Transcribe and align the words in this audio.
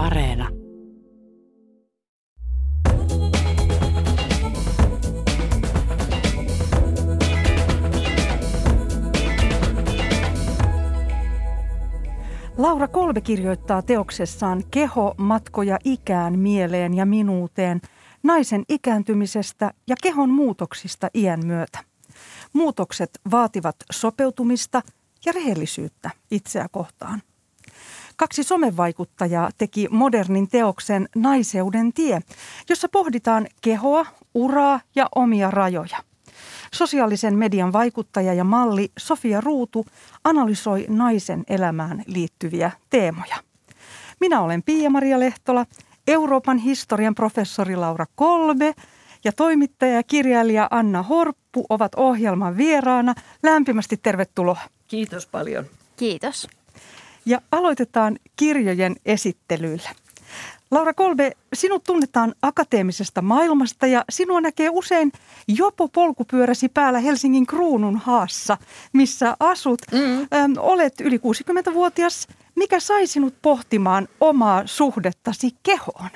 Areena. 0.00 0.48
Laura 12.58 12.88
Kolbe 12.88 13.20
kirjoittaa 13.20 13.82
teoksessaan 13.82 14.62
Keho, 14.70 15.14
matkoja 15.16 15.78
ikään, 15.84 16.38
mieleen 16.38 16.94
ja 16.94 17.06
minuuteen 17.06 17.80
naisen 18.22 18.64
ikääntymisestä 18.68 19.70
ja 19.88 19.96
kehon 20.02 20.30
muutoksista 20.30 21.08
iän 21.14 21.46
myötä. 21.46 21.78
Muutokset 22.52 23.10
vaativat 23.30 23.76
sopeutumista 23.92 24.82
ja 25.26 25.32
rehellisyyttä 25.32 26.10
itseä 26.30 26.66
kohtaan. 26.70 27.22
Kaksi 28.20 28.42
somevaikuttajaa 28.42 29.50
teki 29.58 29.88
modernin 29.90 30.48
teoksen 30.48 31.08
Naiseuden 31.16 31.92
tie, 31.92 32.20
jossa 32.68 32.88
pohditaan 32.88 33.46
kehoa, 33.62 34.06
uraa 34.34 34.80
ja 34.94 35.06
omia 35.14 35.50
rajoja. 35.50 35.96
Sosiaalisen 36.74 37.38
median 37.38 37.72
vaikuttaja 37.72 38.34
ja 38.34 38.44
malli 38.44 38.92
Sofia 38.98 39.40
Ruutu 39.40 39.86
analysoi 40.24 40.86
naisen 40.88 41.44
elämään 41.48 42.02
liittyviä 42.06 42.70
teemoja. 42.90 43.36
Minä 44.20 44.40
olen 44.40 44.62
Pia-Maria 44.62 45.20
Lehtola, 45.20 45.66
Euroopan 46.06 46.58
historian 46.58 47.14
professori 47.14 47.76
Laura 47.76 48.06
Kolbe 48.14 48.74
ja 49.24 49.32
toimittaja 49.32 49.94
ja 49.94 50.02
kirjailija 50.02 50.68
Anna 50.70 51.02
Horppu 51.02 51.66
ovat 51.68 51.94
ohjelman 51.94 52.56
vieraana. 52.56 53.14
Lämpimästi 53.42 53.96
tervetuloa. 53.96 54.60
Kiitos 54.88 55.26
paljon. 55.26 55.64
Kiitos. 55.96 56.59
Ja 57.30 57.40
aloitetaan 57.52 58.18
kirjojen 58.36 58.96
esittelyllä. 59.06 59.90
Laura 60.70 60.94
Kolbe, 60.94 61.32
sinut 61.52 61.84
tunnetaan 61.84 62.34
akateemisesta 62.42 63.22
maailmasta 63.22 63.86
ja 63.86 64.04
sinua 64.10 64.40
näkee 64.40 64.68
usein 64.72 65.12
jopo 65.48 65.88
polkupyöräsi 65.88 66.68
päällä 66.68 66.98
Helsingin 66.98 67.46
kruunun 67.46 67.96
haassa, 67.96 68.56
missä 68.92 69.36
asut. 69.40 69.80
Mm. 69.92 70.20
Öm, 70.20 70.54
olet 70.58 71.00
yli 71.00 71.16
60-vuotias. 71.16 72.28
Mikä 72.56 72.80
sai 72.80 73.06
sinut 73.06 73.34
pohtimaan 73.42 74.08
omaa 74.20 74.62
suhdettasi 74.66 75.50
kehoon? 75.62 76.10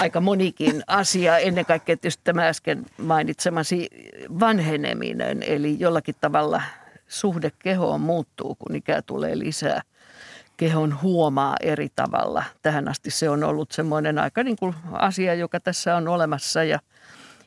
Aika 0.00 0.20
monikin 0.20 0.82
asia. 0.86 1.38
Ennen 1.38 1.66
kaikkea 1.66 1.96
tietysti 1.96 2.24
tämä 2.24 2.48
äsken 2.48 2.86
mainitsemasi 2.98 3.88
vanheneminen, 4.40 5.42
eli 5.42 5.76
jollakin 5.78 6.14
tavalla 6.20 6.62
suhde 7.08 7.52
kehoon 7.58 8.00
muuttuu, 8.00 8.54
kun 8.54 8.76
ikää 8.76 9.02
tulee 9.02 9.38
lisää– 9.38 9.82
kehon 10.60 11.02
huomaa 11.02 11.56
eri 11.60 11.88
tavalla. 11.96 12.44
Tähän 12.62 12.88
asti 12.88 13.10
se 13.10 13.30
on 13.30 13.44
ollut 13.44 13.72
semmoinen 13.72 14.18
aika 14.18 14.42
niin 14.42 14.56
kuin 14.56 14.74
asia, 14.92 15.34
joka 15.34 15.60
tässä 15.60 15.96
on 15.96 16.08
olemassa 16.08 16.64
ja 16.64 16.78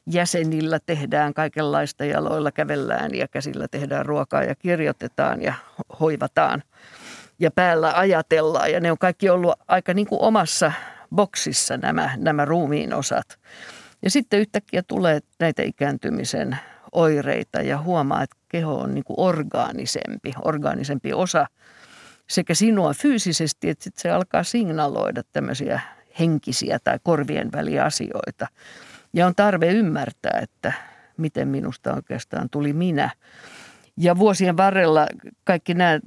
jäsenillä 0.05 0.79
tehdään 0.85 1.33
kaikenlaista, 1.33 2.05
jaloilla 2.05 2.51
kävellään 2.51 3.15
ja 3.15 3.27
käsillä 3.27 3.67
tehdään 3.71 4.05
ruokaa 4.05 4.43
ja 4.43 4.55
kirjoitetaan 4.55 5.41
ja 5.41 5.53
hoivataan 5.99 6.63
ja 7.39 7.51
päällä 7.51 7.93
ajatellaan. 7.95 8.71
Ja 8.71 8.79
ne 8.79 8.91
on 8.91 8.97
kaikki 8.97 9.29
ollut 9.29 9.53
aika 9.67 9.93
niin 9.93 10.07
kuin 10.07 10.21
omassa 10.21 10.71
boksissa 11.15 11.77
nämä, 11.77 12.09
nämä 12.17 12.45
ruumiin 12.45 12.93
osat. 12.93 13.39
Ja 14.01 14.09
sitten 14.09 14.39
yhtäkkiä 14.39 14.83
tulee 14.87 15.19
näitä 15.39 15.63
ikääntymisen 15.63 16.57
oireita 16.91 17.61
ja 17.61 17.81
huomaa, 17.81 18.23
että 18.23 18.35
keho 18.49 18.79
on 18.79 18.93
niin 18.93 19.03
kuin 19.03 19.19
orgaanisempi, 19.19 20.33
orgaanisempi 20.45 21.13
osa– 21.13 21.47
sekä 22.29 22.53
sinua 22.53 22.93
fyysisesti, 22.93 23.69
että 23.69 23.83
sit 23.83 23.97
se 23.97 24.09
alkaa 24.11 24.43
signaloida 24.43 25.21
tämmöisiä 25.31 25.81
henkisiä 26.19 26.79
tai 26.83 26.99
korvien 27.03 27.51
väliasioita. 27.51 28.47
Ja 29.13 29.27
on 29.27 29.35
tarve 29.35 29.71
ymmärtää, 29.71 30.39
että 30.41 30.73
miten 31.17 31.47
minusta 31.47 31.93
oikeastaan 31.93 32.49
tuli 32.49 32.73
minä. 32.73 33.09
Ja 33.97 34.17
vuosien 34.17 34.57
varrella 34.57 35.07
kaikki 35.43 35.73
nämä 35.73 35.99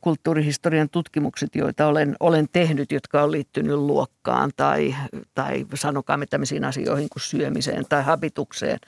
kulttuurihistorian 0.00 0.88
tutkimukset, 0.90 1.54
joita 1.54 1.86
olen, 1.86 2.16
olen 2.20 2.46
tehnyt, 2.52 2.92
jotka 2.92 3.22
on 3.22 3.32
liittynyt 3.32 3.76
luokkaan 3.76 4.50
tai, 4.56 4.94
tai 5.34 5.66
sanokaamme 5.74 6.26
tämmöisiin 6.26 6.64
asioihin 6.64 7.08
kuin 7.08 7.22
syömiseen 7.22 7.84
tai 7.88 8.02
habitukseen, 8.02 8.78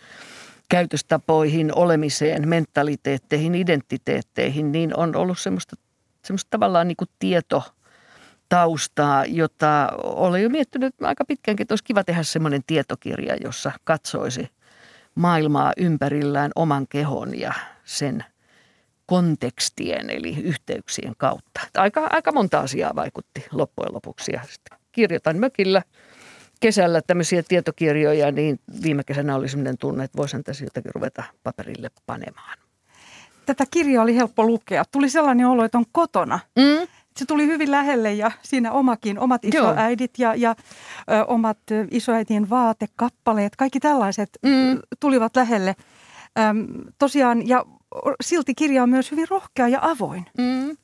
käytöstapoihin, 0.69 1.75
olemiseen, 1.75 2.49
mentaliteetteihin, 2.49 3.55
identiteetteihin, 3.55 4.73
niin 4.73 4.97
on 4.97 5.17
ollut 5.17 5.39
semmoista 5.39 5.77
semmoista 6.27 6.51
tavallaan 6.51 6.89
niin 6.89 6.97
kuin 6.97 7.09
tieto 7.19 7.63
taustaa, 8.49 9.25
jota 9.25 9.89
olen 10.03 10.43
jo 10.43 10.49
miettinyt 10.49 10.95
aika 11.03 11.25
pitkäänkin, 11.25 11.65
että 11.65 11.73
olisi 11.73 11.85
kiva 11.85 12.05
tehdä 12.05 12.23
semmoinen 12.23 12.63
tietokirja, 12.67 13.37
jossa 13.45 13.73
katsoisi 13.85 14.49
maailmaa 15.15 15.73
ympärillään 15.77 16.51
oman 16.55 16.87
kehon 16.89 17.39
ja 17.39 17.53
sen 17.85 18.25
kontekstien 19.07 20.11
eli 20.11 20.37
yhteyksien 20.43 21.15
kautta. 21.17 21.61
Aika, 21.77 22.09
aika 22.11 22.33
monta 22.33 22.61
asiaa 22.61 22.95
vaikutti 22.95 23.47
loppujen 23.53 23.95
lopuksi 23.95 24.33
ja 24.33 24.41
sitten 24.43 24.79
kirjoitan 24.93 25.37
mökillä 25.37 25.83
kesällä 26.61 27.01
tämmöisiä 27.07 27.43
tietokirjoja, 27.43 28.33
niin 28.33 28.61
viime 28.83 29.05
kesänä 29.05 29.35
oli 29.35 29.49
semmoinen 29.49 29.79
tunne, 29.79 30.05
että 30.05 30.19
voisin 30.19 30.45
tässä 30.45 30.65
jotakin 30.65 30.95
ruveta 30.95 31.25
paperille 31.43 31.91
panemaan 32.07 32.66
tätä 33.47 33.65
kirjaa 33.71 34.03
oli 34.03 34.17
helppo 34.17 34.45
lukea. 34.45 34.84
Tuli 34.93 35.11
sellainen 35.11 35.47
olo, 35.47 35.65
että 35.65 35.79
on 35.79 35.84
kotona. 35.93 36.39
Mm. 36.57 36.89
Se 37.17 37.27
tuli 37.27 37.47
hyvin 37.47 37.71
lähelle 37.71 38.12
ja 38.12 38.31
siinä 38.43 38.73
omakin, 38.73 39.19
omat 39.19 39.45
isoäidit 39.45 40.19
ja, 40.19 40.34
ja 40.34 40.51
ö, 41.11 41.25
omat 41.25 41.59
isoäitien 41.91 42.51
vaatekappaleet, 42.51 43.57
kaikki 43.57 43.81
tällaiset 43.81 44.31
mm. 44.43 44.79
tulivat 45.01 45.37
lähelle. 45.37 45.77
Öm, 46.39 46.67
tosiaan, 46.99 47.49
ja 47.49 47.65
silti 48.21 48.55
kirja 48.55 48.83
on 48.83 48.91
myös 48.91 49.11
hyvin 49.11 49.29
rohkea 49.31 49.69
ja 49.69 49.78
avoin. 49.83 50.27
Mm. 50.39 50.77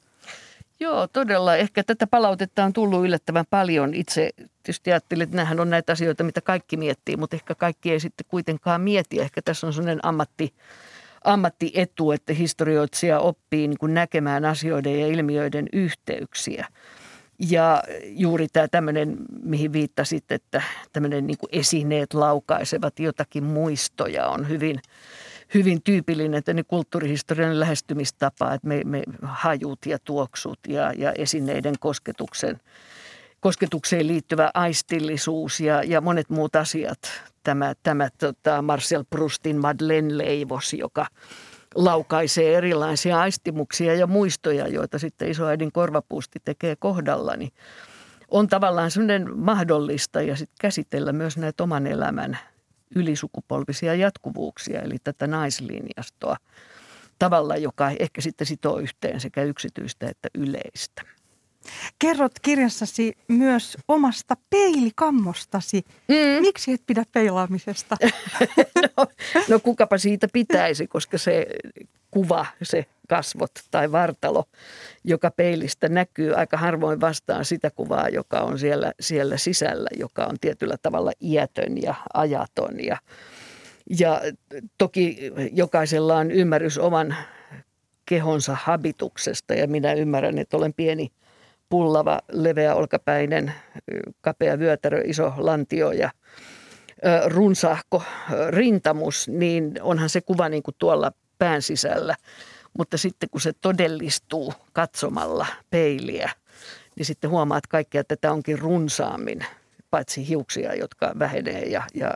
Joo, 0.80 1.06
todella. 1.06 1.56
Ehkä 1.56 1.84
tätä 1.84 2.06
palautetta 2.06 2.64
on 2.64 2.72
tullut 2.72 3.04
yllättävän 3.04 3.44
paljon. 3.50 3.94
Itse 3.94 4.30
tietysti 4.62 4.90
ajattelin, 4.92 5.22
että 5.22 5.36
nämähän 5.36 5.60
on 5.60 5.70
näitä 5.70 5.92
asioita, 5.92 6.24
mitä 6.24 6.40
kaikki 6.40 6.76
miettii, 6.76 7.16
mutta 7.16 7.36
ehkä 7.36 7.54
kaikki 7.54 7.92
ei 7.92 8.00
sitten 8.00 8.26
kuitenkaan 8.28 8.80
mieti. 8.80 9.20
Ehkä 9.20 9.42
tässä 9.42 9.66
on 9.66 9.72
sellainen 9.72 10.06
ammatti 10.06 10.54
ammattietu, 11.24 12.12
että 12.12 12.32
historioitsija 12.32 13.20
oppii 13.20 13.68
niin 13.68 13.78
kuin 13.78 13.94
näkemään 13.94 14.44
asioiden 14.44 15.00
ja 15.00 15.06
ilmiöiden 15.06 15.68
yhteyksiä. 15.72 16.66
Ja 17.50 17.82
juuri 18.04 18.46
tämä 18.52 18.68
tämmöinen, 18.68 19.16
mihin 19.42 19.72
viittasit, 19.72 20.32
että 20.32 20.62
tämmöinen 20.92 21.26
niin 21.26 21.36
esineet 21.52 22.14
laukaisevat 22.14 22.98
jotakin 22.98 23.44
muistoja 23.44 24.26
on 24.26 24.48
hyvin, 24.48 24.80
hyvin 25.54 25.82
tyypillinen, 25.82 26.42
ne 26.54 26.62
kulttuurihistorian 26.62 27.60
lähestymistapa, 27.60 28.54
että 28.54 28.68
me, 28.68 28.80
me 28.84 29.02
hajut 29.22 29.86
ja 29.86 29.98
tuoksut 29.98 30.58
ja, 30.68 30.92
ja 30.92 31.12
esineiden 31.12 31.74
kosketuksen– 31.80 32.60
kosketukseen 33.42 34.06
liittyvä 34.06 34.50
aistillisuus 34.54 35.60
ja, 35.60 35.82
ja 35.82 36.00
monet 36.00 36.30
muut 36.30 36.56
asiat. 36.56 36.98
Tämä, 37.42 37.74
tämä 37.82 38.08
tota 38.18 38.62
Marcel 38.62 39.04
Proustin 39.10 39.56
Madeleine-leivos, 39.56 40.72
joka 40.72 41.06
laukaisee 41.74 42.54
erilaisia 42.56 43.20
aistimuksia 43.20 43.94
ja 43.94 44.06
muistoja, 44.06 44.68
joita 44.68 44.98
sitten 44.98 45.30
isoäidin 45.30 45.72
korvapuusti 45.72 46.38
tekee 46.44 46.76
kohdalla, 46.76 47.36
niin 47.36 47.52
on 48.28 48.48
tavallaan 48.48 48.90
sellainen 48.90 49.38
mahdollista 49.38 50.22
ja 50.22 50.36
sitten 50.36 50.56
käsitellä 50.60 51.12
myös 51.12 51.36
näitä 51.36 51.62
oman 51.62 51.86
elämän 51.86 52.38
ylisukupolvisia 52.96 53.94
jatkuvuuksia, 53.94 54.82
eli 54.82 54.96
tätä 55.04 55.26
naislinjastoa 55.26 56.36
tavalla, 57.18 57.56
joka 57.56 57.90
ehkä 58.00 58.20
sitten 58.20 58.46
sitoo 58.46 58.78
yhteen 58.78 59.20
sekä 59.20 59.42
yksityistä 59.42 60.08
että 60.08 60.28
yleistä. 60.34 61.02
Kerrot 61.98 62.32
kirjassasi 62.42 63.12
myös 63.28 63.78
omasta 63.88 64.36
peilikammostasi. 64.50 65.84
Mm. 66.08 66.40
Miksi 66.40 66.72
et 66.72 66.82
pidä 66.86 67.04
peilaamisesta? 67.12 67.96
no, 68.96 69.06
no 69.48 69.60
kukapa 69.60 69.98
siitä 69.98 70.28
pitäisi, 70.32 70.86
koska 70.86 71.18
se 71.18 71.46
kuva, 72.10 72.46
se 72.62 72.86
kasvot 73.08 73.50
tai 73.70 73.92
vartalo, 73.92 74.44
joka 75.04 75.30
peilistä 75.30 75.88
näkyy 75.88 76.34
aika 76.34 76.56
harvoin 76.56 77.00
vastaan 77.00 77.44
sitä 77.44 77.70
kuvaa, 77.70 78.08
joka 78.08 78.40
on 78.40 78.58
siellä, 78.58 78.92
siellä 79.00 79.36
sisällä, 79.36 79.88
joka 79.98 80.24
on 80.24 80.36
tietyllä 80.40 80.76
tavalla 80.82 81.12
iätön 81.22 81.82
ja 81.82 81.94
ajaton. 82.14 82.84
Ja, 82.84 82.96
ja 83.98 84.20
toki 84.78 85.32
jokaisella 85.52 86.16
on 86.16 86.30
ymmärrys 86.30 86.78
oman 86.78 87.16
kehonsa 88.06 88.56
habituksesta 88.62 89.54
ja 89.54 89.66
minä 89.66 89.92
ymmärrän, 89.92 90.38
että 90.38 90.56
olen 90.56 90.74
pieni– 90.74 91.12
pullava, 91.72 92.20
leveä 92.32 92.74
olkapäinen, 92.74 93.52
kapea 94.20 94.58
vyötärö, 94.58 95.02
iso 95.04 95.32
lantio 95.36 95.92
ja 95.92 96.10
runsahko 97.26 98.02
rintamus, 98.48 99.28
niin 99.28 99.72
onhan 99.80 100.08
se 100.08 100.20
kuva 100.20 100.48
niin 100.48 100.62
kuin 100.62 100.74
tuolla 100.78 101.12
pään 101.38 101.62
sisällä. 101.62 102.16
Mutta 102.78 102.98
sitten 102.98 103.30
kun 103.30 103.40
se 103.40 103.52
todellistuu 103.52 104.54
katsomalla 104.72 105.46
peiliä, 105.70 106.30
niin 106.96 107.06
sitten 107.06 107.30
huomaat 107.30 107.66
kaikkea, 107.66 108.00
että 108.00 108.16
tätä 108.16 108.32
onkin 108.32 108.58
runsaammin, 108.58 109.46
paitsi 109.90 110.28
hiuksia, 110.28 110.74
jotka 110.74 111.12
vähenee 111.18 111.62
ja, 111.62 111.82
ja 111.94 112.14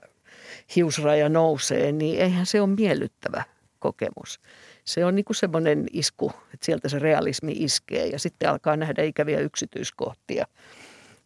hiusraja 0.76 1.28
nousee, 1.28 1.92
niin 1.92 2.20
eihän 2.20 2.46
se 2.46 2.60
ole 2.60 2.70
miellyttävä 2.76 3.44
kokemus. 3.78 4.40
Se 4.86 5.04
on 5.04 5.14
niin 5.14 5.24
kuin 5.24 5.36
semmoinen 5.36 5.86
isku, 5.92 6.32
että 6.54 6.66
sieltä 6.66 6.88
se 6.88 6.98
realismi 6.98 7.52
iskee 7.52 8.06
ja 8.06 8.18
sitten 8.18 8.50
alkaa 8.50 8.76
nähdä 8.76 9.02
ikäviä 9.02 9.40
yksityiskohtia, 9.40 10.46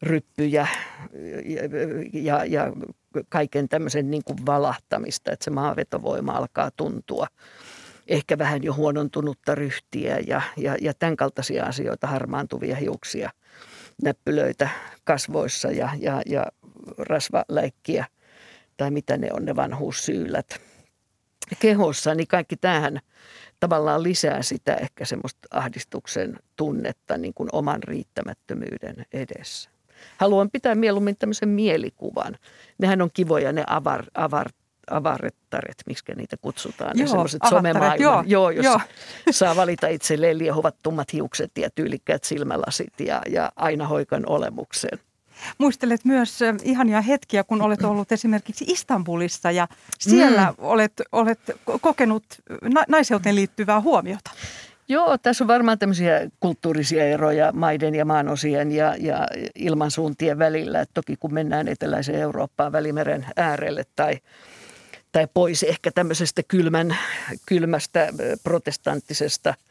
ryppyjä 0.03 0.69
ja, 1.43 1.63
ja, 2.13 2.45
ja 2.45 2.73
kaiken 3.29 3.69
tämmöisen 3.69 4.11
niin 4.11 4.25
kuin 4.25 4.47
valahtamista, 4.47 5.33
että 5.33 5.45
se 5.45 5.51
maavetovoima 5.51 6.33
alkaa 6.33 6.71
tuntua. 6.77 7.27
Ehkä 8.09 8.39
vähän 8.39 8.63
jo 8.63 8.75
huonontunutta 8.75 9.55
ryhtiä 9.55 10.19
ja, 10.27 10.43
ja, 10.57 10.77
ja 10.81 10.95
tämän 10.95 11.17
kaltaisia 11.17 11.65
asioita, 11.65 12.07
harmaantuvia 12.07 12.77
hiuksia, 12.77 13.31
näppylöitä 14.03 14.69
kasvoissa 15.05 15.71
ja, 15.71 15.91
ja, 15.99 16.23
ja 16.27 16.47
rasvaläikkiä 16.99 18.07
tai 18.77 18.91
mitä 18.91 19.17
ne 19.17 19.29
on 19.33 19.45
ne 19.45 19.57
vanhuussyylät 19.57 20.61
kehossa, 21.59 22.15
niin 22.15 22.29
kaikki 22.29 22.57
tähän 22.57 23.01
tavallaan 23.61 24.03
lisää 24.03 24.43
sitä 24.43 24.75
ehkä 24.75 25.05
semmoista 25.05 25.49
ahdistuksen 25.51 26.37
tunnetta 26.57 27.19
niin 27.19 27.35
kuin 27.35 27.49
oman 27.53 27.83
riittämättömyyden 27.83 29.07
edessä. 29.13 29.71
Haluan 30.17 30.51
pitää 30.51 30.75
mieluummin 30.75 31.17
tämmöisen 31.17 31.49
mielikuvan. 31.49 32.37
Nehän 32.79 33.03
on 33.03 33.11
kivoja 33.15 33.53
ne 33.53 33.65
avar, 33.67 34.05
avar, 34.15 34.49
avarettaret, 34.91 35.77
miksi 35.87 36.05
niitä 36.17 36.37
kutsutaan. 36.37 36.93
Joo, 36.95 37.05
ne 37.05 37.11
semmoiset 37.11 37.43
somemaailman, 37.49 38.01
joo, 38.01 38.23
joo, 38.27 38.51
jos 38.51 38.65
joo. 38.65 38.81
saa 39.31 39.57
valita 39.57 39.89
itselleen 39.89 40.39
liehuvat 40.39 40.77
tummat 40.83 41.13
hiukset 41.13 41.51
ja 41.59 41.71
tyylikkäät 41.71 42.25
silmälasit 42.25 43.01
ja, 43.01 43.23
ja 43.29 43.53
aina 43.57 43.87
hoikan 43.87 44.23
olemuksen. 44.27 44.99
Muistelet 45.59 46.05
myös 46.05 46.39
ihania 46.63 47.01
hetkiä, 47.01 47.45
kun 47.45 47.63
olet 47.63 47.83
ollut 47.83 48.13
esimerkiksi 48.13 48.65
Istanbulissa 48.69 49.51
ja 49.51 49.69
siellä 49.99 50.43
mm. 50.43 50.55
olet, 50.59 50.93
olet 51.13 51.41
kokenut 51.81 52.25
naiseuteen 52.89 53.35
liittyvää 53.35 53.81
huomiota. 53.81 54.31
Joo, 54.89 55.19
tässä 55.19 55.45
on 55.45 55.49
varmaan 55.49 55.79
tämmöisiä 55.79 56.31
kulttuurisia 56.41 57.05
eroja 57.05 57.53
maiden 57.53 57.95
ja 57.95 58.05
maanosien 58.05 58.73
ja, 58.73 58.95
ja 58.99 59.27
ilmansuuntien 59.55 60.39
välillä. 60.39 60.81
Et 60.81 60.91
toki 60.95 61.17
kun 61.17 61.35
mennään 61.35 61.69
eteläiseen 61.69 62.21
Eurooppaan 62.21 62.73
välimeren 62.73 63.27
äärelle 63.37 63.85
tai, 63.97 64.19
tai 65.13 65.27
pois 65.35 65.63
ehkä 65.63 65.91
tämmöisestä 65.91 66.43
kylmän, 66.49 66.97
kylmästä 67.47 68.09
protestanttisesta– 68.45 69.55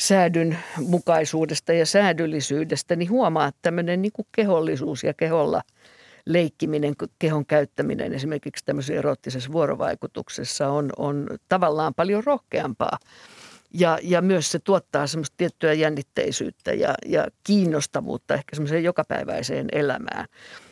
säädyn 0.00 0.58
mukaisuudesta 0.78 1.72
ja 1.72 1.86
säädyllisyydestä, 1.86 2.96
niin 2.96 3.10
huomaa, 3.10 3.46
että 3.46 3.58
tämmöinen 3.62 4.02
niin 4.02 4.12
kuin 4.12 4.26
kehollisuus 4.32 5.04
ja 5.04 5.14
keholla 5.14 5.62
leikkiminen, 6.26 6.94
kehon 7.18 7.46
käyttäminen 7.46 8.14
esimerkiksi 8.14 8.64
tämmöisessä 8.64 8.94
erottisessa 8.94 9.52
vuorovaikutuksessa 9.52 10.68
on, 10.68 10.90
on 10.96 11.26
tavallaan 11.48 11.94
paljon 11.94 12.24
rohkeampaa. 12.24 12.98
Ja, 13.74 13.98
ja 14.02 14.22
myös 14.22 14.52
se 14.52 14.58
tuottaa 14.58 15.06
semmoista 15.06 15.34
tiettyä 15.36 15.72
jännitteisyyttä 15.72 16.72
ja, 16.72 16.94
ja 17.06 17.26
kiinnostavuutta 17.44 18.34
ehkä 18.34 18.56
semmoiseen 18.56 18.84
jokapäiväiseen 18.84 19.66
elämään. 19.72 20.26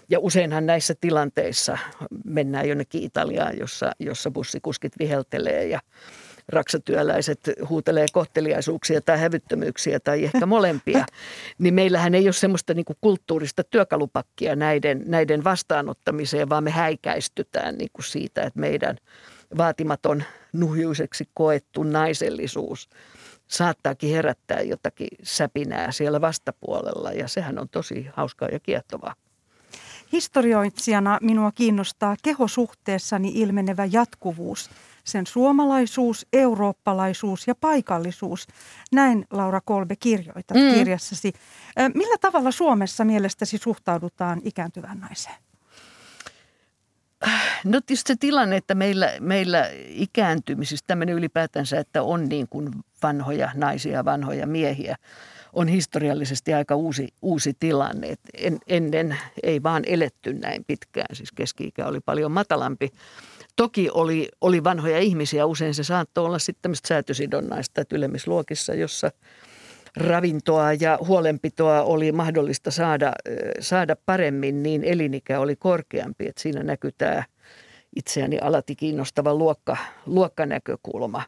Ja 0.09 0.19
useinhan 0.19 0.67
näissä 0.67 0.95
tilanteissa 1.01 1.79
mennään 2.25 2.69
jonnekin 2.69 3.03
Italiaan, 3.03 3.59
jossa, 3.59 3.93
jossa 3.99 4.31
bussikuskit 4.31 4.93
viheltelee 4.99 5.67
ja 5.67 5.81
raksatyöläiset 6.49 7.41
huutelee 7.69 8.07
kohteliaisuuksia 8.13 9.01
tai 9.01 9.21
hävyttömyyksiä 9.21 10.01
tai 10.01 10.25
ehkä 10.25 10.47
molempia, 10.47 11.05
niin 11.59 11.75
meillähän 11.75 12.15
ei 12.15 12.27
ole 12.27 12.33
semmoista 12.33 12.75
niin 12.75 12.85
kuin 12.85 12.97
kulttuurista 13.01 13.65
työkalupakkia 13.65 14.57
näiden, 14.57 15.03
näiden 15.07 15.45
vastaanottamiseen, 15.45 16.49
vaan 16.49 16.65
me 16.65 16.71
häikäistytään 16.71 17.79
niin 17.79 17.91
kuin 17.93 18.05
siitä, 18.05 18.43
että 18.43 18.61
meidän 18.61 18.97
vaatimaton 19.57 20.23
nuhjuiseksi 20.53 21.29
koettu 21.35 21.83
naisellisuus 21.83 22.89
saattaakin 23.49 24.11
herättää 24.11 24.61
jotakin 24.61 25.09
säpinää 25.23 25.93
siellä 25.93 26.21
vastapuolella 26.21 27.13
ja 27.13 27.29
sehän 27.29 27.59
on 27.59 27.69
tosi 27.69 28.07
hauskaa 28.13 28.49
ja 28.49 28.61
kiehtovaa. 28.61 29.15
Historioitsijana 30.13 31.19
minua 31.23 31.53
kiinnostaa 31.53 32.17
kehosuhteessani 32.23 33.33
ilmenevä 33.35 33.85
jatkuvuus– 33.85 34.71
sen 35.09 35.27
suomalaisuus, 35.27 36.27
eurooppalaisuus 36.33 37.47
ja 37.47 37.55
paikallisuus. 37.55 38.47
Näin 38.93 39.27
Laura 39.31 39.61
Kolbe 39.61 39.97
kirjoitat 39.97 40.57
mm. 40.57 40.75
kirjassasi. 40.75 41.33
Millä 41.95 42.17
tavalla 42.21 42.51
Suomessa 42.51 43.05
mielestäsi 43.05 43.59
suhtaudutaan 43.59 44.41
ikääntyvään 44.45 44.99
naiseen? 44.99 45.37
No 47.65 47.81
tietysti 47.87 48.13
se 48.13 48.17
tilanne, 48.21 48.57
että 48.57 48.75
meillä, 48.75 49.13
meillä 49.21 49.71
ikääntymisessä 49.89 50.85
tämmöinen 50.87 51.15
ylipäätänsä, 51.15 51.79
että 51.79 52.03
on 52.03 52.29
niin 52.29 52.49
kuin 52.49 52.71
vanhoja 53.03 53.51
naisia, 53.55 54.05
vanhoja 54.05 54.47
miehiä, 54.47 54.97
on 55.53 55.69
historiallisesti 55.69 56.55
aika 56.55 56.77
uusi, 56.77 57.09
uusi 57.23 57.57
tilanne. 57.61 58.09
Et 58.09 58.21
en, 58.35 58.59
ennen 58.67 59.17
ei 59.43 59.63
vaan 59.63 59.83
eletty 59.87 60.33
näin 60.33 60.65
pitkään, 60.67 61.17
siis 61.17 61.33
keski-ikä 61.33 61.87
oli 61.87 62.01
paljon 62.01 62.33
matalampi. 62.33 62.91
Toki 63.59 63.91
oli, 63.91 64.29
oli 64.41 64.65
vanhoja 64.65 64.99
ihmisiä, 64.99 65.47
usein 65.47 65.75
se 65.75 65.85
saattoi 65.85 66.25
olla 66.25 66.39
sitten 66.39 66.63
tämmöistä 66.63 66.89
säätösidonnaista, 66.89 67.81
että 67.81 67.97
ylemmisluokissa, 67.97 68.75
jossa 68.75 69.11
ravintoa 69.97 70.73
ja 70.73 70.99
huolenpitoa 71.07 71.83
oli 71.83 72.13
mahdollista 72.13 72.71
saada, 72.71 73.13
saada 73.61 73.97
paremmin, 74.07 74.63
niin 74.63 74.85
elinikä 74.85 75.41
oli 75.41 75.57
korkeampi. 75.57 76.27
Että 76.29 76.43
siinä 76.43 76.63
näkyy 76.63 76.91
tämä 76.99 77.25
itseäni 77.97 78.39
alati 78.39 78.77
kiinnostava 78.77 79.35
luokka, 79.35 79.77
luokkanäkökulma. 80.07 81.23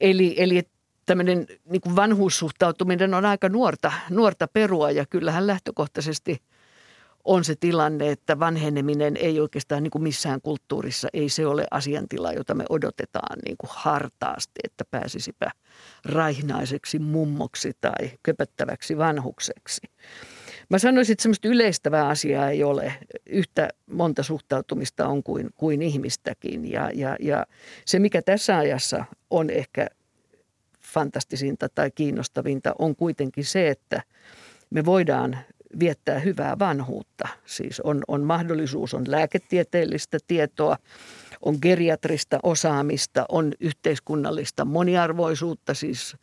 Eli, 0.00 0.34
eli 0.36 0.62
tämmöinen 1.06 1.46
niin 1.64 1.96
vanhuussuhtautuminen 1.96 3.14
on 3.14 3.24
aika 3.24 3.48
nuorta, 3.48 3.92
nuorta 4.10 4.48
perua 4.48 4.90
ja 4.90 5.06
kyllähän 5.10 5.46
lähtökohtaisesti– 5.46 6.38
on 7.24 7.44
se 7.44 7.54
tilanne, 7.60 8.10
että 8.10 8.38
vanheneminen 8.38 9.16
ei 9.16 9.40
oikeastaan 9.40 9.82
niin 9.82 9.90
kuin 9.90 10.02
missään 10.02 10.40
kulttuurissa, 10.40 11.08
ei 11.12 11.28
se 11.28 11.46
ole 11.46 11.66
asiantila, 11.70 12.32
jota 12.32 12.54
me 12.54 12.64
odotetaan 12.68 13.38
niin 13.44 13.56
kuin 13.58 13.70
hartaasti, 13.74 14.60
että 14.64 14.84
pääsisipä 14.90 15.50
raihnaiseksi 16.04 16.98
mummoksi 16.98 17.72
tai 17.80 18.10
köpöttäväksi 18.22 18.98
vanhukseksi. 18.98 19.80
Mä 20.70 20.78
sanoisin, 20.78 21.12
että 21.12 21.22
semmoista 21.22 21.48
yleistävää 21.48 22.08
asiaa 22.08 22.50
ei 22.50 22.64
ole. 22.64 22.94
Yhtä 23.26 23.68
monta 23.90 24.22
suhtautumista 24.22 25.08
on 25.08 25.22
kuin, 25.22 25.50
kuin 25.54 25.82
ihmistäkin. 25.82 26.70
Ja, 26.70 26.90
ja, 26.94 27.16
ja 27.20 27.46
se, 27.84 27.98
mikä 27.98 28.22
tässä 28.22 28.58
ajassa 28.58 29.04
on 29.30 29.50
ehkä 29.50 29.86
fantastisinta 30.80 31.68
tai 31.68 31.90
kiinnostavinta, 31.90 32.74
on 32.78 32.96
kuitenkin 32.96 33.44
se, 33.44 33.68
että 33.68 34.02
me 34.70 34.84
voidaan 34.84 35.38
viettää 35.80 36.18
hyvää 36.18 36.58
vanhuutta. 36.58 37.28
Siis 37.46 37.80
on, 37.80 38.02
on 38.08 38.22
mahdollisuus, 38.22 38.94
on 38.94 39.04
lääketieteellistä 39.08 40.18
tietoa, 40.26 40.76
on 41.40 41.56
geriatrista 41.62 42.38
osaamista, 42.42 43.24
on 43.28 43.52
yhteiskunnallista 43.60 44.64
moniarvoisuutta, 44.64 45.74
siis 45.74 46.16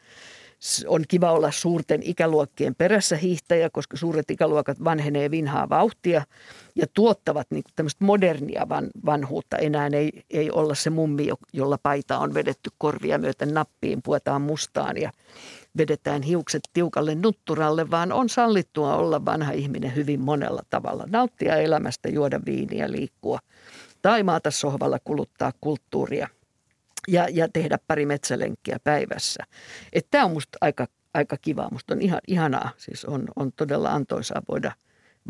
on 0.88 1.04
kiva 1.08 1.32
olla 1.32 1.52
suurten 1.52 2.04
ikäluokkien 2.04 2.76
perässä 2.76 3.18
hiihtäjä, 3.18 3.70
koska 3.70 3.98
suuret 3.98 4.32
ikäluokat 4.32 4.84
vanhenee 4.84 5.32
vinhaa 5.32 5.70
vauhtia 5.70 6.24
ja 6.76 6.86
tuottavat 6.94 7.48
niin 7.52 7.64
tämmöistä 7.76 8.06
modernia 8.06 8.70
van, 8.70 8.90
vanhuutta. 9.06 9.58
Enää 9.58 9.90
ei, 9.94 10.24
ei 10.30 10.52
olla 10.52 10.76
se 10.76 10.90
mummi, 10.90 11.28
jolla 11.54 11.78
paita 11.78 12.20
on 12.20 12.34
vedetty 12.34 12.70
korvia 12.78 13.18
myöten 13.18 13.54
nappiin, 13.54 14.02
puetaan 14.04 14.42
mustaan 14.42 14.98
ja 14.98 15.12
vedetään 15.78 16.22
hiukset 16.22 16.62
tiukalle 16.74 17.16
nutturalle, 17.16 17.92
vaan 17.92 18.12
on 18.12 18.30
sallittua 18.30 18.96
olla 18.96 19.26
vanha 19.26 19.52
ihminen 19.52 19.96
hyvin 19.96 20.22
monella 20.22 20.62
tavalla. 20.70 21.06
Nauttia 21.10 21.56
elämästä, 21.56 22.10
juoda 22.10 22.40
viiniä, 22.46 22.92
liikkua 22.92 23.40
tai 24.02 24.24
maata 24.24 24.52
sohvalla 24.52 24.98
kuluttaa 25.04 25.52
kulttuuria 25.62 26.28
ja, 27.08 27.28
ja 27.32 27.48
tehdä 27.50 27.78
pari 27.88 28.06
metsälenkkiä 28.06 28.78
päivässä. 28.84 29.44
Tämä 30.12 30.26
on 30.26 30.32
musta 30.32 30.58
aika, 30.62 30.88
aika 31.14 31.38
kivaa, 31.38 31.70
musta 31.72 31.94
on 31.94 32.02
ihan, 32.02 32.20
ihanaa, 32.28 32.70
siis 32.78 33.06
on, 33.06 33.28
on 33.36 33.52
todella 33.52 33.90
antoisaa 33.90 34.42
voida– 34.50 34.72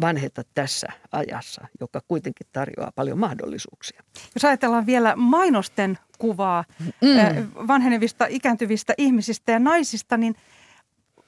vanheta 0.02 0.42
tässä 0.54 0.88
ajassa, 1.12 1.68
joka 1.80 2.02
kuitenkin 2.08 2.48
tarjoaa 2.52 2.92
paljon 2.96 3.20
mahdollisuuksia. 3.20 4.04
Jos 4.36 4.46
ajatellaan 4.46 4.86
vielä 4.86 5.16
mainosten 5.16 5.98
kuvaa 6.18 6.64
mm. 6.80 7.68
vanhenevista, 7.68 8.26
ikääntyvistä 8.30 8.94
ihmisistä 8.98 9.52
ja 9.52 9.60
naisista, 9.60 10.18
niin 10.18 10.36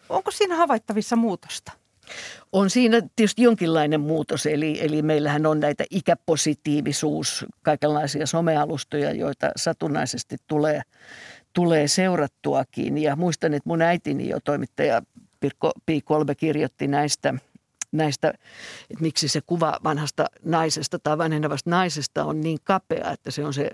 onko 0.10 0.32
siinä 0.32 0.56
havaittavissa 0.56 1.16
muutosta? 1.16 1.72
On 2.52 2.70
siinä 2.70 3.02
tietysti 3.16 3.42
jonkinlainen 3.42 4.02
muutos, 4.02 4.46
eli, 4.46 4.78
eli 4.82 5.02
meillähän 5.02 5.46
on 5.46 5.60
näitä 5.60 5.84
ikäpositiivisuus, 5.90 7.46
kaikenlaisia 7.62 8.26
somealustoja, 8.26 9.12
joita 9.12 9.52
satunnaisesti 9.56 10.38
tulee, 10.48 10.82
tulee 11.54 11.88
seurattuakin. 11.88 12.98
Ja 12.98 13.16
muistan, 13.16 13.54
että 13.54 13.70
mun 13.70 13.82
äitini 13.82 14.30
jo 14.30 14.40
toimittaja 14.44 15.02
Pirkko 15.40 15.72
Pi 15.86 16.02
kolme 16.02 16.36
kirjoitti 16.36 16.88
näistä, 16.88 17.34
näistä, 17.98 18.30
että 18.90 19.02
miksi 19.02 19.28
se 19.28 19.42
kuva 19.42 19.80
vanhasta 19.84 20.26
naisesta 20.44 21.00
tai 21.00 21.18
vanhenevasta 21.18 21.70
naisesta 21.70 22.26
on 22.26 22.42
niin 22.42 22.60
kapea, 22.64 23.12
että 23.12 23.32
se 23.32 23.46
on 23.46 23.54
se 23.54 23.72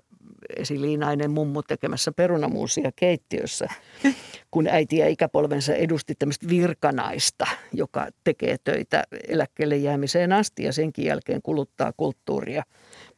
esiliinainen 0.59 1.31
mummu 1.31 1.61
tekemässä 1.63 2.11
perunamuusia 2.11 2.91
keittiössä, 2.95 3.67
kun 4.51 4.67
äiti 4.67 4.97
ja 4.97 5.07
ikäpolvensa 5.07 5.73
edusti 5.73 6.15
tämmöistä 6.15 6.49
virkanaista, 6.49 7.47
joka 7.73 8.07
tekee 8.23 8.57
töitä 8.63 9.03
eläkkeelle 9.27 9.77
jäämiseen 9.77 10.33
asti 10.33 10.63
ja 10.63 10.73
senkin 10.73 11.05
jälkeen 11.05 11.41
kuluttaa 11.41 11.93
kulttuuria, 11.97 12.63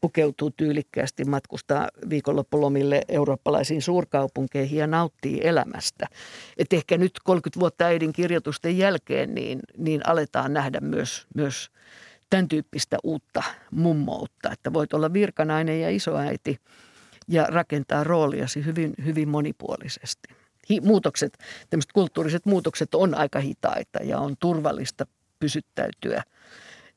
pukeutuu 0.02 0.52
tyylikkäästi, 0.58 1.26
matkustaa 1.26 1.90
viikonloppulomille 2.10 3.02
eurooppalaisiin 3.08 3.82
suurkaupunkeihin 3.82 4.80
ja 4.80 4.88
nauttii 4.88 5.40
elämästä. 5.44 6.08
Et 6.58 6.74
ehkä 6.74 6.98
nyt 6.98 7.12
30 7.24 7.60
vuotta 7.60 7.86
äidin 7.86 8.14
kirjoitusten 8.14 8.78
jälkeen 8.78 9.36
niin, 9.36 9.60
niin 9.78 10.02
aletaan 10.08 10.54
nähdä 10.54 10.80
myös, 10.80 11.28
myös 11.36 11.70
tämän 12.30 12.48
tyyppistä 12.48 12.98
uutta 13.04 13.44
mummoutta, 13.72 14.52
että 14.52 14.74
voit 14.74 14.94
olla 14.94 15.14
virkanainen 15.14 15.82
ja 15.82 15.90
isoäiti– 15.90 16.58
ja 17.32 17.44
rakentaa 17.44 18.04
rooliasi 18.04 18.66
hyvin, 18.66 18.94
hyvin 19.06 19.30
monipuolisesti. 19.30 20.36
Hi, 20.70 20.82
muutokset, 20.82 21.38
tämmöiset 21.70 21.92
kulttuuriset 21.92 22.46
muutokset 22.46 22.96
on 22.96 23.16
aika 23.16 23.40
hitaita 23.40 24.00
ja 24.04 24.20
on 24.20 24.36
turvallista 24.40 25.06
pysyttäytyä 25.40 26.24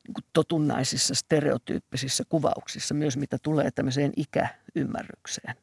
niin 0.07 0.25
totunnaisissa 0.33 1.15
stereotyyppisissä 1.15 2.23
kuvauksissa, 2.29 2.93
myös 2.93 3.17
mitä 3.17 3.37
tulee 3.43 3.71
tämmöiseen 3.71 4.11
ikäymmärrykseen. 4.15 5.55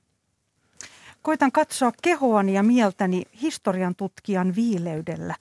Koitan 1.22 1.52
katsoa 1.52 1.92
kehoani 2.02 2.54
ja 2.54 2.62
mieltäni 2.62 3.22
historian 3.42 3.94
tutkijan 3.94 4.54
viileydellä 4.54 5.34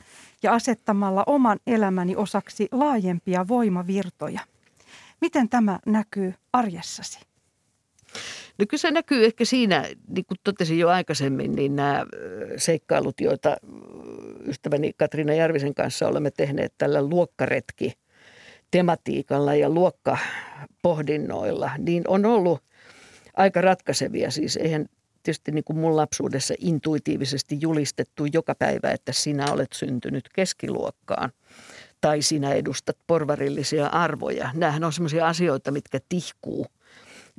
ja 0.44 0.54
asettamalla 0.54 1.24
oman 1.28 1.60
elämäni 1.68 2.16
osaksi 2.16 2.68
laajempia 2.72 3.48
voimavirtoja. 3.48 4.40
Miten 5.22 5.50
tämä 5.50 5.80
näkyy 5.86 6.34
arjessasi? 6.54 7.31
No 8.60 8.66
kyllä 8.70 8.82
se 8.82 8.92
näkyy 8.92 9.26
ehkä 9.26 9.46
siinä, 9.46 9.86
niin 10.08 10.26
kuin 10.26 10.38
totesin 10.44 10.80
jo 10.80 10.90
aikaisemmin, 10.90 11.52
niin 11.52 11.76
nämä 11.76 12.06
seikkailut, 12.58 13.22
joita 13.22 13.58
ystäväni 14.48 14.94
Katriina 14.98 15.34
Järvisen 15.34 15.76
kanssa 15.76 16.08
olemme 16.08 16.32
tehneet 16.32 16.74
tällä 16.78 17.02
luokkaretki 17.02 17.94
tematiikalla 18.72 19.56
ja 19.56 19.70
luokkapohdinnoilla, 19.70 21.72
niin 21.78 22.04
on 22.08 22.26
ollut 22.26 22.64
aika 23.38 23.62
ratkaisevia. 23.62 24.32
Siis 24.32 24.58
eihän 24.58 24.86
tietysti 25.24 25.52
niin 25.52 25.64
kuin 25.64 25.80
mun 25.80 25.96
lapsuudessa 25.96 26.54
intuitiivisesti 26.58 27.58
julistettu 27.62 28.26
joka 28.34 28.56
päivä, 28.56 28.92
että 28.92 29.14
sinä 29.14 29.46
olet 29.52 29.74
syntynyt 29.74 30.30
keskiluokkaan 30.36 31.32
tai 32.02 32.22
sinä 32.22 32.54
edustat 32.54 32.98
porvarillisia 33.08 33.88
arvoja. 33.88 34.50
Nämähän 34.54 34.84
on 34.84 34.94
sellaisia 34.94 35.28
asioita, 35.28 35.72
mitkä 35.72 36.00
tihkuu– 36.10 36.66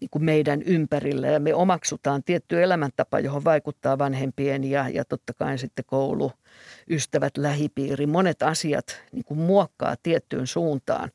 niin 0.00 0.10
kuin 0.10 0.24
meidän 0.24 0.62
ympärillä 0.62 1.26
ja 1.26 1.40
me 1.40 1.54
omaksutaan 1.54 2.22
tietty 2.22 2.62
elämäntapa, 2.62 3.20
johon 3.20 3.44
vaikuttaa 3.44 3.98
vanhempien 3.98 4.64
ja, 4.64 4.88
ja 4.88 5.04
totta 5.04 5.34
kai 5.34 5.58
sitten 5.58 5.84
koulu, 5.84 6.32
ystävät, 6.90 7.36
lähipiiri. 7.36 8.06
Monet 8.06 8.42
asiat 8.42 9.02
niin 9.12 9.24
kuin 9.24 9.40
muokkaa 9.40 9.96
tiettyyn 10.02 10.46
suuntaan, 10.46 11.10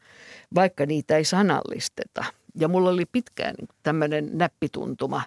vaikka 0.55 0.85
niitä 0.85 1.17
ei 1.17 1.23
sanallisteta. 1.23 2.25
Ja 2.55 2.67
mulla 2.67 2.89
oli 2.89 3.05
pitkään 3.05 3.55
niin 3.59 3.67
tämmöinen 3.83 4.29
näppituntuma 4.33 5.21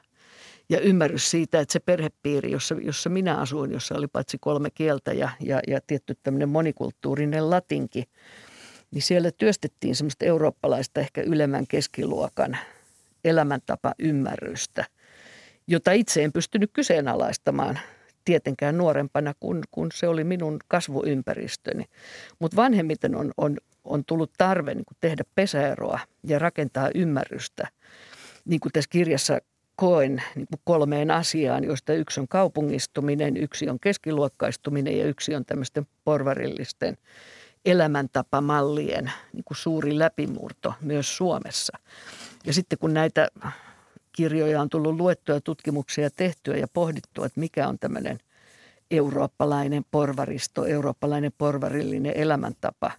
ja 0.68 0.80
ymmärrys 0.80 1.30
siitä, 1.30 1.60
että 1.60 1.72
se 1.72 1.80
perhepiiri, 1.80 2.52
jossa, 2.52 2.74
jossa 2.82 3.10
minä 3.10 3.36
asuin, 3.36 3.72
jossa 3.72 3.94
oli 3.94 4.06
paitsi 4.06 4.38
kolme 4.40 4.70
kieltä 4.70 5.12
ja, 5.12 5.28
ja, 5.40 5.60
ja 5.68 5.80
tietty 5.86 6.16
tämmöinen 6.22 6.48
monikulttuurinen 6.48 7.50
latinki, 7.50 8.04
niin 8.90 9.02
siellä 9.02 9.30
työstettiin 9.30 9.96
semmoista 9.96 10.24
eurooppalaista 10.24 11.00
ehkä 11.00 11.22
ylemmän 11.22 11.66
keskiluokan– 11.66 12.58
elämäntapa 13.24 13.94
ymmärrystä, 13.98 14.84
jota 15.66 15.92
itse 15.92 16.24
en 16.24 16.32
pystynyt 16.32 16.70
kyseenalaistamaan 16.72 17.78
tietenkään 18.24 18.78
nuorempana, 18.78 19.34
kun, 19.40 19.62
kun 19.70 19.88
se 19.94 20.08
oli 20.08 20.24
minun 20.24 20.58
kasvuympäristöni. 20.68 21.84
Mutta 22.38 22.56
vanhemmiten 22.56 23.16
on, 23.16 23.32
on, 23.36 23.56
on 23.84 24.04
tullut 24.04 24.32
tarve 24.38 24.74
niin 24.74 24.84
tehdä 25.00 25.24
pesäeroa 25.34 25.98
ja 26.24 26.38
rakentaa 26.38 26.90
ymmärrystä. 26.94 27.68
Niin 28.44 28.60
kuin 28.60 28.72
tässä 28.72 28.90
kirjassa 28.90 29.38
koen 29.76 30.22
niin 30.34 30.46
kuin 30.46 30.60
kolmeen 30.64 31.10
asiaan, 31.10 31.64
joista 31.64 31.92
yksi 31.92 32.20
on 32.20 32.28
kaupungistuminen, 32.28 33.36
yksi 33.36 33.68
on 33.68 33.80
keskiluokkaistuminen 33.80 34.98
ja 34.98 35.04
yksi 35.04 35.34
on 35.34 35.44
tämmöisten 35.44 35.86
porvarillisten 36.04 36.96
elämäntapamallien 37.64 39.12
niin 39.32 39.44
kuin 39.44 39.56
suuri 39.56 39.98
läpimurto 39.98 40.74
myös 40.80 41.16
Suomessa. 41.16 41.78
Ja 42.44 42.52
sitten 42.52 42.78
kun 42.78 42.94
näitä 42.94 43.28
kirjoja 44.12 44.60
on 44.60 44.68
tullut 44.68 44.96
luettua, 45.00 45.40
tutkimuksia 45.40 46.10
tehtyä 46.10 46.56
ja 46.56 46.66
pohdittua, 46.72 47.26
että 47.26 47.40
mikä 47.40 47.68
on 47.68 47.78
tämmöinen 47.78 48.18
eurooppalainen 48.90 49.84
porvaristo, 49.90 50.64
eurooppalainen 50.64 51.32
porvarillinen 51.38 52.12
elämäntapa, 52.16 52.92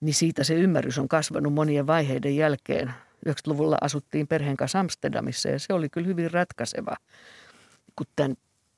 niin 0.00 0.14
siitä 0.14 0.44
se 0.44 0.54
ymmärrys 0.54 0.98
on 0.98 1.08
kasvanut 1.08 1.52
monien 1.52 1.86
vaiheiden 1.86 2.36
jälkeen. 2.36 2.94
90-luvulla 3.28 3.78
asuttiin 3.80 4.28
perheen 4.28 4.56
kanssa 4.56 4.80
Amsterdamissa 4.80 5.48
ja 5.48 5.58
se 5.58 5.72
oli 5.72 5.88
kyllä 5.88 6.06
hyvin 6.06 6.30
ratkaiseva 6.30 6.96
kuin 7.96 8.08
tämän 8.16 8.36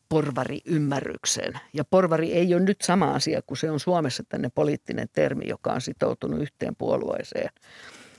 porvari-ymmärryksen. 0.09 1.53
Ja 1.73 1.85
porvari 1.85 2.33
ei 2.33 2.55
ole 2.55 2.63
nyt 2.63 2.81
sama 2.83 3.15
asia 3.15 3.43
kuin 3.43 3.59
se 3.59 3.71
on 3.71 3.81
Suomessa 3.81 4.23
tänne 4.29 4.51
poliittinen 4.55 5.09
termi, 5.13 5.49
joka 5.49 5.73
on 5.73 5.81
sitoutunut 5.81 6.41
yhteen 6.41 6.77
puolueeseen– 6.77 7.51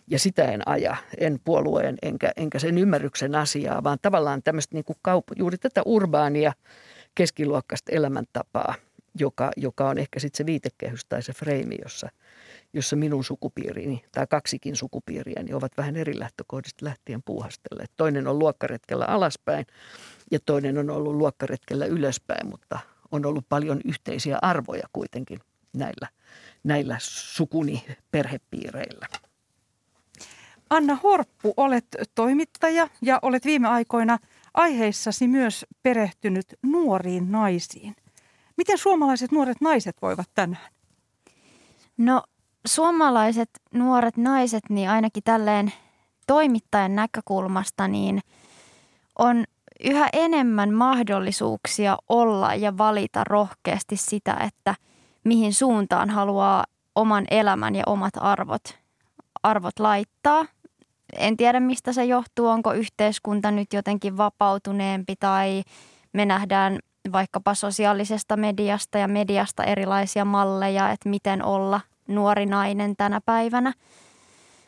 ja 0.07 0.19
sitä 0.19 0.43
en 0.43 0.67
aja, 0.67 0.95
en 1.17 1.39
puolueen 1.43 1.97
enkä, 2.01 2.31
enkä 2.35 2.59
sen 2.59 2.77
ymmärryksen 2.77 3.35
asiaa, 3.35 3.83
vaan 3.83 3.97
tavallaan 4.01 4.43
tämmöistä 4.43 4.75
niin 4.75 4.85
kuin 4.85 4.97
kaup- 5.07 5.35
juuri 5.35 5.57
tätä 5.57 5.81
urbaania 5.85 6.53
keskiluokkaista 7.15 7.91
elämäntapaa, 7.91 8.75
joka, 9.19 9.51
joka 9.57 9.89
on 9.89 9.97
ehkä 9.97 10.19
sitten 10.19 10.37
se 10.37 10.45
viitekehys 10.45 11.05
tai 11.05 11.23
se 11.23 11.33
freimi, 11.33 11.75
jossa, 11.83 12.09
jossa 12.73 12.95
minun 12.95 13.23
sukupiirini 13.23 14.03
tai 14.11 14.27
kaksikin 14.29 14.75
sukupiiriäni 14.75 15.53
ovat 15.53 15.71
vähän 15.77 15.95
eri 15.95 16.19
lähtökohdista 16.19 16.85
lähtien 16.85 17.23
puuhastelleet. 17.25 17.91
Toinen 17.97 18.27
on 18.27 18.39
luokkaretkellä 18.39 19.05
alaspäin 19.05 19.65
ja 20.31 20.39
toinen 20.45 20.77
on 20.77 20.89
ollut 20.89 21.15
luokkaretkellä 21.15 21.85
ylöspäin, 21.85 22.49
mutta 22.49 22.79
on 23.11 23.25
ollut 23.25 23.45
paljon 23.49 23.81
yhteisiä 23.85 24.39
arvoja 24.41 24.87
kuitenkin 24.93 25.39
näillä, 25.77 26.07
näillä 26.63 26.97
sukuni 26.99 27.85
perhepiireillä. 28.11 29.07
Anna 30.73 30.97
Horppu, 31.03 31.53
olet 31.57 31.85
toimittaja 32.15 32.87
ja 33.01 33.19
olet 33.21 33.45
viime 33.45 33.67
aikoina 33.67 34.17
aiheissasi 34.53 35.27
myös 35.27 35.65
perehtynyt 35.83 36.45
nuoriin 36.63 37.31
naisiin. 37.31 37.95
Miten 38.57 38.77
suomalaiset 38.77 39.31
nuoret 39.31 39.61
naiset 39.61 39.95
voivat 40.01 40.29
tänään? 40.35 40.71
No 41.97 42.23
suomalaiset 42.67 43.49
nuoret 43.73 44.17
naiset, 44.17 44.63
niin 44.69 44.89
ainakin 44.89 45.23
tälleen 45.23 45.73
toimittajan 46.27 46.95
näkökulmasta, 46.95 47.87
niin 47.87 48.19
on 49.19 49.43
yhä 49.83 50.09
enemmän 50.13 50.73
mahdollisuuksia 50.73 51.97
olla 52.09 52.55
ja 52.55 52.77
valita 52.77 53.23
rohkeasti 53.23 53.97
sitä, 53.97 54.33
että 54.33 54.75
mihin 55.23 55.53
suuntaan 55.53 56.09
haluaa 56.09 56.65
oman 56.95 57.25
elämän 57.31 57.75
ja 57.75 57.83
omat 57.85 58.13
arvot, 58.17 58.63
arvot 59.43 59.79
laittaa 59.79 60.45
en 61.17 61.37
tiedä 61.37 61.59
mistä 61.59 61.93
se 61.93 62.05
johtuu, 62.05 62.47
onko 62.47 62.73
yhteiskunta 62.73 63.51
nyt 63.51 63.73
jotenkin 63.73 64.17
vapautuneempi 64.17 65.15
tai 65.19 65.63
me 66.13 66.25
nähdään 66.25 66.79
vaikkapa 67.11 67.55
sosiaalisesta 67.55 68.37
mediasta 68.37 68.97
ja 68.97 69.07
mediasta 69.07 69.63
erilaisia 69.63 70.25
malleja, 70.25 70.91
että 70.91 71.09
miten 71.09 71.43
olla 71.43 71.81
nuori 72.07 72.45
nainen 72.45 72.95
tänä 72.95 73.21
päivänä. 73.25 73.73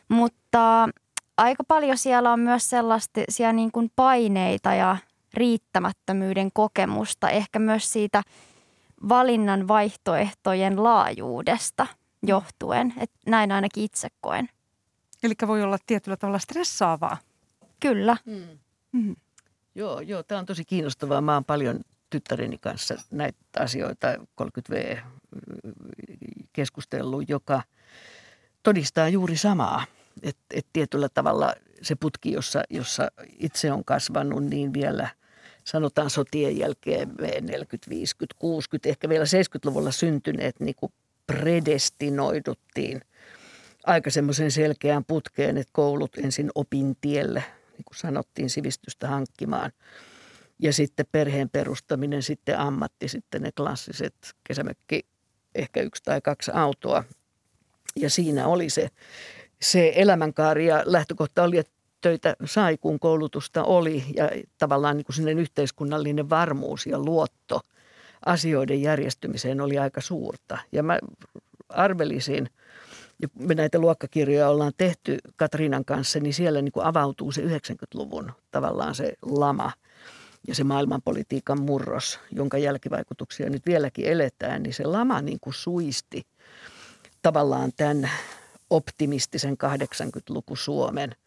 Mutta 0.08 0.88
aika 1.36 1.64
paljon 1.64 1.98
siellä 1.98 2.32
on 2.32 2.40
myös 2.40 2.70
sellaisia 2.70 3.52
niin 3.52 3.72
kuin 3.72 3.90
paineita 3.96 4.74
ja 4.74 4.96
riittämättömyyden 5.34 6.50
kokemusta, 6.52 7.30
ehkä 7.30 7.58
myös 7.58 7.92
siitä 7.92 8.22
valinnan 9.08 9.68
vaihtoehtojen 9.68 10.82
laajuudesta 10.82 11.86
johtuen. 12.22 12.94
Että 12.98 13.18
näin 13.26 13.52
ainakin 13.52 13.84
itse 13.84 14.08
koen. 14.20 14.48
Eli 15.22 15.34
voi 15.46 15.62
olla 15.62 15.78
tietyllä 15.86 16.16
tavalla 16.16 16.38
stressaavaa. 16.38 17.16
Kyllä. 17.80 18.16
Mm. 18.26 18.58
Mm. 18.92 19.16
Joo, 19.74 20.00
joo, 20.00 20.22
tämä 20.22 20.38
on 20.38 20.46
tosi 20.46 20.64
kiinnostavaa. 20.64 21.20
Mä 21.20 21.34
oon 21.34 21.44
paljon 21.44 21.80
tyttäreni 22.10 22.58
kanssa 22.58 22.94
näitä 23.10 23.38
asioita 23.58 24.14
30V 24.14 24.98
keskustellut, 26.52 27.28
joka 27.28 27.62
todistaa 28.62 29.08
juuri 29.08 29.36
samaa. 29.36 29.84
Että 30.22 30.42
et 30.54 30.66
tietyllä 30.72 31.08
tavalla 31.08 31.54
se 31.82 31.94
putki, 31.94 32.32
jossa, 32.32 32.62
jossa 32.70 33.10
itse 33.38 33.72
on 33.72 33.84
kasvanut, 33.84 34.44
niin 34.44 34.72
vielä 34.72 35.08
sanotaan 35.64 36.10
sotien 36.10 36.58
jälkeen 36.58 37.14
40, 37.40 37.90
50, 37.90 38.34
60, 38.38 38.88
ehkä 38.88 39.08
vielä 39.08 39.24
70-luvulla 39.24 39.90
syntyneet 39.90 40.60
niin 40.60 40.74
kuin 40.76 40.92
predestinoiduttiin 41.26 43.00
aika 43.86 44.10
semmoisen 44.10 44.50
selkeään 44.50 45.04
putkeen, 45.04 45.56
että 45.56 45.70
koulut 45.72 46.18
ensin 46.18 46.50
opintielle, 46.54 47.44
niin 47.72 47.84
kuin 47.84 47.96
sanottiin, 47.96 48.50
sivistystä 48.50 49.08
hankkimaan. 49.08 49.72
Ja 50.58 50.72
sitten 50.72 51.06
perheen 51.12 51.50
perustaminen, 51.50 52.22
sitten 52.22 52.58
ammatti, 52.58 53.08
sitten 53.08 53.42
ne 53.42 53.52
klassiset 53.52 54.14
kesämökki, 54.44 55.06
ehkä 55.54 55.80
yksi 55.80 56.02
tai 56.02 56.20
kaksi 56.20 56.50
autoa. 56.54 57.04
Ja 57.96 58.10
siinä 58.10 58.46
oli 58.46 58.70
se, 58.70 58.88
se 59.62 59.92
elämänkaari 59.96 60.66
ja 60.66 60.82
lähtökohta 60.86 61.42
oli, 61.42 61.58
että 61.58 61.72
töitä 62.00 62.36
sai, 62.44 62.76
kun 62.76 63.00
koulutusta 63.00 63.64
oli 63.64 64.04
ja 64.14 64.30
tavallaan 64.58 64.96
niin 64.96 65.06
kuin 65.06 65.38
yhteiskunnallinen 65.38 66.30
varmuus 66.30 66.86
ja 66.86 66.98
luotto 66.98 67.60
asioiden 68.26 68.82
järjestymiseen 68.82 69.60
oli 69.60 69.78
aika 69.78 70.00
suurta. 70.00 70.58
Ja 70.72 70.82
mä 70.82 70.98
arvelisin, 71.68 72.48
me 73.38 73.54
näitä 73.54 73.78
luokkakirjoja 73.78 74.48
ollaan 74.48 74.72
tehty 74.76 75.18
Katriinan 75.36 75.84
kanssa, 75.84 76.20
niin 76.20 76.34
siellä 76.34 76.62
niin 76.62 76.72
kuin 76.72 76.86
avautuu 76.86 77.32
se 77.32 77.42
90-luvun 77.42 78.32
tavallaan 78.50 78.94
se 78.94 79.12
lama 79.22 79.72
ja 80.48 80.54
se 80.54 80.64
maailmanpolitiikan 80.64 81.60
murros, 81.60 82.20
jonka 82.32 82.58
jälkivaikutuksia 82.58 83.50
nyt 83.50 83.66
vieläkin 83.66 84.06
eletään, 84.06 84.62
niin 84.62 84.74
se 84.74 84.84
lama 84.84 85.20
niin 85.20 85.38
kuin 85.40 85.54
suisti 85.54 86.26
tavallaan 87.22 87.72
tämän 87.76 88.10
optimistisen 88.70 89.56
80-luku 89.64 90.56
Suomen– 90.56 91.14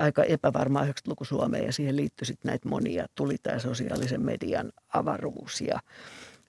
aika 0.00 0.24
epävarmaa 0.24 0.84
90-luku 0.84 1.24
Suomeen 1.24 1.66
ja 1.66 1.72
siihen 1.72 1.96
liittyi 1.96 2.26
sitten 2.26 2.48
näitä 2.48 2.68
monia. 2.68 3.06
Tuli 3.14 3.36
tämä 3.42 3.58
sosiaalisen 3.58 4.22
median 4.22 4.72
avaruus 4.94 5.60
ja 5.60 5.80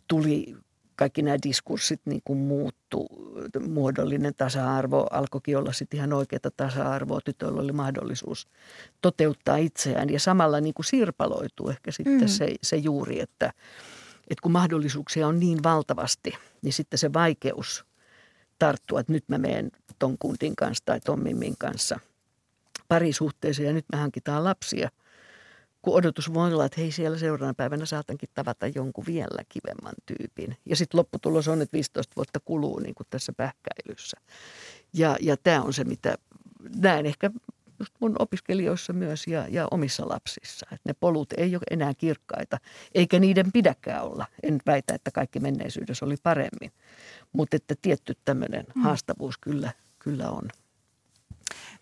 tuli 0.07 0.55
kaikki 1.01 1.21
nämä 1.21 1.37
diskurssit 1.43 2.01
niin 2.05 2.21
kuin 2.25 2.39
muuttu. 2.39 3.07
Muodollinen 3.67 4.33
tasa-arvo 4.35 5.07
alkoikin 5.11 5.57
olla 5.57 5.73
sitten 5.73 5.97
ihan 5.97 6.13
oikeaa 6.13 6.51
tasa-arvoa. 6.57 7.21
Tytöllä 7.25 7.61
oli 7.61 7.71
mahdollisuus 7.71 8.47
toteuttaa 9.01 9.57
itseään 9.57 10.09
ja 10.09 10.19
samalla 10.19 10.59
niin 10.59 10.73
kuin 10.73 10.85
sirpaloituu 10.85 11.69
ehkä 11.69 11.91
sitten 11.91 12.21
mm. 12.21 12.27
se, 12.27 12.55
se 12.61 12.75
juuri, 12.75 13.19
että, 13.19 13.53
että 14.29 14.41
kun 14.41 14.51
mahdollisuuksia 14.51 15.27
on 15.27 15.39
niin 15.39 15.63
valtavasti, 15.63 16.33
niin 16.61 16.73
sitten 16.73 16.99
se 16.99 17.13
vaikeus 17.13 17.85
tarttua, 18.59 18.99
että 18.99 19.13
nyt 19.13 19.29
mä 19.29 19.37
menen 19.37 19.71
ton 19.99 20.17
kuntin 20.17 20.55
kanssa 20.55 20.85
tai 20.85 20.99
ton 20.99 21.23
mimmin 21.23 21.55
kanssa– 21.57 21.99
parisuhteeseen 22.87 23.67
ja 23.67 23.73
nyt 23.73 23.85
me 23.91 23.97
hankitaan 23.97 24.43
lapsia. 24.43 24.89
Kun 25.81 25.93
odotus 25.93 26.33
voi 26.33 26.53
olla, 26.53 26.65
että 26.65 26.81
hei 26.81 26.91
siellä 26.91 27.17
seuraavana 27.17 27.53
päivänä 27.53 27.85
saatankin 27.85 28.29
tavata 28.33 28.67
jonkun 28.67 29.05
vielä 29.07 29.43
kivemman 29.49 29.93
tyypin. 30.05 30.57
Ja 30.65 30.75
sitten 30.75 30.97
lopputulos 30.97 31.47
on, 31.47 31.61
että 31.61 31.73
15 31.73 32.13
vuotta 32.15 32.39
kuluu 32.39 32.79
niin 32.79 32.95
kuin 32.95 33.07
tässä 33.09 33.33
pähkäilyssä. 33.33 34.17
Ja, 34.93 35.17
ja 35.21 35.37
tämä 35.37 35.61
on 35.61 35.73
se, 35.73 35.83
mitä 35.83 36.15
näen 36.75 37.05
ehkä 37.05 37.31
just 37.81 37.93
mun 37.99 38.15
opiskelijoissa 38.19 38.93
myös 38.93 39.27
ja, 39.27 39.45
ja 39.49 39.67
omissa 39.71 40.09
lapsissa. 40.09 40.65
Että 40.71 40.89
ne 40.89 40.93
polut 40.99 41.33
ei 41.37 41.55
ole 41.55 41.63
enää 41.71 41.93
kirkkaita, 41.93 42.57
eikä 42.95 43.19
niiden 43.19 43.51
pidäkään 43.51 44.03
olla. 44.03 44.25
En 44.43 44.59
väitä, 44.65 44.93
että 44.93 45.11
kaikki 45.11 45.39
menneisyydessä 45.39 46.05
oli 46.05 46.15
paremmin, 46.23 46.71
mutta 47.33 47.55
että 47.55 47.75
tietty 47.81 48.13
tämmöinen 48.25 48.65
mm. 48.75 48.81
haastavuus 48.81 49.37
kyllä, 49.37 49.71
kyllä 49.99 50.29
on. 50.29 50.49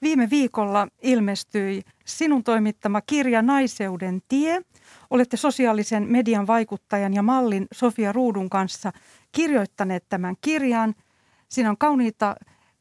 Viime 0.01 0.29
viikolla 0.29 0.87
ilmestyi 1.01 1.81
sinun 2.05 2.43
toimittama 2.43 3.01
kirja 3.01 3.41
Naiseuden 3.41 4.21
tie. 4.27 4.61
Olette 5.09 5.37
sosiaalisen 5.37 6.03
median 6.11 6.47
vaikuttajan 6.47 7.13
ja 7.13 7.23
mallin 7.23 7.67
Sofia 7.73 8.11
Ruudun 8.11 8.49
kanssa 8.49 8.91
kirjoittaneet 9.31 10.05
tämän 10.09 10.35
kirjan. 10.41 10.95
Siinä 11.49 11.69
on 11.69 11.77
kauniita, 11.77 12.35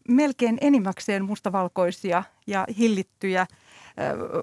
melkein 0.09 0.59
enimmäkseen 0.61 1.25
mustavalkoisia 1.25 2.23
ja 2.47 2.67
hillittyjä 2.79 3.47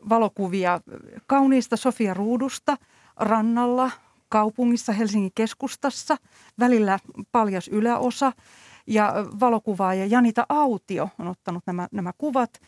valokuvia 0.09 0.81
kauniista 1.27 1.77
Sofia 1.77 2.13
Ruudusta 2.13 2.77
rannalla, 3.15 3.91
kaupungissa 4.29 4.93
Helsingin 4.93 5.31
keskustassa, 5.35 6.17
välillä 6.59 6.99
paljas 7.31 7.67
yläosa– 7.67 8.31
ja 8.87 9.13
valokuvaaja 9.39 10.05
Janita 10.05 10.45
Autio 10.49 11.09
on 11.19 11.27
ottanut 11.27 11.63
nämä, 11.65 11.87
nämä 11.91 12.11
kuvat. 12.17 12.59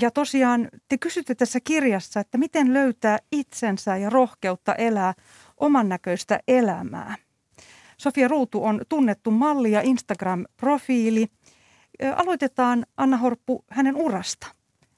Ja 0.00 0.10
tosiaan 0.10 0.68
te 0.88 0.98
kysytte 0.98 1.34
tässä 1.34 1.58
kirjassa, 1.64 2.20
että 2.20 2.38
miten 2.38 2.74
löytää 2.74 3.18
itsensä 3.32 3.96
ja 3.96 4.10
rohkeutta 4.10 4.74
elää 4.74 5.14
oman 5.56 5.88
näköistä 5.88 6.40
elämää. 6.48 7.14
Sofia 7.98 8.28
Ruutu 8.28 8.64
on 8.64 8.80
tunnettu 8.88 9.30
malli 9.30 9.72
ja 9.72 9.80
Instagram-profiili. 9.80 11.26
Aloitetaan 12.16 12.86
Anna 12.96 13.16
Horppu 13.16 13.64
hänen 13.70 13.96
urasta. 13.96 14.46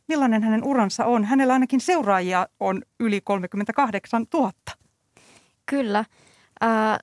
Millainen 0.09 0.42
hänen 0.42 0.64
uransa 0.64 1.04
on? 1.04 1.24
Hänellä 1.24 1.52
ainakin 1.52 1.80
seuraajia 1.80 2.48
on 2.61 2.83
yli 3.00 3.20
38 3.20 4.26
000. 4.35 4.52
Kyllä. 5.66 6.04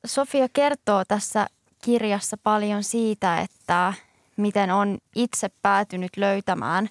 Sofia 0.06 0.48
kertoo 0.54 1.06
tässä 1.06 1.48
kirjassa 1.82 2.38
paljon 2.44 2.84
siitä, 2.84 3.40
että 3.40 3.94
miten 4.38 4.72
on 4.72 4.98
itse 5.16 5.50
päätynyt 5.62 6.18
löytämään 6.18 6.90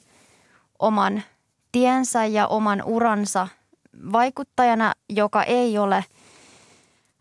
oman 0.79 1.23
tiensä 1.73 2.25
ja 2.25 2.47
oman 2.47 2.83
uransa 2.85 3.49
vaikuttajana, 4.13 4.93
joka 5.09 5.43
ei 5.43 5.79
ole 5.79 6.05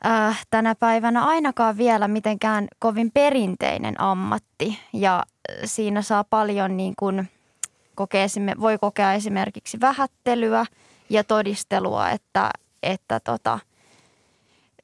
äh, 0.05 0.45
tänä 0.49 0.75
päivänä 0.75 1.25
ainakaan 1.25 1.77
vielä 1.77 2.07
mitenkään 2.07 2.67
kovin 2.79 3.11
perinteinen 3.11 4.01
ammatti. 4.01 4.79
Ja 4.93 5.23
siinä 5.65 6.01
saa 6.01 6.23
paljon 6.23 6.77
niin 6.77 6.93
kuin 6.99 7.29
kokea, 7.95 8.27
voi 8.59 8.77
kokea 8.77 9.13
esimerkiksi 9.13 9.79
vähättelyä 9.81 10.65
ja 11.09 11.23
todistelua, 11.23 12.09
että, 12.09 12.51
että 12.83 13.19
tota, 13.19 13.59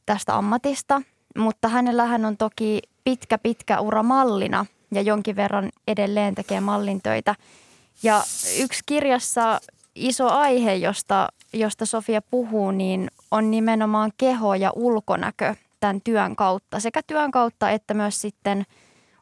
tästä 0.05 0.35
ammatista– 0.35 1.01
mutta 1.37 1.67
hänellähän 1.67 2.25
on 2.25 2.37
toki 2.37 2.81
pitkä, 3.03 3.37
pitkä 3.37 3.79
ura 3.79 4.03
mallina 4.03 4.65
ja 4.91 5.01
jonkin 5.01 5.35
verran 5.35 5.69
edelleen 5.87 6.35
tekee 6.35 6.59
mallintöitä. 6.59 7.35
Ja 8.03 8.23
yksi 8.59 8.79
kirjassa 8.85 9.59
iso 9.95 10.29
aihe, 10.29 10.75
josta, 10.75 11.27
josta 11.53 11.85
Sofia 11.85 12.21
puhuu, 12.21 12.71
niin 12.71 13.11
on 13.31 13.51
nimenomaan 13.51 14.11
keho 14.17 14.55
ja 14.55 14.71
ulkonäkö 14.75 15.55
tämän 15.79 16.01
työn 16.01 16.35
kautta, 16.35 16.79
sekä 16.79 17.01
työn 17.07 17.31
kautta 17.31 17.69
että 17.69 17.93
myös 17.93 18.21
sitten 18.21 18.65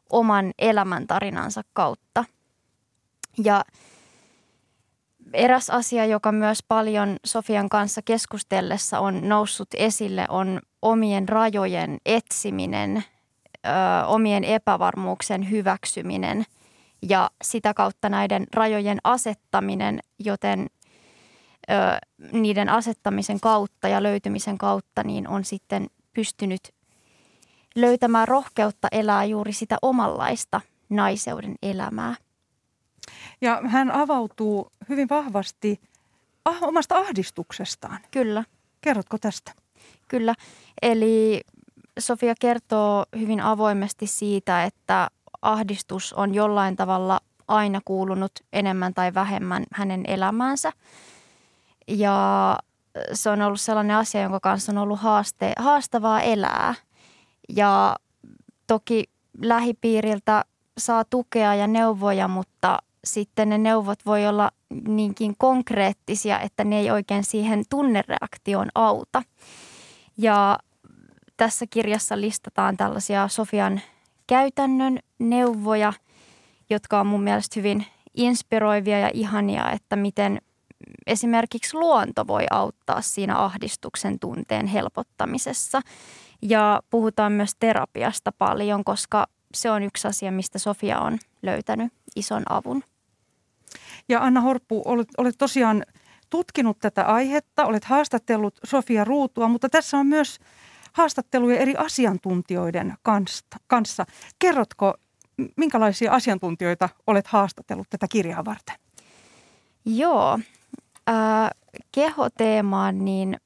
oman 0.10 0.52
elämäntarinansa 0.60 1.62
kautta. 1.73 2.26
Ja 3.43 3.65
eräs 5.34 5.69
asia, 5.69 6.06
joka 6.06 6.32
myös 6.32 6.63
paljon 6.67 7.17
Sofian 7.26 7.69
kanssa 7.69 8.02
keskustellessa 8.02 9.00
on 9.00 9.30
noussut 9.30 9.67
esille, 9.78 10.26
on 10.30 10.62
omien 10.82 11.30
rajojen 11.30 11.98
etsiminen, 12.06 13.04
ö, 13.65 14.06
omien 14.06 14.43
epävarmuuksien 14.43 15.50
hyväksyminen 15.52 16.43
ja 17.10 17.32
sitä 17.43 17.74
kautta 17.74 18.10
näiden 18.10 18.48
rajojen 18.54 18.98
asettaminen, 19.04 20.00
joten 20.19 20.67
ö, 21.69 21.74
niiden 22.32 22.69
asettamisen 22.69 23.39
kautta 23.39 23.88
ja 23.88 24.04
löytymisen 24.04 24.58
kautta 24.58 25.04
niin 25.04 25.28
on 25.28 25.46
sitten 25.46 25.88
pystynyt 26.13 26.74
löytämään 27.76 28.28
rohkeutta 28.28 28.88
elää 28.91 29.24
juuri 29.26 29.54
sitä 29.54 29.78
omanlaista 29.82 30.62
naiseuden 30.89 31.56
elämää. 31.62 32.15
Ja 33.42 33.62
hän 33.68 33.92
avautuu 33.92 34.72
hyvin 34.89 35.10
vahvasti 35.10 35.82
ah, 36.46 36.63
omasta 36.63 36.96
ahdistuksestaan. 36.96 38.00
Kyllä. 38.12 38.44
Kerrotko 38.82 39.18
tästä? 39.18 39.52
Kyllä. 40.08 40.36
Eli 40.82 41.42
Sofia 42.00 42.34
kertoo 42.39 43.06
hyvin 43.20 43.42
avoimesti 43.42 44.08
siitä, 44.08 44.63
että 44.63 45.10
ahdistus 45.42 46.13
on 46.13 46.34
jollain 46.34 46.76
tavalla 46.76 47.20
aina 47.48 47.82
kuulunut 47.86 48.32
enemmän 48.54 48.94
tai 48.94 49.13
vähemmän 49.13 49.63
hänen 49.72 50.04
elämäänsä. 50.08 50.72
Ja 51.88 52.58
se 53.13 53.30
on 53.30 53.42
ollut 53.42 53.62
sellainen 53.62 53.98
asia, 53.98 54.22
jonka 54.22 54.39
kanssa 54.39 54.72
on 54.72 54.78
ollut 54.78 55.00
haaste, 55.00 55.54
haastavaa 55.58 56.22
elää. 56.22 56.74
Ja 57.50 57.96
toki 58.68 59.04
lähipiiriltä 59.42 60.46
saa 60.78 61.06
tukea 61.06 61.56
ja 61.56 61.68
neuvoja, 61.68 62.28
mutta 62.28 62.80
sitten 63.04 63.50
ne 63.50 63.58
neuvot 63.58 64.00
voi 64.06 64.28
olla 64.28 64.52
niinkin 64.88 65.36
konkreettisia, 65.38 66.39
että 66.39 66.63
ne 66.63 66.80
ei 66.80 66.92
oikein 66.92 67.24
siihen 67.24 67.63
tunnereaktioon 67.70 68.70
auta. 68.76 69.24
Ja 70.18 70.60
tässä 71.38 71.66
kirjassa 71.70 72.22
listataan 72.22 72.78
tällaisia 72.78 73.28
Sofian 73.28 73.82
käytännön 74.28 75.00
neuvoja, 75.20 75.94
jotka 76.70 77.00
on 77.00 77.08
mun 77.08 77.24
mielestä 77.24 77.60
hyvin 77.60 77.86
inspiroivia 78.13 79.00
ja 79.00 79.10
ihania, 79.13 79.72
että 79.72 79.96
miten 79.96 80.42
esimerkiksi 81.08 81.78
luonto 81.78 82.28
voi 82.28 82.46
auttaa 82.52 83.02
siinä 83.02 83.38
ahdistuksen 83.38 84.20
tunteen 84.20 84.68
helpottamisessa. 84.68 85.82
Ja 86.42 86.82
puhutaan 86.89 87.32
myös 87.32 87.56
terapiasta 87.60 88.32
paljon, 88.32 88.84
koska 88.84 89.28
se 89.54 89.72
on 89.72 89.84
yksi 89.84 90.08
asia, 90.08 90.32
mistä 90.32 90.60
Sofia 90.60 91.00
on 91.00 91.18
löytänyt 91.42 91.94
ison 92.16 92.44
avun. 92.50 92.84
Ja 94.10 94.24
Anna 94.24 94.42
Horppu, 94.42 94.82
olet, 94.86 95.08
olet 95.18 95.36
tosiaan 95.38 95.84
tutkinut 96.30 96.80
tätä 96.80 97.06
aihetta, 97.06 97.66
olet 97.66 97.84
haastatellut 97.84 98.60
Sofia 98.63 99.04
Ruutua, 99.04 99.48
mutta 99.48 99.70
tässä 99.70 99.98
on 99.98 100.08
myös 100.08 100.39
haastatteluja 100.94 101.60
eri 101.60 101.76
asiantuntijoiden 101.78 102.94
kanssa. 103.68 104.06
Kerrotko, 104.39 104.94
minkälaisia 105.56 106.12
asiantuntijoita 106.12 106.89
olet 107.08 107.28
haastatellut 107.28 107.88
tätä 107.89 108.08
kirjaa 108.08 108.46
varten? 108.46 108.76
Joo, 109.86 110.39
äh, 111.10 111.50
kehoteemaan 111.92 113.06
niin 113.06 113.38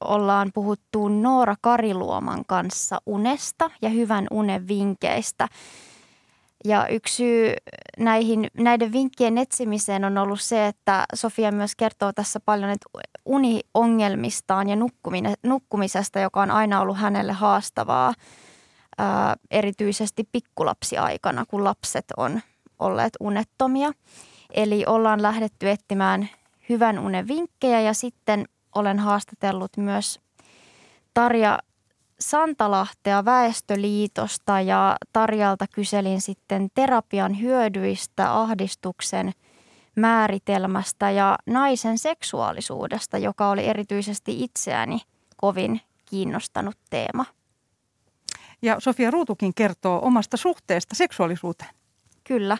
ollaan 0.00 0.50
puhuttu 0.54 1.08
Noora 1.08 1.56
Kariluoman 1.60 2.44
kanssa 2.46 3.00
unesta 3.06 3.70
ja 3.82 3.88
hyvän 3.88 4.26
unen 4.30 4.68
vinkkeistä. 4.68 5.48
Ja 6.64 6.86
yksi 6.86 7.16
syy 7.16 7.54
näihin, 7.98 8.46
näiden 8.58 8.92
vinkkien 8.92 9.38
etsimiseen 9.38 10.04
on 10.04 10.18
ollut 10.18 10.40
se, 10.40 10.66
että 10.66 11.04
Sofia 11.14 11.52
myös 11.52 11.76
kertoo 11.76 12.12
tässä 12.12 12.40
paljon 12.40 12.70
että 12.70 12.86
uniongelmistaan 13.24 14.68
ja 14.68 14.76
nukkumisesta, 15.42 16.20
joka 16.20 16.42
on 16.42 16.50
aina 16.50 16.80
ollut 16.80 16.98
hänelle 16.98 17.32
haastavaa, 17.32 18.14
ää, 18.98 19.36
erityisesti 19.50 20.28
pikkulapsiaikana, 20.32 21.44
kun 21.48 21.64
lapset 21.64 22.04
on 22.16 22.40
olleet 22.78 23.12
unettomia. 23.20 23.92
Eli 24.54 24.84
ollaan 24.86 25.22
lähdetty 25.22 25.70
etsimään 25.70 26.28
hyvän 26.68 26.98
unen 26.98 27.28
vinkkejä 27.28 27.80
ja 27.80 27.94
sitten 27.94 28.44
olen 28.74 28.98
haastatellut 28.98 29.76
myös 29.76 30.20
Tarja 31.14 31.58
Santalahtea 32.22 33.24
Väestöliitosta 33.24 34.60
ja 34.60 34.96
Tarjalta 35.12 35.66
kyselin 35.74 36.20
sitten 36.20 36.68
terapian 36.74 37.40
hyödyistä, 37.40 38.40
ahdistuksen 38.40 39.32
määritelmästä 39.96 41.10
ja 41.10 41.38
naisen 41.46 41.98
seksuaalisuudesta, 41.98 43.18
joka 43.18 43.50
oli 43.50 43.66
erityisesti 43.66 44.44
itseäni 44.44 45.00
kovin 45.36 45.80
kiinnostanut 46.04 46.76
teema. 46.90 47.24
Ja 48.62 48.76
Sofia 48.78 49.10
Ruutukin 49.10 49.54
kertoo 49.54 50.00
omasta 50.02 50.36
suhteesta 50.36 50.94
seksuaalisuuteen. 50.94 51.70
Kyllä. 52.24 52.58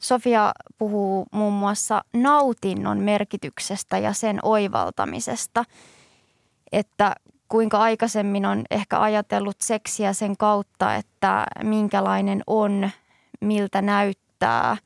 Sofia 0.00 0.52
puhuu 0.78 1.26
muun 1.32 1.52
muassa 1.52 2.04
nautinnon 2.12 2.98
merkityksestä 2.98 3.98
ja 3.98 4.12
sen 4.12 4.38
oivaltamisesta, 4.42 5.64
että 6.72 7.14
kuinka 7.48 7.78
aikaisemmin 7.78 8.46
on 8.46 8.64
ehkä 8.70 9.00
ajatellut 9.00 9.56
seksiä 9.60 10.12
sen 10.12 10.36
kautta, 10.36 10.94
että 10.94 11.46
minkälainen 11.62 12.42
on, 12.46 12.90
miltä 13.40 13.82
näyttää, 13.82 14.76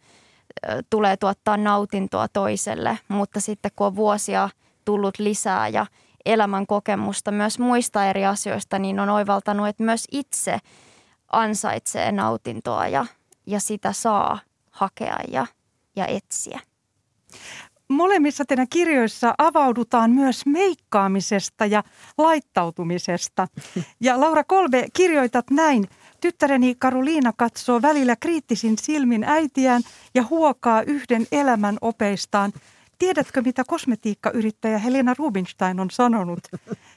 tulee 0.91 1.17
tuottaa 1.17 1.57
nautintoa 1.57 2.29
toiselle, 2.29 2.99
mutta 3.09 3.41
sitten 3.41 3.71
kun 3.77 3.87
on 3.87 3.97
vuosia 3.97 4.49
tullut 4.85 5.19
lisää 5.19 5.69
ja 5.69 5.87
elämän 6.27 6.67
kokemusta 6.67 7.31
myös 7.31 7.59
muista 7.59 8.07
eri 8.07 8.27
asioista, 8.27 8.79
niin 8.79 9.01
on 9.01 9.09
oivaltanut, 9.09 9.69
että 9.69 9.83
myös 9.83 10.05
itse 10.13 10.59
ansaitsee 11.33 12.13
nautintoa 12.13 12.89
ja, 12.89 13.07
ja 13.47 13.61
sitä 13.61 13.93
saa 13.93 14.39
hakea 14.71 15.19
ja, 15.29 15.47
ja 15.97 16.07
etsiä. 16.07 16.61
Molemmissa 17.93 18.45
teidän 18.45 18.69
kirjoissa 18.71 19.35
avaudutaan 19.39 20.11
myös 20.11 20.47
meikkaamisesta 20.47 21.67
ja 21.67 21.83
laittautumisesta. 22.19 23.49
Ja 24.01 24.21
Laura 24.21 24.45
Kolbe, 24.45 24.87
kirjoitat 24.93 25.51
näin. 25.51 25.89
Tyttäreni 26.21 26.75
Karoliina 26.79 27.33
katsoo 27.37 27.83
välillä 27.83 28.17
kriittisin 28.17 28.79
silmin 28.79 29.25
äitiään 29.25 29.83
ja 30.15 30.25
huokaa 30.31 30.83
yhden 30.83 31.27
elämän 31.33 31.79
opeistaan. 31.81 32.53
Tiedätkö, 32.99 33.43
mitä 33.43 33.65
kosmetiikkayrittäjä 33.67 34.79
Helena 34.79 35.15
Rubinstein 35.19 35.81
on 35.81 35.91
sanonut? 35.91 36.41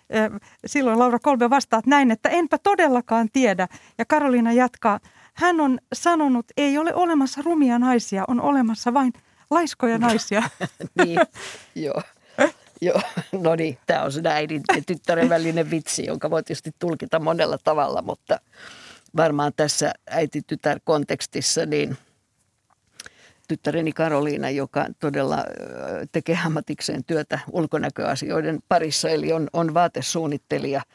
Silloin 0.65 0.99
Laura 0.99 1.19
Kolbe 1.19 1.49
vastaat 1.49 1.86
näin, 1.86 2.12
että 2.12 2.29
enpä 2.29 2.58
todellakaan 2.58 3.29
tiedä. 3.34 3.67
Ja 3.97 4.05
Karoliina 4.05 4.53
jatkaa, 4.53 4.99
hän 5.34 5.62
on 5.62 5.79
sanonut, 5.93 6.45
ei 6.58 6.77
ole 6.77 6.95
olemassa 6.95 7.41
rumia 7.45 7.79
naisia, 7.79 8.23
on 8.27 8.41
olemassa 8.41 8.93
vain 8.93 9.13
laiskoja 9.49 9.97
naisia. 9.97 10.43
niin, 11.03 11.19
joo. 11.86 12.01
Joo, 12.81 13.01
no 13.31 13.55
niin, 13.55 13.77
tämä 13.88 14.03
on 14.03 14.12
se 14.12 14.21
äidin 14.25 14.62
ja 14.75 14.81
tyttären 14.86 15.29
välinen 15.29 15.71
vitsi, 15.71 16.05
jonka 16.05 16.29
voi 16.29 16.43
tietysti 16.43 16.71
tulkita 16.79 17.19
monella 17.19 17.58
tavalla, 17.63 18.01
mutta 18.01 18.39
varmaan 19.17 19.51
tässä 19.55 19.93
äiti-tytär-kontekstissa 20.10 21.65
niin 21.65 21.97
tyttäreni 23.47 23.91
Karoliina, 23.91 24.49
joka 24.49 24.86
todella 24.99 25.38
tekee 26.12 26.39
ammatikseen 26.45 27.03
työtä 27.03 27.39
ulkonäköasioiden 27.51 28.60
parissa, 28.69 29.10
eli 29.10 29.34
on, 29.34 29.47
on 29.53 29.73
vaatesuunnittelija– 29.73 30.81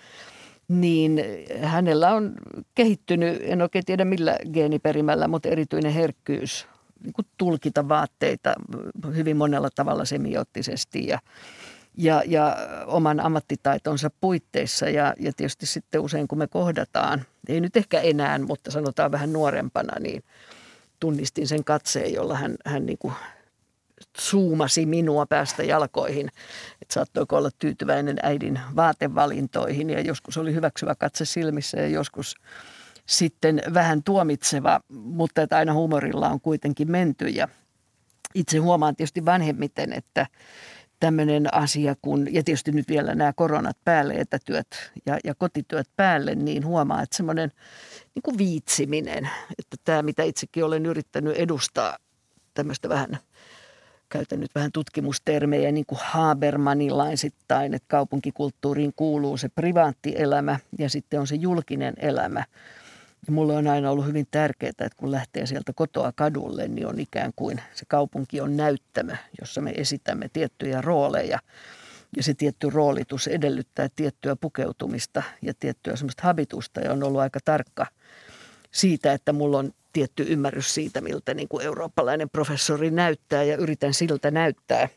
niin 0.71 1.25
hänellä 1.63 2.15
on 2.15 2.35
kehittynyt, 2.75 3.39
en 3.43 3.63
oikein 3.63 3.85
tiedä 3.85 4.05
millä 4.05 4.37
geeniperimällä, 4.53 5.29
mutta 5.29 5.49
erityinen 5.49 5.93
herkkyys 5.93 6.69
niin 7.05 7.13
kuin 7.13 7.27
tulkita 7.39 7.89
vaatteita 7.89 8.55
hyvin 9.15 9.37
monella 9.37 9.69
tavalla 9.75 10.05
semiottisesti 10.05 11.07
ja, 11.07 11.19
ja, 11.97 12.23
ja 12.27 12.57
oman 12.87 13.21
ammattitaitonsa 13.21 14.11
puitteissa. 14.21 14.89
Ja, 14.89 15.15
ja 15.19 15.33
tietysti 15.37 15.67
sitten 15.67 16.01
usein 16.01 16.29
kun 16.29 16.39
me 16.39 16.47
kohdataan, 16.47 17.25
ei 17.49 17.61
nyt 17.61 17.77
ehkä 17.77 18.01
enää, 18.01 18.39
mutta 18.39 18.71
sanotaan 18.71 19.13
vähän 19.13 19.33
nuorempana, 19.33 20.01
niin 20.01 20.25
tunnistin 21.01 21.49
sen 21.49 21.65
katseen, 21.65 22.15
jolla 22.15 22.35
hän, 22.35 22.55
hän 22.67 22.87
niin 22.87 22.99
kuin 22.99 23.15
suumasi 24.19 24.87
minua 24.87 25.27
päästä 25.27 25.63
jalkoihin. 25.63 26.29
Että 26.83 26.95
saattoiko 26.95 27.37
olla 27.37 27.51
tyytyväinen 27.59 28.17
äidin 28.23 28.61
vaatevalintoihin 28.77 29.91
ja 29.91 30.01
joskus 30.01 30.37
oli 30.37 30.55
hyväksyvä 30.55 30.95
katse 30.95 31.25
silmissä 31.25 31.77
ja 31.81 31.89
joskus 31.89 32.35
sitten 33.11 33.63
vähän 33.75 34.03
tuomitseva, 34.03 34.81
mutta 34.93 35.43
että 35.43 35.57
aina 35.57 35.75
humorilla 35.75 36.29
on 36.29 36.41
kuitenkin 36.41 36.91
menty 36.91 37.29
ja 37.29 37.49
itse 38.35 38.59
huomaan 38.59 38.97
tietysti 38.97 39.25
vanhemmiten, 39.25 39.93
että 39.93 40.27
tämmöinen 41.01 41.55
asia, 41.55 41.95
kun, 42.03 42.35
ja 42.35 42.43
tietysti 42.43 42.73
nyt 42.73 42.89
vielä 42.89 43.15
nämä 43.15 43.33
koronat 43.33 43.77
päälle, 43.85 44.15
etätyöt 44.15 44.93
ja, 45.07 45.19
ja 45.25 45.35
kotityöt 45.35 45.89
päälle, 45.97 46.35
niin 46.35 46.67
huomaa, 46.67 47.03
että 47.03 47.17
semmoinen 47.17 47.53
niin 48.15 48.23
kuin 48.23 48.39
viitsiminen, 48.39 49.31
että 49.59 49.77
tämä 49.85 50.03
mitä 50.03 50.23
itsekin 50.23 50.65
olen 50.65 50.87
yrittänyt 50.87 51.37
edustaa, 51.37 51.97
tämmöistä 52.55 52.89
vähän– 52.89 53.19
käytän 54.11 54.41
nyt 54.41 54.55
vähän 54.55 54.73
tutkimustermejä, 54.73 55.73
niin 55.73 55.87
kuin 55.87 55.99
Habermanilaisittain, 56.03 57.75
että 57.75 57.89
kaupunkikulttuuriin 57.89 58.93
kuuluu 58.97 59.37
se 59.37 59.49
privaattielämä 59.49 60.59
ja 60.79 60.91
sitten 60.91 61.21
on 61.21 61.27
se 61.27 61.35
julkinen 61.35 61.95
elämä. 61.97 62.45
Ja 63.27 63.33
mulle 63.33 63.57
on 63.57 63.67
aina 63.67 63.91
ollut 63.91 64.07
hyvin 64.07 64.27
tärkeää, 64.31 64.71
että 64.71 64.91
kun 64.97 65.11
lähtee 65.11 65.47
sieltä 65.47 65.73
kotoa 65.73 66.13
kadulle, 66.13 66.69
niin 66.69 66.87
on 66.87 67.01
ikään 67.01 67.33
kuin 67.37 67.61
se 67.75 67.85
kaupunki 67.89 68.41
on 68.41 68.57
näyttämö, 68.57 69.17
jossa 69.41 69.61
me 69.61 69.71
esitämme 69.77 70.29
tiettyjä 70.33 70.81
rooleja. 70.81 71.39
Ja 72.17 72.23
se 72.23 72.35
tietty 72.35 72.71
roolitus 72.71 73.27
edellyttää 73.27 73.89
tiettyä 73.97 74.37
pukeutumista 74.37 75.23
ja 75.43 75.55
tiettyä 75.61 75.97
semmoista 75.97 76.23
habitusta 76.23 76.81
ja 76.81 76.93
on 76.93 77.03
ollut 77.03 77.21
aika 77.21 77.39
tarkka 77.45 77.87
siitä, 78.71 79.13
että 79.13 79.33
mulla 79.33 79.59
on 79.59 79.73
tietty 79.93 80.27
ymmärrys 80.29 80.75
siitä, 80.75 81.01
miltä 81.01 81.35
niin 81.35 81.49
kuin 81.49 81.65
eurooppalainen 81.65 82.31
professori 82.31 82.91
näyttää 82.91 83.43
ja 83.43 83.57
yritän 83.57 83.95
siltä 83.95 84.31
näyttää. 84.31 84.89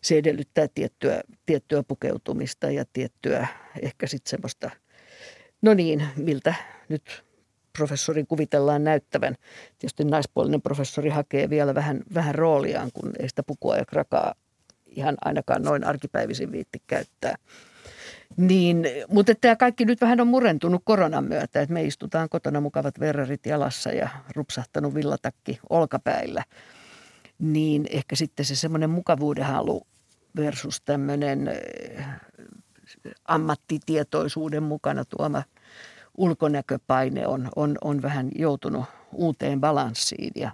Se 0.00 0.18
edellyttää 0.18 0.68
tiettyä, 0.74 1.20
tiettyä 1.46 1.82
pukeutumista 1.82 2.70
ja 2.70 2.84
tiettyä 2.92 3.46
ehkä 3.82 4.06
sitten 4.06 4.30
semmoista, 4.30 4.70
no 5.62 5.74
niin, 5.74 6.08
miltä 6.16 6.54
nyt 6.88 7.24
professorin 7.78 8.26
kuvitellaan 8.26 8.84
näyttävän. 8.84 9.34
Tietysti 9.78 10.04
naispuolinen 10.04 10.62
professori 10.62 11.10
hakee 11.10 11.50
vielä 11.50 11.74
vähän, 11.74 12.02
vähän 12.14 12.34
rooliaan, 12.34 12.90
kun 12.94 13.12
ei 13.18 13.28
sitä 13.28 13.42
pukua 13.42 13.76
ja 13.76 13.84
krakaa 13.84 14.34
ihan 14.86 15.16
ainakaan 15.24 15.62
noin 15.62 15.84
arkipäivisin 15.84 16.52
viitti 16.52 16.82
käyttää. 16.86 17.34
Niin, 18.36 18.86
mutta 19.08 19.34
tämä 19.34 19.56
kaikki 19.56 19.84
nyt 19.84 20.00
vähän 20.00 20.20
on 20.20 20.26
murentunut 20.26 20.82
koronan 20.84 21.24
myötä, 21.24 21.60
että 21.60 21.74
me 21.74 21.82
istutaan 21.84 22.28
kotona 22.28 22.60
mukavat 22.60 23.00
verrarit 23.00 23.46
jalassa 23.46 23.90
ja 23.90 24.08
rupsahtanut 24.36 24.94
villatakki 24.94 25.60
olkapäillä. 25.70 26.44
Niin 27.38 27.86
ehkä 27.90 28.16
sitten 28.16 28.46
se 28.46 28.56
semmoinen 28.56 28.90
mukavuudenhalu 28.90 29.86
versus 30.36 30.80
tämmöinen 30.80 31.50
ammattitietoisuuden 33.24 34.62
mukana 34.62 35.04
tuoma 35.04 35.42
ulkonäköpaine 36.16 37.26
on, 37.26 37.48
on, 37.56 37.78
on 37.80 38.02
vähän 38.02 38.30
joutunut 38.34 38.84
uuteen 39.12 39.60
balanssiin 39.60 40.32
ja, 40.34 40.50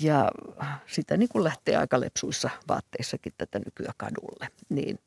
ja 0.00 0.30
sitä 0.86 1.16
niin 1.16 1.28
kuin 1.28 1.44
lähtee 1.44 1.76
aika 1.76 2.00
lepsuissa 2.00 2.50
vaatteissakin 2.68 3.32
tätä 3.38 3.58
nykyä 3.58 3.92
kadulle. 3.96 4.48
Niin 4.68 4.98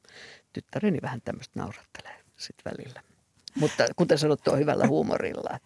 tyttäreni 0.54 1.00
vähän 1.02 1.22
tämmöistä 1.22 1.60
naurattelee 1.60 2.20
sitten 2.38 2.72
välillä. 2.72 3.02
Mutta 3.56 3.86
kuten 3.96 4.18
sanottu, 4.18 4.52
on 4.52 4.60
hyvällä 4.60 4.88
huumorilla. 4.88 5.60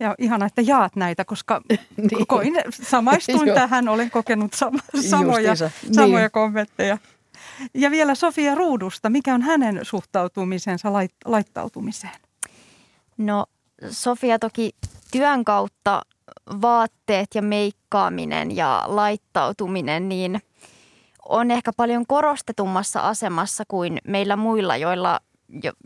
Ja 0.00 0.14
ihana, 0.18 0.46
että 0.46 0.62
jaat 0.62 0.96
näitä, 0.96 1.24
koska 1.24 1.60
niin. 1.96 2.26
koin, 2.26 2.54
samaistuin 2.70 3.54
tähän, 3.54 3.88
olen 3.88 4.10
kokenut 4.10 4.52
sam- 4.54 5.00
samoja, 5.10 5.54
niin. 5.54 5.94
samoja 5.94 6.30
kommentteja. 6.30 6.98
Ja 7.74 7.90
vielä 7.90 8.14
Sofia 8.14 8.54
Ruudusta, 8.54 9.10
mikä 9.10 9.34
on 9.34 9.42
hänen 9.42 9.80
suhtautumisensa 9.82 10.88
lait- 10.88 11.16
laittautumiseen? 11.24 12.14
No 13.18 13.46
Sofia 13.90 14.38
toki 14.38 14.70
työn 15.10 15.44
kautta 15.44 16.02
vaatteet 16.62 17.28
ja 17.34 17.42
meikkaaminen 17.42 18.56
ja 18.56 18.84
laittautuminen, 18.86 20.08
niin 20.08 20.40
on 21.28 21.50
ehkä 21.50 21.72
paljon 21.76 22.06
korostetummassa 22.06 23.00
asemassa 23.00 23.64
kuin 23.68 23.98
meillä 24.04 24.36
muilla, 24.36 24.76
joilla, 24.76 25.20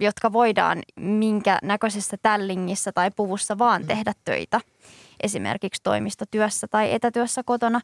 jotka 0.00 0.32
voidaan 0.32 0.78
minkä 0.96 1.58
näköisessä 1.62 2.16
tällingissä 2.22 2.92
tai 2.92 3.10
puvussa 3.10 3.58
vaan 3.58 3.82
mm. 3.82 3.88
tehdä 3.88 4.12
töitä. 4.24 4.60
Esimerkiksi 5.22 5.82
toimistotyössä 5.82 6.66
tai 6.68 6.92
etätyössä 6.92 7.42
kotona. 7.42 7.80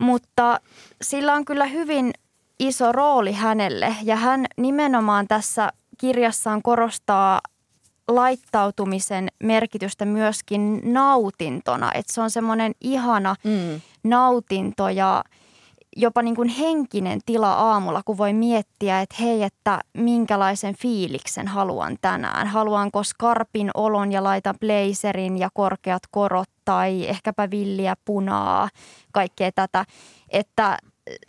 Mutta 0.00 0.60
sillä 1.02 1.34
on 1.34 1.44
kyllä 1.44 1.66
hyvin 1.66 2.12
iso 2.60 2.92
rooli 2.92 3.32
hänelle 3.32 3.96
ja 4.02 4.16
hän 4.16 4.46
nimenomaan 4.56 5.26
tässä 5.28 5.72
kirjassaan 5.98 6.62
korostaa 6.62 7.40
laittautumisen 8.08 9.28
merkitystä 9.42 10.04
myöskin 10.04 10.80
nautintona. 10.84 11.90
Että 11.94 12.12
se 12.12 12.20
on 12.20 12.30
semmoinen 12.30 12.72
ihana 12.80 13.34
mm. 13.44 13.80
nautinto 14.04 14.88
ja 14.88 15.24
jopa 15.96 16.22
niin 16.22 16.36
kuin 16.36 16.48
henkinen 16.48 17.20
tila 17.26 17.52
aamulla, 17.52 18.02
kun 18.04 18.18
voi 18.18 18.32
miettiä, 18.32 19.00
että 19.00 19.16
hei, 19.20 19.42
että 19.42 19.80
minkälaisen 19.94 20.74
fiiliksen 20.76 21.48
haluan 21.48 21.96
tänään. 22.00 22.46
Haluanko 22.46 23.02
skarpin 23.02 23.70
olon 23.74 24.12
ja 24.12 24.24
laitan 24.24 24.54
blazerin 24.60 25.38
ja 25.38 25.48
korkeat 25.54 26.02
korot 26.10 26.48
tai 26.64 27.08
ehkäpä 27.08 27.50
villiä 27.50 27.94
punaa, 28.04 28.68
kaikkea 29.12 29.52
tätä. 29.52 29.84
Että 30.28 30.78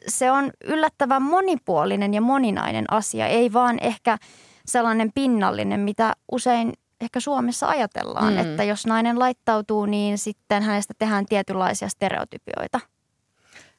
se 0.08 0.32
on 0.32 0.52
yllättävän 0.63 1.22
monipuolinen 1.22 2.13
ja 2.13 2.22
moninainen 2.22 2.86
asia, 2.94 3.28
ei 3.28 3.54
vaan 3.54 3.78
ehkä– 3.82 4.17
sellainen 4.65 5.12
pinnallinen, 5.15 5.80
mitä 5.80 6.13
usein 6.32 6.74
ehkä 7.02 7.20
Suomessa 7.20 7.67
ajatellaan, 7.67 8.34
mm. 8.34 8.39
että 8.39 8.63
jos 8.63 8.86
nainen 8.86 9.20
laittautuu, 9.20 9.86
niin 9.86 10.17
sitten 10.17 10.63
hänestä 10.63 10.94
tehdään 10.98 11.26
tietynlaisia 11.26 11.89
stereotypioita. 11.89 12.80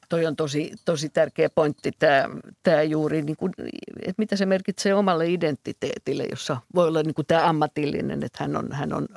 Toi 0.09 0.25
on 0.25 0.35
tosi, 0.35 0.71
tosi 0.85 1.09
tärkeä 1.09 1.49
pointti 1.49 1.91
tämä, 1.99 2.29
tämä 2.63 2.81
juuri, 2.81 3.21
niin 3.21 3.37
kuin, 3.37 3.53
että 4.01 4.13
mitä 4.17 4.35
se 4.35 4.45
merkitsee 4.45 4.93
omalle 4.93 5.27
identiteetille, 5.27 6.25
jossa 6.29 6.57
voi 6.75 6.87
olla 6.87 7.03
niin 7.03 7.13
kuin 7.13 7.25
tämä 7.25 7.49
ammatillinen, 7.49 8.23
että 8.23 8.43
hän 8.43 8.55
on, 8.55 8.71
hän 8.71 8.93
on 8.93 9.07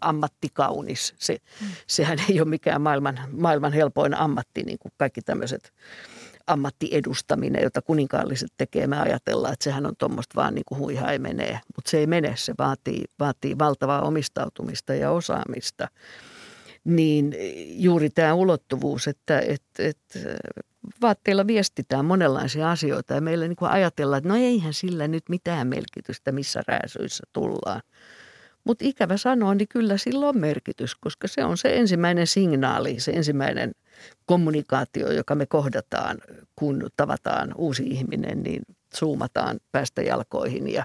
ammattikaunis. 0.00 1.14
Se, 1.18 1.36
mm. 1.60 1.66
Sehän 1.86 2.18
ei 2.30 2.40
ole 2.40 2.48
mikään 2.48 2.80
maailman, 2.80 3.20
maailman 3.32 3.72
helpoin 3.72 4.14
ammatti, 4.14 4.62
niin 4.62 4.78
kuin 4.78 4.92
kaikki 4.96 5.22
tämmöiset 5.22 5.72
ammattiedustaminen, 6.46 7.62
jota 7.62 7.82
kuninkaalliset 7.82 8.52
tekee. 8.56 8.86
Me 8.86 9.00
ajatellaan, 9.00 9.52
että 9.52 9.64
sehän 9.64 9.86
on 9.86 9.94
tuommoista 9.98 10.34
vaan 10.36 10.54
niin 10.54 10.64
kuin 10.68 10.78
huiha 10.78 11.12
ei 11.12 11.18
menee, 11.18 11.60
mutta 11.76 11.90
se 11.90 11.98
ei 11.98 12.06
mene. 12.06 12.32
Se 12.36 12.54
vaatii, 12.58 13.04
vaatii 13.18 13.58
valtavaa 13.58 14.02
omistautumista 14.02 14.94
ja 14.94 15.10
osaamista. 15.10 15.88
Niin 16.84 17.34
juuri 17.68 18.10
tämä 18.10 18.34
ulottuvuus, 18.34 19.08
että, 19.08 19.40
että, 19.40 19.82
että 19.82 20.18
vaatteilla 21.02 21.46
viestitään 21.46 22.04
monenlaisia 22.04 22.70
asioita 22.70 23.14
ja 23.14 23.20
meillä 23.20 23.48
niin 23.48 23.56
kuin 23.56 23.70
ajatellaan, 23.70 24.18
että 24.18 24.28
no 24.28 24.36
eihän 24.36 24.74
sillä 24.74 25.08
nyt 25.08 25.28
mitään 25.28 25.66
merkitystä, 25.66 26.32
missä 26.32 26.62
rääsyissä 26.68 27.24
tullaan. 27.32 27.80
Mutta 28.64 28.84
ikävä 28.84 29.16
sanoa, 29.16 29.54
niin 29.54 29.68
kyllä 29.68 29.96
sillä 29.96 30.28
on 30.28 30.38
merkitys, 30.38 30.94
koska 30.94 31.28
se 31.28 31.44
on 31.44 31.56
se 31.56 31.76
ensimmäinen 31.76 32.26
signaali, 32.26 33.00
se 33.00 33.12
ensimmäinen 33.12 33.72
kommunikaatio, 34.26 35.12
joka 35.12 35.34
me 35.34 35.46
kohdataan, 35.46 36.18
kun 36.56 36.90
tavataan 36.96 37.54
uusi 37.56 37.82
ihminen, 37.86 38.42
niin 38.42 38.62
zoomataan 38.96 39.60
päästä 39.72 40.02
jalkoihin 40.02 40.72
ja 40.72 40.84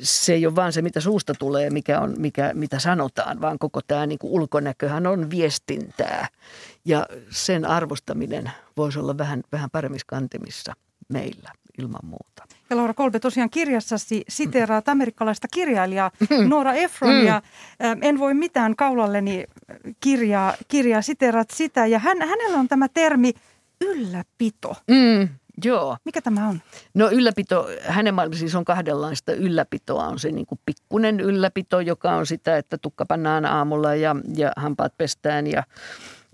se 0.00 0.34
ei 0.34 0.46
ole 0.46 0.56
vaan 0.56 0.72
se, 0.72 0.82
mitä 0.82 1.00
suusta 1.00 1.32
tulee, 1.38 1.70
mikä 1.70 2.00
on, 2.00 2.14
mikä, 2.18 2.50
mitä 2.54 2.78
sanotaan, 2.78 3.40
vaan 3.40 3.58
koko 3.58 3.80
tämä 3.86 4.06
niin 4.06 4.18
kuin 4.18 4.32
ulkonäköhän 4.32 5.06
on 5.06 5.30
viestintää. 5.30 6.28
Ja 6.84 7.06
sen 7.30 7.64
arvostaminen 7.64 8.50
voisi 8.76 8.98
olla 8.98 9.18
vähän, 9.18 9.42
vähän 9.52 9.70
paremmissa 9.70 10.04
kantimissa 10.08 10.72
meillä 11.08 11.52
ilman 11.78 12.00
muuta. 12.02 12.44
Ja 12.70 12.76
Laura 12.76 12.94
Kolbe 12.94 13.20
tosiaan 13.20 13.50
kirjassasi 13.50 14.24
siteeraat 14.28 14.88
amerikkalaista 14.88 15.48
kirjailijaa 15.48 16.10
mm. 16.30 16.48
Nora 16.48 16.74
Ephronia. 16.74 17.42
Mm. 17.78 18.02
En 18.02 18.18
voi 18.18 18.34
mitään 18.34 18.76
kaulalleni 18.76 19.44
kirjaa, 20.00 20.54
kirjaa 20.68 21.02
siteeraat 21.02 21.50
sitä. 21.50 21.86
Ja 21.86 21.98
hän, 21.98 22.18
hänellä 22.22 22.58
on 22.58 22.68
tämä 22.68 22.88
termi 22.88 23.32
ylläpito. 23.80 24.76
Mm. 24.90 25.28
Joo. 25.64 25.96
Mikä 26.04 26.22
tämä 26.22 26.48
on? 26.48 26.60
No 26.94 27.10
ylläpito, 27.10 27.68
hänen 27.80 28.14
maailmassa 28.14 28.40
siis 28.40 28.54
on 28.54 28.64
kahdenlaista 28.64 29.32
ylläpitoa. 29.32 30.06
On 30.06 30.18
se 30.18 30.32
niin 30.32 30.46
kuin 30.46 30.60
pikkunen 30.66 31.20
ylläpito, 31.20 31.80
joka 31.80 32.10
on 32.10 32.26
sitä, 32.26 32.56
että 32.56 32.78
tukka 32.78 33.06
pannaan 33.06 33.44
aamulla 33.44 33.94
ja, 33.94 34.16
ja 34.36 34.52
hampaat 34.56 34.92
pestään 34.98 35.46
ja 35.46 35.62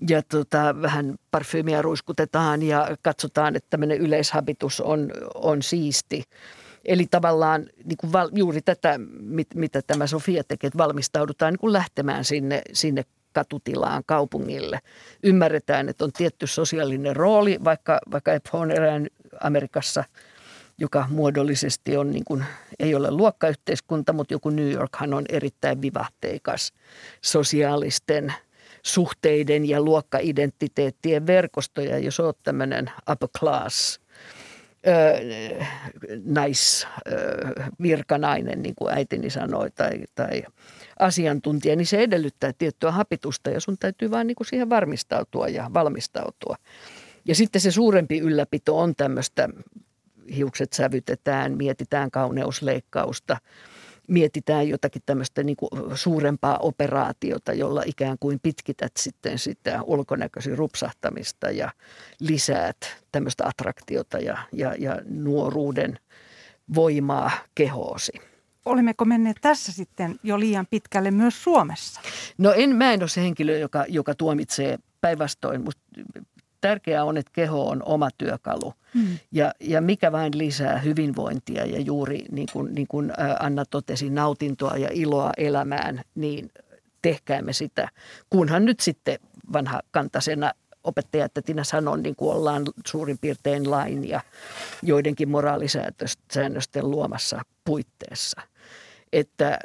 ja 0.09 0.23
tota, 0.23 0.83
vähän 0.83 1.15
parfyymiä 1.31 1.83
ruiskutetaan 1.83 2.63
ja 2.63 2.97
katsotaan, 3.03 3.57
että 3.57 3.71
tämmöinen 3.71 3.99
yleishabitus 3.99 4.81
on, 4.81 5.11
on 5.35 5.63
siisti. 5.63 6.25
Eli 6.85 7.07
tavallaan 7.11 7.67
niin 7.85 7.97
kuin 7.97 8.13
val, 8.13 8.31
juuri 8.35 8.63
tätä, 8.63 9.01
mit, 9.21 9.55
mitä 9.55 9.83
tämä 9.87 10.07
Sofia 10.07 10.45
tekee, 10.45 10.69
että 10.69 10.79
valmistaudutaan 10.79 11.53
niin 11.53 11.59
kuin 11.59 11.73
lähtemään 11.73 12.25
sinne, 12.25 12.63
sinne 12.73 13.03
katutilaan 13.33 14.03
kaupungille. 14.07 14.79
Ymmärretään, 15.23 15.89
että 15.89 16.05
on 16.05 16.13
tietty 16.13 16.47
sosiaalinen 16.47 17.17
rooli, 17.17 17.59
vaikka, 17.65 18.01
vaikka 18.13 18.33
on 18.53 18.71
erään 18.71 19.07
Amerikassa, 19.41 20.05
joka 20.79 21.07
muodollisesti 21.11 21.97
on 21.97 22.11
niin 22.11 22.25
kuin, 22.25 22.45
ei 22.79 22.95
ole 22.95 23.11
luokkayhteiskunta, 23.11 24.13
mutta 24.13 24.35
joku 24.35 24.51
New 24.51 24.71
Yorkhan 24.71 25.15
on 25.15 25.25
erittäin 25.29 25.83
vivahteikas 25.83 26.73
sosiaalisten– 27.21 28.33
suhteiden 28.83 29.69
ja 29.69 29.81
luokkaidentiteettien 29.83 31.27
verkostoja, 31.27 31.99
jos 31.99 32.21
olet 32.21 32.37
tämmöinen 32.43 32.91
upper 33.11 33.29
class 33.39 34.01
nais, 36.25 36.87
virkanainen, 37.83 38.63
niin 38.63 38.75
kuin 38.75 38.95
äitini 38.95 39.31
sanoi, 39.31 39.71
tai, 39.71 40.01
tai 40.15 40.43
asiantuntija, 40.99 41.77
niin 41.77 41.87
se 41.87 41.99
edellyttää 41.99 42.53
tiettyä 42.59 42.91
hapitusta 42.91 43.51
ja 43.51 43.61
sun 43.61 43.79
täytyy 43.79 44.11
vaan 44.11 44.27
niin 44.27 44.35
kuin 44.35 44.47
siihen 44.47 44.71
varmistautua 44.71 45.49
ja 45.49 45.71
valmistautua. 45.75 46.57
Ja 47.25 47.35
sitten 47.35 47.61
se 47.61 47.71
suurempi 47.71 48.19
ylläpito 48.19 48.79
on 48.79 48.95
tämmöistä, 48.97 49.49
hiukset 50.37 50.73
sävytetään, 50.73 51.57
mietitään 51.57 52.11
kauneusleikkausta– 52.11 53.37
mietitään 54.09 54.69
jotakin 54.69 55.03
tämmöistä 55.07 55.43
niin 55.43 55.57
kuin 55.57 55.71
suurempaa 55.95 56.59
operaatiota, 56.59 57.53
jolla 57.53 57.83
ikään 57.87 58.17
kuin 58.21 58.41
pitkität 58.43 58.93
sitten 58.97 59.39
sitä 59.39 59.83
ulkonäköisi 59.83 60.57
rupsahtamista 60.57 61.51
ja 61.51 61.71
lisäät 62.21 62.77
tämmöistä 63.13 63.47
attraktiota 63.47 64.19
ja, 64.19 64.39
ja, 64.53 64.75
ja 64.79 64.99
nuoruuden 65.09 65.99
voimaa 66.75 67.31
kehoosi. 67.55 68.13
Olemmeko 68.65 69.05
menneet 69.05 69.37
tässä 69.41 69.73
sitten 69.73 70.17
jo 70.23 70.41
liian 70.41 70.67
pitkälle 70.71 71.11
myös 71.11 71.45
Suomessa? 71.45 72.01
No 72.39 72.53
en, 72.53 72.77
mä 72.77 72.93
en 72.93 73.03
ole 73.03 73.09
se 73.09 73.23
henkilö, 73.23 73.59
joka, 73.59 73.85
joka 73.89 74.15
tuomitsee 74.15 74.79
päinvastoin. 75.01 75.61
Musta 75.65 75.83
tärkeää 76.63 77.05
on, 77.05 77.17
että 77.17 77.33
keho 77.35 77.69
on 77.69 77.83
oma 77.85 78.09
työkalu 78.19 78.75
mm. 78.95 79.19
ja, 79.33 79.53
ja 79.61 79.81
mikä 79.81 80.13
vain 80.13 80.39
lisää 80.39 80.79
hyvinvointia 80.79 81.67
ja 81.67 81.81
juuri 81.81 82.25
niin 82.31 82.49
kuin, 82.53 82.75
niin 82.75 82.87
kuin 82.87 83.13
Anna 83.41 83.65
totesi, 83.65 84.11
nautintoa 84.11 84.77
ja 84.77 84.89
iloa 84.93 85.33
elämään, 85.37 86.03
niin 86.15 86.51
tehkäämme 87.03 87.53
sitä. 87.53 87.89
Kunhan 88.31 88.65
nyt 88.65 88.81
sitten 88.81 89.19
vanha 89.53 89.81
kantasena 89.91 90.53
opettaja, 90.85 91.25
että 91.25 91.43
Tina 91.43 91.65
sanon, 91.65 92.03
niin 92.03 92.17
kuin 92.17 92.37
ollaan 92.37 92.63
suurin 92.87 93.19
piirtein 93.19 93.71
lain 93.71 94.09
ja 94.09 94.21
joidenkin 94.83 95.29
moraalisäännösten 95.29 96.91
luomassa 96.91 97.43
puitteessa. 97.65 98.41
Että 99.13 99.59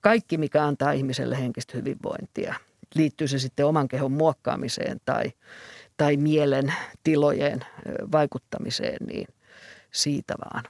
kaikki, 0.00 0.38
mikä 0.38 0.64
antaa 0.64 0.92
ihmiselle 0.92 1.38
henkistä 1.38 1.78
hyvinvointia, 1.78 2.54
liittyy 2.94 3.28
se 3.28 3.38
sitten 3.38 3.66
oman 3.66 3.88
kehon 3.88 4.12
muokkaamiseen 4.12 5.00
tai 5.04 5.32
tai 5.96 6.16
mielen 6.16 6.74
tilojen 7.04 7.64
vaikuttamiseen, 8.12 9.06
niin 9.06 9.28
siitä 9.90 10.34
vaan. 10.44 10.64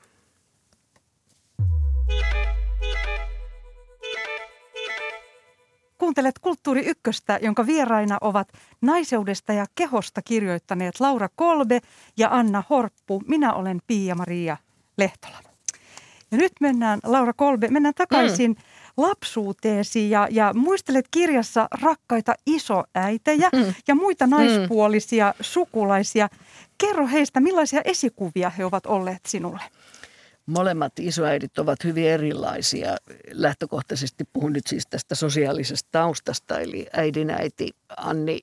Kuuntelet 5.98 6.38
Kulttuuri 6.38 6.86
Ykköstä, 6.86 7.38
jonka 7.42 7.66
vieraina 7.66 8.18
ovat 8.20 8.48
naiseudesta 8.80 9.52
ja 9.52 9.66
kehosta 9.74 10.22
kirjoittaneet 10.22 11.00
Laura 11.00 11.28
Kolbe 11.36 11.80
ja 12.16 12.28
Anna 12.30 12.62
Horppu. 12.70 13.22
Minä 13.26 13.54
olen 13.54 13.80
Pia-Maria 13.86 14.56
Lehtola. 14.98 15.38
Ja 16.30 16.38
nyt 16.38 16.52
mennään, 16.60 17.00
Laura 17.04 17.32
Kolbe, 17.32 17.68
mennään 17.68 17.94
takaisin 17.94 18.50
mm. 18.50 18.62
Lapsuuteesi 18.96 20.10
ja, 20.10 20.28
ja 20.30 20.52
muistelet 20.54 21.08
kirjassa 21.10 21.68
rakkaita 21.82 22.34
isoäitejä 22.46 23.50
mm. 23.52 23.74
ja 23.88 23.94
muita 23.94 24.26
naispuolisia 24.26 25.26
mm. 25.26 25.34
sukulaisia. 25.40 26.28
Kerro 26.78 27.06
heistä, 27.06 27.40
millaisia 27.40 27.80
esikuvia 27.84 28.50
he 28.50 28.64
ovat 28.64 28.86
olleet 28.86 29.26
sinulle? 29.26 29.62
Molemmat 30.46 30.92
isoäidit 30.98 31.58
ovat 31.58 31.84
hyvin 31.84 32.06
erilaisia. 32.06 32.96
Lähtökohtaisesti 33.30 34.24
puhun 34.32 34.52
nyt 34.52 34.66
siis 34.66 34.86
tästä 34.86 35.14
sosiaalisesta 35.14 35.88
taustasta, 35.92 36.60
eli 36.60 36.86
äidin 36.92 37.30
äiti 37.30 37.70
Anni 37.96 38.40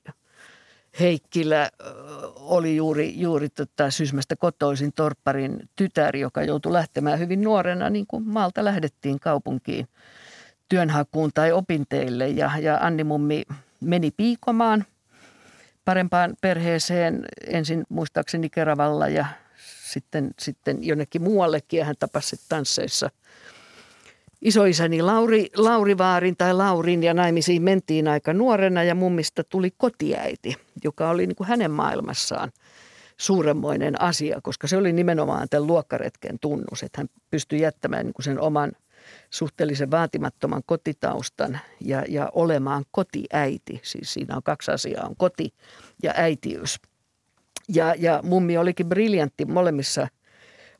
Heikkilä 1.00 1.70
oli 2.34 2.76
juuri, 2.76 3.20
juuri 3.20 3.48
tota 3.48 3.90
Sysmästä 3.90 4.36
kotoisin 4.36 4.92
torpparin 4.92 5.68
tytär, 5.76 6.16
joka 6.16 6.42
joutui 6.42 6.72
lähtemään 6.72 7.18
hyvin 7.18 7.42
nuorena, 7.42 7.90
niin 7.90 8.06
kuin 8.06 8.28
maalta 8.28 8.64
lähdettiin 8.64 9.20
kaupunkiin 9.20 9.88
työnhakuun 10.74 11.30
tai 11.34 11.52
opinteille. 11.52 12.28
Ja, 12.28 12.50
ja 12.60 12.78
Anni 12.80 13.04
Mummi 13.04 13.42
meni 13.80 14.10
piikomaan 14.10 14.84
parempaan 15.84 16.34
perheeseen 16.40 17.24
ensin 17.46 17.84
muistaakseni 17.88 18.50
Keravalla 18.50 19.08
ja 19.08 19.26
sitten, 19.84 20.30
sitten 20.38 20.84
jonnekin 20.84 21.22
muuallekin 21.22 21.78
ja 21.78 21.84
hän 21.84 21.94
tapasi 21.98 22.36
tansseissa– 22.48 23.10
isoisäni 24.42 25.02
Lauri, 25.02 25.48
Lauri 25.56 25.98
Vaarin 25.98 26.36
tai 26.36 26.54
Laurin 26.54 27.02
ja 27.02 27.14
naimisiin 27.14 27.62
mentiin 27.62 28.08
aika 28.08 28.32
nuorena 28.32 28.82
ja 28.82 28.94
mummista 28.94 29.44
tuli 29.44 29.70
kotiäiti, 29.76 30.56
joka 30.84 31.10
oli 31.10 31.26
niin 31.26 31.36
kuin 31.36 31.48
hänen 31.48 31.70
maailmassaan 31.70 32.52
suuremmoinen 33.16 34.00
asia, 34.02 34.40
koska 34.42 34.66
se 34.66 34.76
oli 34.76 34.92
nimenomaan 34.92 35.48
tämän 35.50 35.66
luokkaretken 35.66 36.38
tunnus, 36.40 36.82
että 36.82 37.00
hän 37.00 37.08
pystyi 37.30 37.60
jättämään 37.60 38.06
niin 38.06 38.14
kuin 38.14 38.24
sen 38.24 38.40
oman 38.40 38.72
suhteellisen 39.30 39.90
vaatimattoman 39.90 40.62
kotitaustan 40.66 41.60
ja, 41.80 42.04
ja 42.08 42.30
olemaan 42.32 42.84
kotiäiti. 42.90 43.80
Siis 43.82 44.12
siinä 44.12 44.36
on 44.36 44.42
kaksi 44.42 44.70
asiaa, 44.70 45.06
on 45.06 45.16
koti 45.16 45.54
ja 46.02 46.12
äitiys. 46.16 46.80
Ja, 47.68 47.94
ja 47.98 48.20
mummi 48.22 48.58
olikin 48.58 48.88
briljantti 48.88 49.44
molemmissa– 49.44 50.08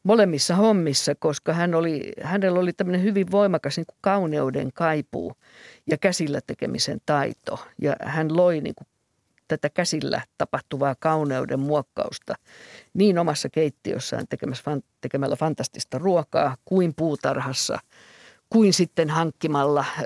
molemmissa 0.05 0.55
hommissa, 0.55 1.15
koska 1.15 1.53
hän 1.53 1.75
oli, 1.75 2.13
hänellä 2.23 2.61
oli 2.61 2.73
tämmöinen 2.73 3.03
hyvin 3.03 3.31
voimakas 3.31 3.77
niin 3.77 3.87
kuin 3.87 3.99
kauneuden 4.01 4.73
kaipuu 4.73 5.33
ja 5.91 5.99
käsillä 5.99 6.41
tekemisen 6.47 7.01
taito. 7.07 7.67
Ja 7.81 7.97
hän 8.03 8.37
loi 8.37 8.61
niin 8.61 8.75
kuin 8.75 8.89
tätä 9.49 9.71
käsillä 9.71 10.23
tapahtuvaa 10.39 10.95
kauneuden 10.99 11.61
muokkausta 11.61 12.35
niin 12.95 13.19
omassa 13.19 13.49
keittiössään 13.49 14.25
tekemässä, 14.29 14.81
tekemällä 15.01 15.37
fantastista 15.37 15.99
ruokaa 15.99 16.57
kuin 16.65 16.93
puutarhassa– 16.97 17.79
kuin 18.51 18.73
sitten 18.73 19.11
hankkimalla 19.11 19.85
ö, 20.01 20.05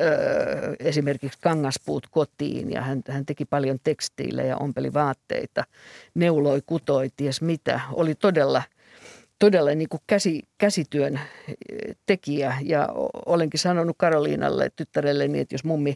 esimerkiksi 0.78 1.38
kangaspuut 1.42 2.06
kotiin 2.10 2.70
ja 2.70 2.82
hän, 2.82 3.02
hän 3.08 3.26
teki 3.26 3.44
paljon 3.44 3.78
tekstiilejä, 3.84 4.56
ompeli 4.56 4.94
vaatteita, 4.94 5.64
neuloi, 6.14 6.62
kutoi, 6.66 7.08
ties 7.16 7.42
mitä. 7.42 7.80
Oli 7.92 8.14
todella– 8.14 8.62
todella 9.38 9.70
niin 9.70 9.88
kuin 9.88 10.00
käsi, 10.06 10.42
käsityön 10.58 11.20
tekijä 12.06 12.58
ja 12.62 12.88
olenkin 13.26 13.60
sanonut 13.60 13.96
Karoliinalle 13.98 14.70
tyttärelleni, 14.76 15.40
että 15.40 15.54
jos 15.54 15.64
mummi 15.64 15.94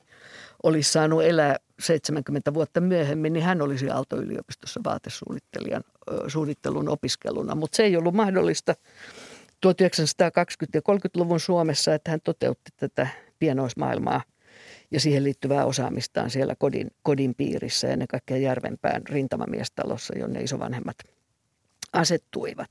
olisi 0.62 0.92
saanut 0.92 1.24
elää 1.24 1.57
70 1.81 2.55
vuotta 2.55 2.81
myöhemmin, 2.81 3.33
niin 3.33 3.44
hän 3.44 3.62
olisi 3.62 3.90
Aalto-yliopistossa 3.90 4.81
vaatesuunnittelijan 4.85 5.83
suunnittelun 6.28 6.88
opiskeluna. 6.88 7.55
Mutta 7.55 7.76
se 7.76 7.83
ei 7.83 7.96
ollut 7.96 8.14
mahdollista 8.14 8.74
1920- 9.66 9.70
ja 10.75 10.81
30-luvun 10.81 11.40
Suomessa, 11.40 11.94
että 11.94 12.11
hän 12.11 12.20
toteutti 12.25 12.70
tätä 12.77 13.07
pienoismaailmaa 13.38 14.22
ja 14.90 15.01
siihen 15.01 15.25
liittyvää 15.25 15.64
osaamistaan 15.64 16.31
siellä 16.31 16.55
kodin, 16.59 16.90
kodin 17.03 17.35
piirissä, 17.35 17.88
ennen 17.88 18.09
kaikkea 18.09 18.37
Järvenpään 18.37 19.03
rintamamiestalossa, 19.09 20.18
jonne 20.18 20.40
isovanhemmat– 20.40 20.96
asettuivat. 21.92 22.70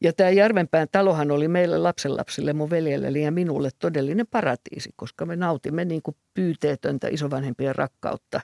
Ja 0.00 0.12
tämä 0.12 0.30
Järvenpään 0.30 0.88
talohan 0.92 1.30
oli 1.30 1.48
meille 1.48 1.78
lapsenlapsille, 1.78 2.52
mun 2.52 2.70
veljelle 2.70 3.18
ja 3.18 3.30
minulle 3.30 3.70
todellinen 3.78 4.26
paratiisi, 4.26 4.90
koska 4.96 5.26
me 5.26 5.36
nautimme 5.36 5.84
niin 5.84 6.02
kuin 6.02 6.16
pyyteetöntä 6.34 7.08
isovanhempien 7.08 7.74
rakkautta, 7.74 8.40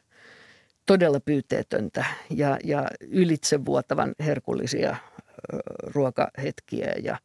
todella 0.87 1.21
pyyteetöntä 1.21 2.05
ja, 2.31 2.59
ja 2.65 2.89
ylitsevuotavan 3.01 4.15
herkullisia 4.21 4.97
ruokahetkiä 5.95 6.95
ja, 7.03 7.19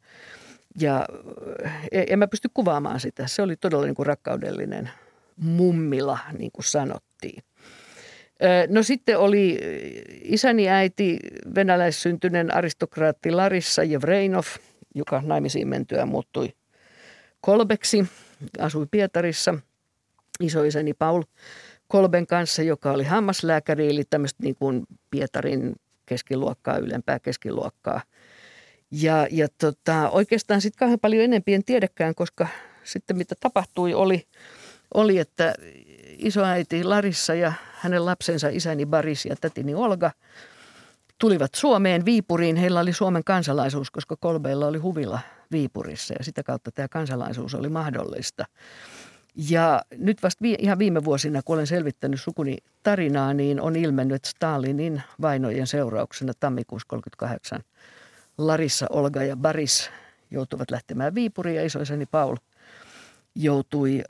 ja 0.80 1.06
en 1.92 2.18
mä 2.18 2.26
pysty 2.26 2.48
kuvaamaan 2.54 3.00
sitä. 3.00 3.26
Se 3.26 3.42
oli 3.42 3.56
todella 3.56 3.84
niin 3.84 3.94
kuin 3.94 4.06
rakkaudellinen 4.06 4.90
mummila, 5.36 6.18
niin 6.38 6.50
kuin 6.52 6.64
sanottiin. 6.64 7.42
No 8.68 8.82
sitten 8.82 9.18
oli 9.18 9.60
isäni 10.22 10.68
äiti, 10.68 11.18
venäläissyntyinen 11.54 12.54
aristokraatti 12.54 13.30
Larissa 13.30 13.82
Jevreinov, 13.82 14.44
joka 14.94 15.22
naimisiin 15.26 15.68
mentyä 15.68 16.06
muuttui 16.06 16.52
Kolbeksi, 17.40 18.06
asui 18.58 18.86
Pietarissa. 18.90 19.54
Isoisäni 20.40 20.94
Paul 20.94 21.22
Kolben 21.88 22.26
kanssa, 22.26 22.62
joka 22.62 22.92
oli 22.92 23.04
hammaslääkäri, 23.04 23.88
eli 23.88 24.04
tämmöistä 24.10 24.42
niin 24.42 24.54
kuin 24.54 24.86
Pietarin 25.10 25.76
keskiluokkaa, 26.06 26.78
ylempää 26.78 27.18
keskiluokkaa. 27.18 28.00
Ja, 28.90 29.26
ja 29.30 29.48
tota, 29.60 30.10
oikeastaan 30.10 30.60
sitten 30.60 30.78
kauhean 30.78 31.00
paljon 31.00 31.24
enempi 31.24 31.54
en 31.54 31.64
tiedäkään, 31.64 32.14
koska 32.14 32.48
sitten 32.84 33.16
mitä 33.16 33.34
tapahtui 33.40 33.94
oli, 33.94 34.26
oli 34.94 35.18
että 35.18 35.54
isoäiti 36.18 36.84
Larissa 36.84 37.34
ja 37.34 37.52
hänen 37.74 38.04
lapsensa 38.04 38.48
isäni 38.48 38.86
Baris 38.86 39.24
ja 39.24 39.36
tätini 39.40 39.74
Olga 39.74 40.10
tulivat 41.18 41.54
Suomeen 41.54 42.04
Viipuriin. 42.04 42.56
Heillä 42.56 42.80
oli 42.80 42.92
Suomen 42.92 43.24
kansalaisuus, 43.24 43.90
koska 43.90 44.16
Kolbeilla 44.20 44.66
oli 44.66 44.78
huvila 44.78 45.20
Viipurissa 45.52 46.14
ja 46.18 46.24
sitä 46.24 46.42
kautta 46.42 46.70
tämä 46.70 46.88
kansalaisuus 46.88 47.54
oli 47.54 47.68
mahdollista. 47.68 48.44
Ja 49.50 49.82
nyt 49.96 50.22
vasta 50.22 50.42
vi- 50.42 50.56
ihan 50.58 50.78
viime 50.78 51.04
vuosina, 51.04 51.40
kun 51.44 51.54
olen 51.54 51.66
selvittänyt 51.66 52.20
sukuni 52.20 52.56
tarinaa, 52.82 53.34
niin 53.34 53.60
on 53.60 53.76
ilmennyt, 53.76 54.14
että 54.14 54.30
Stalinin 54.30 55.02
vainojen 55.20 55.66
seurauksena 55.66 56.32
tammikuussa 56.40 56.88
38 56.88 57.60
Larissa, 58.38 58.86
Olga 58.90 59.22
ja 59.22 59.36
Baris 59.36 59.90
joutuvat 60.30 60.70
lähtemään 60.70 61.14
Viipuriin 61.14 61.56
ja 61.56 61.64
isoisäni 61.64 62.06
Paul– 62.06 62.36
joutui 63.38 64.02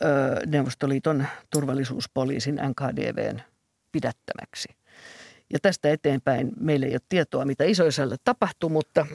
Neuvostoliiton 0.46 1.26
turvallisuuspoliisin 1.50 2.60
NKDVn 2.68 3.40
pidättämäksi. 3.92 4.68
Ja 5.52 5.58
tästä 5.62 5.90
eteenpäin 5.90 6.52
meillä 6.60 6.86
ei 6.86 6.92
ole 6.92 7.00
tietoa, 7.08 7.44
mitä 7.44 7.64
isoisälle 7.64 8.16
tapahtui, 8.24 8.70
mutta 8.70 9.06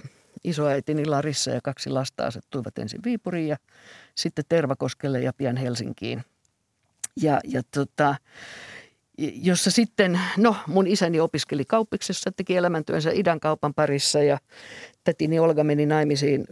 isoäitini 0.44 1.06
Larissa 1.06 1.52
ja 1.52 1.62
kaksi 1.64 1.90
lasta 1.90 2.26
asettuivat 2.26 2.78
ensin 2.78 3.00
Viipuriin 3.04 3.48
ja 3.48 3.58
sitten 4.16 4.46
Tervakoskelle 4.50 5.22
ja 5.22 5.34
pian 5.34 5.58
Helsinkiin. 5.58 6.24
Ja, 7.22 7.40
ja 7.44 7.62
tota, 7.74 8.16
jossa 9.18 9.72
sitten, 9.72 10.20
no 10.38 10.56
mun 10.68 10.88
isäni 10.88 11.20
opiskeli 11.20 11.66
kauppiksessa, 11.66 12.32
teki 12.32 12.56
elämäntyönsä 12.56 13.12
idän 13.14 13.40
kaupan 13.40 13.74
parissa 13.74 14.24
ja 14.24 14.38
tätini 15.04 15.40
Olga 15.40 15.64
meni 15.64 15.86
naimisiin 15.86 16.46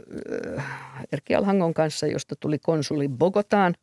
äh, 0.58 0.66
Erkki 1.12 1.36
Alhangon 1.36 1.74
kanssa, 1.74 2.08
josta 2.08 2.36
tuli 2.40 2.60
konsuli 2.60 3.10
Bogotaan. 3.10 3.76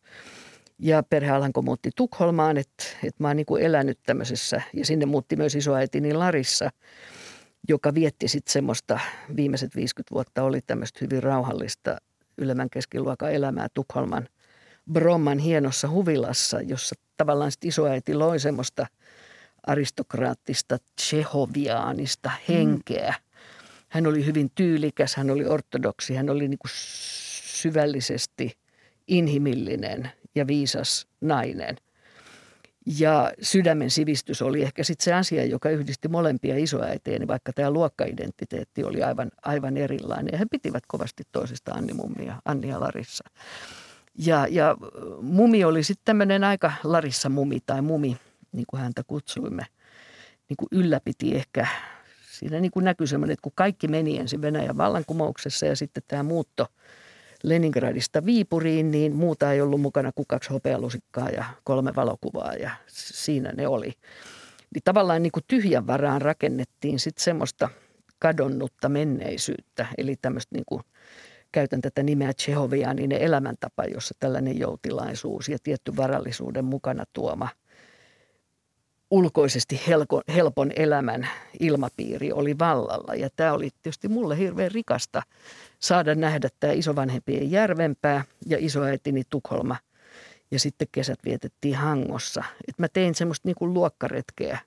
Ja 0.78 1.02
perhe 1.02 1.30
Alhanko 1.30 1.62
muutti 1.62 1.90
Tukholmaan, 1.96 2.56
että 2.56 2.84
et 3.04 3.20
mä 3.20 3.28
oon 3.28 3.36
niin 3.36 3.46
elänyt 3.60 3.98
tämmöisessä, 4.06 4.62
ja 4.74 4.84
sinne 4.84 5.06
muutti 5.06 5.36
myös 5.36 5.54
isoäitini 5.54 6.14
Larissa, 6.14 6.70
joka 7.68 7.94
vietti 7.94 8.28
sitten 8.28 8.52
semmoista, 8.52 9.00
viimeiset 9.36 9.76
50 9.76 10.14
vuotta 10.14 10.42
oli 10.42 10.60
tämmöistä 10.60 10.98
hyvin 11.02 11.22
rauhallista 11.22 11.96
ylemmän 12.38 12.70
keskiluokan 12.70 13.32
elämää 13.32 13.66
Tukholman 13.74 14.28
Bromman 14.92 15.39
hienossa 15.39 15.89
huvilassa, 15.89 16.61
jossa 16.61 16.95
tavallaan 17.16 17.53
sitten 17.53 17.68
isoäiti 17.68 18.14
loi 18.14 18.41
semmoista 18.41 18.86
aristokraattista 19.66 20.78
tsehoviaanista 20.97 22.30
henkeä. 22.49 23.14
Mm 23.18 23.28
hän 23.89 24.07
oli 24.07 24.26
hyvin 24.26 24.51
tyylikäs, 24.55 25.16
hän 25.16 25.30
oli 25.30 25.45
ortodoksi, 25.45 26.14
hän 26.14 26.30
oli 26.30 26.49
niin 26.49 26.59
kuin 26.59 26.70
syvällisesti 27.45 28.59
inhimillinen 29.09 30.11
ja 30.34 30.47
viisas 30.47 31.07
nainen. 31.20 31.76
Ja 32.99 33.32
sydämen 33.43 33.91
sivistys 33.91 34.43
oli 34.43 34.62
ehkä 34.62 34.84
sitten 34.84 35.05
se 35.05 35.12
asia, 35.12 35.45
joka 35.45 35.70
yhdisti 35.70 36.09
molempia 36.09 36.57
isoäiteeni, 36.57 37.26
vaikka 37.26 37.53
tämä 37.53 37.70
luokkaidentiteetti 37.70 38.84
oli 38.84 39.03
aivan, 39.03 39.30
aivan 39.43 39.76
erilainen. 39.76 40.32
Ja 40.32 40.39
he 40.39 40.47
pitivät 40.51 40.82
kovasti 40.89 41.22
toisista 41.32 41.72
Anni 41.72 41.93
Mummia, 41.93 42.43
Anni 42.45 42.68
ja 42.68 42.80
Larissa. 42.80 43.24
Ja, 44.18 44.46
ja 44.50 44.76
mumi 45.20 45.64
oli 45.64 45.82
sitten 45.82 46.04
tämmöinen 46.04 46.44
aika 46.44 46.72
Larissa 46.84 47.28
mumi 47.28 47.58
tai 47.66 47.82
mumi, 47.82 48.16
niin 48.52 48.64
kuin 48.70 48.80
häntä 48.80 49.02
kutsuimme, 49.06 49.66
niin 50.48 50.56
kuin 50.56 50.68
ylläpiti 50.72 51.34
ehkä 51.34 51.66
siinä 52.30 52.60
niin 52.60 52.70
kuin 52.70 52.84
näkyy 52.84 53.06
semmoinen, 53.06 53.32
että 53.32 53.42
kun 53.42 53.52
kaikki 53.54 53.88
meni 53.88 54.18
ensin 54.18 54.42
Venäjän 54.42 54.76
vallankumouksessa 54.76 55.66
ja 55.66 55.76
sitten 55.76 56.02
tämä 56.08 56.22
muutto 56.22 56.66
Leningradista 57.42 58.24
Viipuriin, 58.24 58.90
niin 58.90 59.16
muuta 59.16 59.52
ei 59.52 59.60
ollut 59.60 59.80
mukana 59.80 60.12
kuin 60.12 60.26
kaksi 60.26 60.50
hopealusikkaa 60.50 61.28
ja 61.28 61.44
kolme 61.64 61.92
valokuvaa 61.96 62.54
ja 62.54 62.70
siinä 62.86 63.52
ne 63.52 63.68
oli. 63.68 63.92
Niin 64.74 64.82
tavallaan 64.84 65.22
niin 65.22 65.32
kuin 65.32 65.44
tyhjän 65.48 65.86
varaan 65.86 66.22
rakennettiin 66.22 66.98
sitten 66.98 67.24
semmoista 67.24 67.68
kadonnutta 68.18 68.88
menneisyyttä, 68.88 69.86
eli 69.98 70.16
tämmöistä 70.16 70.54
niin 70.54 70.64
kuin, 70.66 70.82
käytän 71.53 71.80
tätä 71.80 72.03
nimeä 72.03 72.32
niin 72.94 73.12
elämäntapa, 73.12 73.84
jossa 73.84 74.14
tällainen 74.20 74.59
joutilaisuus 74.59 75.49
ja 75.49 75.59
tietty 75.62 75.96
varallisuuden 75.96 76.64
mukana 76.64 77.05
tuoma– 77.12 77.49
ulkoisesti 79.11 79.80
helko, 79.86 80.22
helpon 80.34 80.72
elämän 80.76 81.28
ilmapiiri 81.61 82.32
oli 82.32 82.59
vallalla. 82.59 83.14
Ja 83.14 83.28
tämä 83.36 83.53
oli 83.53 83.70
tietysti 83.82 84.09
mulle 84.09 84.38
hirveän 84.38 84.70
rikasta 84.70 85.22
saada 85.78 86.14
nähdä 86.14 86.49
tämä 86.61 86.72
isovanhempien 86.72 87.51
Järvenpää 87.51 88.24
ja 88.46 88.57
isoäitini 88.61 89.22
Tukholma. 89.30 89.76
Ja 90.51 90.59
sitten 90.59 90.88
kesät 90.92 91.18
vietettiin 91.24 91.74
Hangossa. 91.76 92.44
Et 92.68 92.78
mä 92.78 92.88
tein 92.88 93.14
semmoista 93.14 93.49
niinku 93.49 93.74
luokkaretkeä 93.74 94.59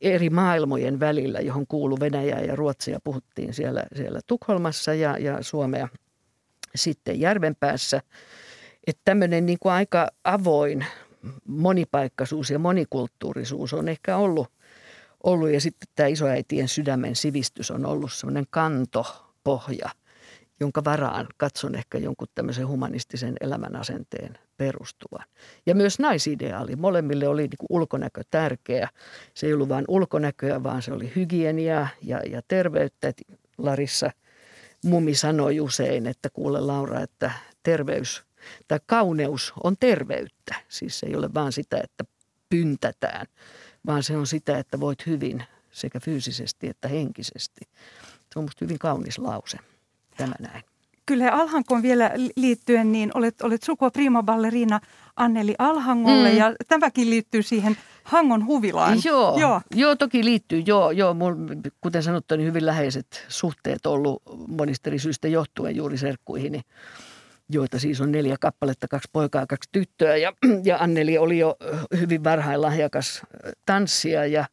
eri 0.00 0.30
maailmojen 0.30 1.00
välillä, 1.00 1.40
johon 1.40 1.66
kuulu 1.66 2.00
Venäjää 2.00 2.40
ja 2.40 2.56
Ruotsia. 2.56 2.98
Puhuttiin 3.04 3.54
siellä, 3.54 3.84
siellä 3.96 4.20
Tukholmassa 4.26 4.94
ja, 4.94 5.18
ja 5.18 5.42
Suomea 5.42 5.88
sitten 6.74 7.20
Järvenpäässä. 7.20 8.00
Että 8.86 9.02
tämmöinen 9.04 9.46
niin 9.46 9.58
aika 9.64 10.08
avoin 10.24 10.86
monipaikkaisuus 11.46 12.50
ja 12.50 12.58
monikulttuurisuus 12.58 13.74
on 13.74 13.88
ehkä 13.88 14.16
ollut, 14.16 14.48
ollut 15.24 15.50
ja 15.50 15.60
sitten 15.60 15.88
tämä 15.96 16.06
isoäitien 16.06 16.68
sydämen 16.68 17.16
sivistys 17.16 17.70
on 17.70 17.86
ollut 17.86 18.12
semmoinen 18.12 18.46
kantopohja, 18.50 19.90
jonka 20.60 20.84
varaan 20.84 21.26
katson 21.36 21.74
ehkä 21.74 21.98
jonkun 21.98 22.28
tämmöisen 22.34 22.68
humanistisen 22.68 23.36
elämänasenteen 23.40 24.38
perustuvan. 24.56 25.26
Ja 25.66 25.74
myös 25.74 25.98
naisideaali. 25.98 26.76
Molemmille 26.76 27.28
oli 27.28 27.42
niin 27.42 27.66
ulkonäkö 27.70 28.22
tärkeä. 28.30 28.88
Se 29.34 29.46
ei 29.46 29.54
ollut 29.54 29.68
vain 29.68 29.84
ulkonäköä, 29.88 30.62
vaan 30.62 30.82
se 30.82 30.92
oli 30.92 31.12
hygieniaa 31.16 31.88
ja, 32.02 32.20
ja 32.30 32.42
terveyttä. 32.48 33.12
Larissa 33.58 34.10
mummi 34.84 35.14
sanoi 35.14 35.60
usein, 35.60 36.06
että 36.06 36.30
kuule 36.30 36.60
Laura, 36.60 37.00
että 37.00 37.30
terveys– 37.62 38.22
Tämä 38.68 38.78
kauneus 38.86 39.52
on 39.64 39.76
terveyttä. 39.80 40.54
Siis 40.68 41.00
se 41.00 41.06
ei 41.06 41.16
ole 41.16 41.34
vain 41.34 41.52
sitä, 41.52 41.80
että 41.84 42.04
pyntätään, 42.48 43.26
vaan 43.86 44.02
se 44.02 44.16
on 44.16 44.26
sitä, 44.26 44.58
että 44.58 44.80
voit 44.80 45.06
hyvin 45.06 45.44
sekä 45.72 46.00
fyysisesti 46.00 46.68
että 46.68 46.88
henkisesti. 46.88 47.60
Se 48.32 48.38
on 48.38 48.42
minusta 48.42 48.64
hyvin 48.64 48.78
kaunis 48.78 49.18
lause, 49.18 49.58
tämä 50.16 50.34
näin. 50.40 50.64
Kyllä 51.06 51.32
Alhankoon 51.32 51.82
vielä 51.82 52.10
liittyen, 52.36 52.92
niin 52.92 53.10
olet, 53.14 53.42
olet 53.42 53.62
sukua 53.62 53.90
prima 53.90 54.22
ballerina 54.22 54.80
Anneli 55.16 55.54
Alhangolle 55.58 56.30
mm. 56.30 56.36
ja 56.36 56.54
tämäkin 56.68 57.10
liittyy 57.10 57.42
siihen 57.42 57.76
Hangon 58.04 58.46
huvilaan. 58.46 58.98
Joo, 59.04 59.38
joo. 59.40 59.60
joo 59.74 59.96
toki 59.96 60.24
liittyy. 60.24 60.62
Joo, 60.66 60.90
joo 60.90 61.14
mun, 61.14 61.62
kuten 61.80 62.02
sanottu, 62.02 62.36
niin 62.36 62.46
hyvin 62.46 62.66
läheiset 62.66 63.24
suhteet 63.28 63.86
ollut 63.86 64.22
monista 64.48 64.90
eri 64.90 64.98
syistä 64.98 65.28
johtuen 65.28 65.76
juuri 65.76 65.98
serkkuihini 65.98 66.60
joita 67.48 67.78
siis 67.78 68.00
on 68.00 68.12
neljä 68.12 68.36
kappaletta, 68.40 68.88
kaksi 68.88 69.08
poikaa 69.12 69.42
ja 69.42 69.46
kaksi 69.46 69.68
tyttöä. 69.72 70.16
Ja, 70.16 70.32
ja 70.64 70.76
Anneli 70.80 71.18
oli 71.18 71.38
jo 71.38 71.56
hyvin 72.00 72.24
varhain 72.24 72.62
lahjakas 72.62 73.22
tanssia 73.66 74.26
ja 74.26 74.44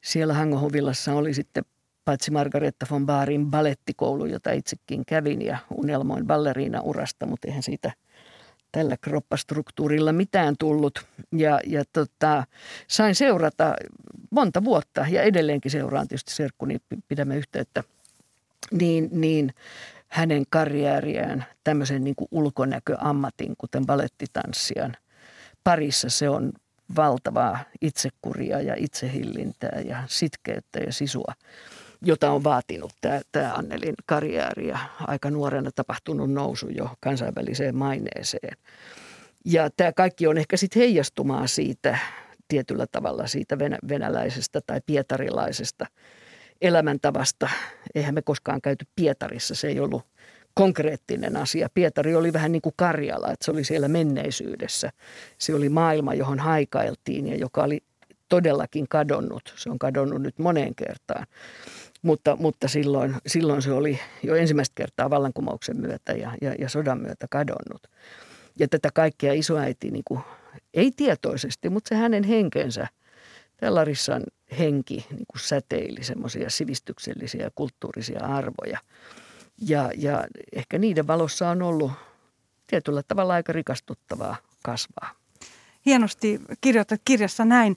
siellä 0.00 0.34
Hangohovillassa 0.34 1.14
oli 1.14 1.34
sitten 1.34 1.64
paitsi 2.10 2.30
Margaretta 2.30 2.86
von 2.90 3.06
Baarin 3.06 3.50
balettikoulu, 3.50 4.26
jota 4.26 4.52
itsekin 4.52 5.04
kävin 5.06 5.42
ja 5.42 5.58
unelmoin 5.74 6.26
balleriina 6.26 6.80
urasta, 6.80 7.26
mutta 7.26 7.48
eihän 7.48 7.62
siitä 7.62 7.92
tällä 8.72 8.96
kroppastruktuurilla 8.96 10.12
mitään 10.12 10.54
tullut. 10.58 11.06
Ja, 11.32 11.60
ja 11.66 11.84
tota, 11.92 12.44
sain 12.88 13.14
seurata 13.14 13.74
monta 14.30 14.64
vuotta 14.64 15.06
ja 15.10 15.22
edelleenkin 15.22 15.70
seuraan 15.70 16.08
tietysti 16.08 16.34
serkkuni, 16.34 16.76
pidämme 17.08 17.36
yhteyttä, 17.36 17.84
niin, 18.70 19.08
niin 19.12 19.54
hänen 20.08 20.44
karjääriään 20.50 21.44
tämmöisen 21.64 22.04
niin 22.04 22.16
kuin 22.16 22.28
ulkonäköammatin, 22.30 23.54
kuten 23.58 23.86
balettitanssijan 23.86 24.96
parissa. 25.64 26.08
Se 26.08 26.28
on 26.28 26.52
valtavaa 26.96 27.58
itsekuria 27.80 28.60
ja 28.60 28.74
itsehillintää 28.78 29.80
ja 29.84 30.02
sitkeyttä 30.06 30.78
ja 30.78 30.92
sisua, 30.92 31.32
jota 32.02 32.30
on 32.30 32.44
vaatinut 32.44 32.92
tämä, 33.00 33.20
tämä 33.32 33.54
Annelin 33.54 33.94
karjääri 34.06 34.68
ja 34.68 34.78
aika 35.00 35.30
nuorena 35.30 35.70
tapahtunut 35.74 36.32
nousu 36.32 36.68
jo 36.68 36.90
kansainväliseen 37.00 37.76
maineeseen. 37.76 38.56
Ja 39.44 39.70
tämä 39.76 39.92
kaikki 39.92 40.26
on 40.26 40.38
ehkä 40.38 40.56
sitten 40.56 40.80
heijastumaa 40.80 41.46
siitä 41.46 41.98
tietyllä 42.48 42.86
tavalla 42.92 43.26
siitä 43.26 43.58
venäläisestä 43.88 44.60
tai 44.66 44.80
pietarilaisesta– 44.86 45.86
elämäntavasta. 46.60 47.48
Eihän 47.94 48.14
me 48.14 48.22
koskaan 48.22 48.60
käyty 48.60 48.86
Pietarissa, 48.96 49.54
se 49.54 49.68
ei 49.68 49.80
ollut 49.80 50.02
konkreettinen 50.54 51.36
asia. 51.36 51.68
Pietari 51.74 52.14
oli 52.14 52.32
vähän 52.32 52.52
niin 52.52 52.62
kuin 52.62 52.74
Karjala, 52.76 53.32
että 53.32 53.44
se 53.44 53.50
oli 53.50 53.64
siellä 53.64 53.88
menneisyydessä. 53.88 54.90
Se 55.38 55.54
oli 55.54 55.68
maailma, 55.68 56.14
johon 56.14 56.38
haikailtiin 56.38 57.26
ja 57.26 57.36
joka 57.36 57.62
oli 57.62 57.80
todellakin 58.28 58.88
kadonnut. 58.88 59.54
Se 59.56 59.70
on 59.70 59.78
kadonnut 59.78 60.22
nyt 60.22 60.38
moneen 60.38 60.74
kertaan. 60.74 61.26
Mutta, 62.02 62.36
mutta 62.36 62.68
silloin, 62.68 63.14
silloin 63.26 63.62
se 63.62 63.72
oli 63.72 64.00
jo 64.22 64.34
ensimmäistä 64.34 64.74
kertaa 64.74 65.10
vallankumouksen 65.10 65.76
myötä 65.76 66.12
ja, 66.12 66.32
ja, 66.40 66.54
ja 66.58 66.68
sodan 66.68 67.00
myötä 67.00 67.26
kadonnut. 67.30 67.86
Ja 68.58 68.68
tätä 68.68 68.88
kaikkea 68.94 69.32
isoäiti 69.32 69.90
niin 69.90 70.04
kuin, 70.04 70.20
ei 70.74 70.90
tietoisesti, 70.96 71.70
mutta 71.70 71.88
se 71.88 71.94
hänen 71.94 72.24
henkensä– 72.24 72.86
Larissan 73.68 74.22
henki 74.58 75.06
niin 75.10 75.26
kuin 75.28 75.40
säteili 75.40 76.04
semmoisia 76.04 76.50
sivistyksellisiä 76.50 77.44
ja 77.44 77.50
kulttuurisia 77.54 78.20
arvoja. 78.20 78.78
Ja, 79.68 79.90
ja 79.96 80.24
ehkä 80.52 80.78
niiden 80.78 81.06
valossa 81.06 81.50
on 81.50 81.62
ollut 81.62 81.92
tietyllä 82.66 83.02
tavalla 83.02 83.34
aika 83.34 83.52
rikastuttavaa 83.52 84.36
kasvaa. 84.64 85.10
Hienosti 85.86 86.40
kirjoitat 86.60 87.00
kirjassa 87.04 87.44
näin. 87.44 87.76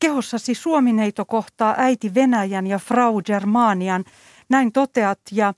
Kehossasi 0.00 0.54
Suomineito 0.54 1.24
kohtaa 1.24 1.74
äiti 1.78 2.14
Venäjän 2.14 2.66
ja 2.66 2.78
Frau 2.78 3.22
Germanian. 3.22 4.04
Näin 4.48 4.72
toteat 4.72 5.20
ja 5.32 5.54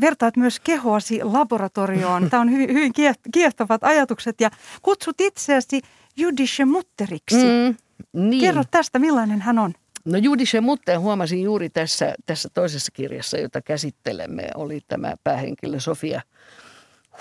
vertaat 0.00 0.36
myös 0.36 0.60
kehoasi 0.60 1.20
laboratorioon. 1.22 2.26
Tämä 2.30 2.40
on 2.40 2.50
hyvin, 2.50 2.72
hyvin 2.72 2.92
kiehtovat 3.32 3.84
ajatukset 3.84 4.40
ja 4.40 4.50
kutsut 4.82 5.20
itseäsi 5.20 5.80
judische 6.16 6.64
mutteriksi. 6.64 7.44
Mm. 7.44 7.76
Niin. 8.12 8.40
Kerro 8.40 8.62
tästä, 8.70 8.98
millainen 8.98 9.40
hän 9.40 9.58
on? 9.58 9.74
No 10.04 10.18
Judische 10.18 10.60
Mutter 10.60 10.98
huomasin 10.98 11.42
juuri 11.42 11.70
tässä, 11.70 12.14
tässä 12.26 12.48
toisessa 12.54 12.92
kirjassa, 12.92 13.38
jota 13.38 13.62
käsittelemme, 13.62 14.48
oli 14.54 14.80
tämä 14.88 15.14
päähenkilö 15.24 15.80
Sofia 15.80 16.22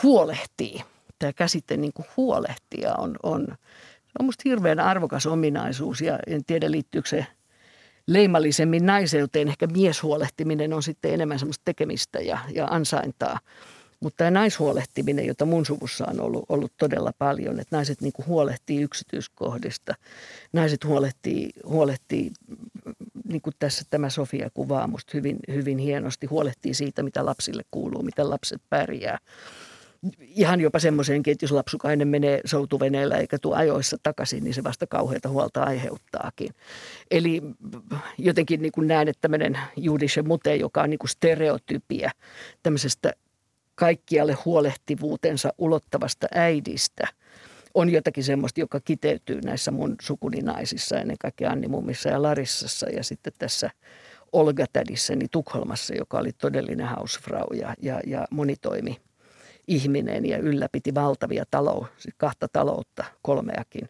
huolehtii. 0.04 0.84
Tämä 1.20 1.34
käsite 1.34 1.78
niin 1.78 1.94
kuin 1.94 2.06
huolehtia 2.18 2.96
on, 2.98 3.16
on, 3.24 3.48
on 4.20 4.26
musta 4.26 4.42
hirveän 4.46 4.80
arvokas 4.80 5.26
ominaisuus 5.26 6.02
ja 6.02 6.20
en 6.28 6.46
tiedä 6.46 6.72
liittyykö 6.72 7.10
se 7.10 7.26
leimallisemmin 8.08 8.86
naiseuteen. 8.86 9.48
Ehkä 9.48 9.68
mieshuolehtiminen 9.68 10.74
on 10.74 10.84
sitten 10.84 11.14
enemmän 11.14 11.40
semmoista 11.40 11.62
tekemistä 11.66 12.20
ja, 12.20 12.40
ja 12.54 12.66
ansaintaa. 12.66 13.40
Mutta 14.00 14.18
tämä 14.18 14.32
naishuolehtiminen, 14.32 15.26
jota 15.26 15.46
mun 15.46 15.66
suvussa 15.66 16.06
on 16.08 16.22
ollut, 16.22 16.46
ollut 16.50 16.72
todella 16.78 17.12
paljon, 17.18 17.60
että 17.60 17.76
naiset 17.76 18.02
niin 18.02 18.14
huolehtii 18.28 18.82
yksityiskohdista. 18.82 19.96
Naiset 20.54 20.86
huolehtii, 20.86 21.50
huolehtii 21.66 22.32
niin 23.24 23.42
kuin 23.42 23.54
tässä 23.60 23.86
tämä 23.90 24.10
Sofia 24.10 24.50
kuvaa 24.54 24.88
musta 24.88 25.12
hyvin, 25.14 25.38
hyvin 25.54 25.78
hienosti, 25.78 26.28
huolehtii 26.28 26.74
siitä, 26.74 27.04
mitä 27.04 27.26
lapsille 27.26 27.64
kuuluu, 27.72 28.04
miten 28.04 28.30
lapset 28.30 28.62
pärjää. 28.70 29.18
Ihan 30.20 30.62
jopa 30.62 30.80
semmoisenkin, 30.80 31.32
että 31.32 31.44
jos 31.44 31.52
lapsukainen 31.52 32.08
menee 32.08 32.42
soutuveneellä 32.46 33.18
eikä 33.18 33.38
tule 33.42 33.56
ajoissa 33.56 33.98
takaisin, 34.04 34.44
niin 34.44 34.54
se 34.54 34.64
vasta 34.64 34.88
kauheita 34.88 35.30
huolta 35.30 35.64
aiheuttaakin. 35.64 36.50
Eli 37.12 37.42
jotenkin 38.18 38.62
niin 38.62 38.72
kuin 38.72 38.88
näen, 38.88 39.08
että 39.08 39.22
tämmöinen 39.22 39.58
judische 39.78 40.22
mute, 40.22 40.56
joka 40.56 40.82
on 40.82 40.90
niin 40.90 41.00
kuin 41.00 41.10
stereotypia 41.10 42.12
tämmöisestä 42.64 43.14
kaikkialle 43.76 44.34
huolehtivuutensa 44.46 45.54
ulottavasta 45.58 46.28
äidistä 46.32 47.08
on 47.74 47.90
jotakin 47.90 48.24
semmoista, 48.24 48.60
joka 48.60 48.80
kiteytyy 48.80 49.42
näissä 49.42 49.72
mun 49.72 49.96
sukuninaisissa, 50.02 51.00
ennen 51.00 51.18
kaikkea 51.20 51.52
Anni 51.52 51.68
Mummissa 51.68 52.10
ja 52.10 52.22
Larissassa 52.22 52.90
ja 52.90 53.04
sitten 53.04 53.34
tässä 53.40 53.70
Olga 54.32 54.66
tädissäni 54.74 55.26
Tukholmassa, 55.32 55.96
joka 55.96 56.18
oli 56.20 56.32
todellinen 56.32 56.88
hausfrau 56.88 57.54
ja, 57.54 57.74
ja, 57.82 58.00
ja 58.08 58.28
monitoimi 58.32 58.98
ihminen 59.68 60.26
ja 60.26 60.38
ylläpiti 60.38 60.96
valtavia 60.96 61.44
talou, 61.52 61.86
kahta 62.18 62.48
taloutta, 62.48 63.04
kolmeakin 63.22 63.90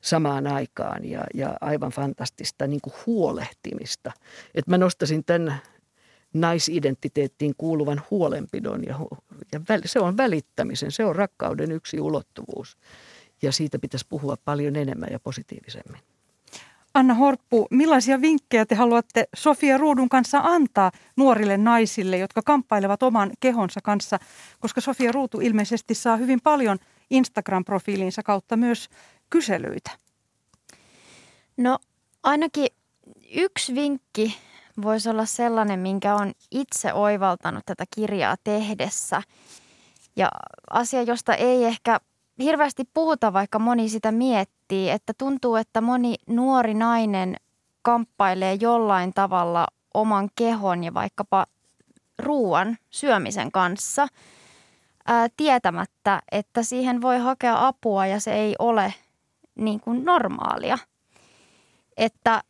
samaan 0.00 0.46
aikaan 0.46 1.04
ja, 1.04 1.24
ja 1.34 1.56
aivan 1.60 1.90
fantastista 1.90 2.66
niin 2.66 2.80
kuin 2.80 2.94
huolehtimista. 3.06 4.12
Et 4.54 4.66
mä 4.66 4.78
nostasin 4.78 5.24
tämän 5.24 5.60
naisidentiteettiin 6.34 7.54
kuuluvan 7.58 8.02
huolenpidon 8.10 8.84
ja, 8.84 8.98
ja 9.52 9.60
se 9.84 10.00
on 10.00 10.16
välittämisen, 10.16 10.92
se 10.92 11.04
on 11.04 11.16
rakkauden 11.16 11.72
yksi 11.72 12.00
ulottuvuus. 12.00 12.76
Ja 13.42 13.52
siitä 13.52 13.78
pitäisi 13.78 14.06
puhua 14.08 14.36
paljon 14.44 14.76
enemmän 14.76 15.08
ja 15.12 15.20
positiivisemmin. 15.20 16.00
Anna 16.96 17.14
Horppu, 17.14 17.66
millaisia 17.70 18.20
vinkkejä 18.20 18.66
te 18.66 18.74
haluatte 18.74 19.28
Sofia 19.34 19.78
Ruudun 19.78 20.08
kanssa 20.08 20.40
antaa 20.42 20.90
nuorille 21.16 21.56
naisille, 21.56 22.18
jotka 22.18 22.42
kamppailevat 22.42 23.02
oman 23.02 23.30
kehonsa 23.40 23.80
kanssa? 23.82 24.18
Koska 24.60 24.80
Sofia 24.80 25.12
Ruutu 25.12 25.40
ilmeisesti 25.40 25.94
saa 25.94 26.16
hyvin 26.16 26.40
paljon 26.40 26.78
Instagram-profiilinsa 27.10 28.22
kautta 28.24 28.56
myös 28.56 28.88
kyselyitä. 29.30 29.90
No 31.56 31.78
ainakin 32.22 32.66
yksi 33.34 33.74
vinkki 33.74 34.36
voisi 34.82 35.08
olla 35.08 35.24
sellainen, 35.24 35.80
minkä 35.80 36.14
on 36.14 36.32
itse 36.50 36.92
oivaltanut 36.92 37.66
tätä 37.66 37.84
kirjaa 37.96 38.36
tehdessä. 38.44 39.22
Ja 40.16 40.28
asia, 40.70 41.02
josta 41.02 41.34
ei 41.34 41.64
ehkä 41.64 42.00
hirveästi 42.38 42.84
puhuta, 42.94 43.32
vaikka 43.32 43.58
moni 43.58 43.88
sitä 43.88 44.12
miettii, 44.12 44.90
että 44.90 45.12
tuntuu, 45.18 45.56
että 45.56 45.80
moni 45.80 46.14
nuori 46.26 46.74
nainen 46.74 47.36
kamppailee 47.82 48.54
jollain 48.54 49.12
tavalla 49.14 49.66
oman 49.94 50.28
kehon 50.36 50.84
ja 50.84 50.94
vaikkapa 50.94 51.46
ruoan 52.18 52.78
syömisen 52.90 53.52
kanssa 53.52 54.08
ää, 55.06 55.28
tietämättä, 55.36 56.22
että 56.32 56.62
siihen 56.62 57.02
voi 57.02 57.18
hakea 57.18 57.66
apua 57.66 58.06
ja 58.06 58.20
se 58.20 58.34
ei 58.34 58.54
ole 58.58 58.94
niin 59.54 59.80
kuin 59.80 60.04
normaalia. 60.04 60.78
Että 61.96 62.42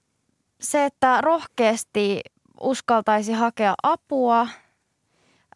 se, 0.61 0.85
että 0.85 1.21
rohkeasti 1.21 2.21
uskaltaisi 2.61 3.33
hakea 3.33 3.75
apua, 3.83 4.49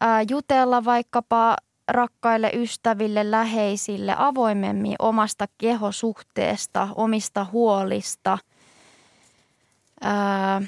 ää, 0.01 0.21
jutella 0.21 0.85
vaikkapa 0.85 1.55
rakkaille 1.91 2.51
ystäville, 2.53 3.31
läheisille 3.31 4.15
avoimemmin 4.17 4.95
omasta 4.99 5.45
kehosuhteesta, 5.57 6.87
omista 6.95 7.45
huolista 7.51 8.37
ää, 10.01 10.61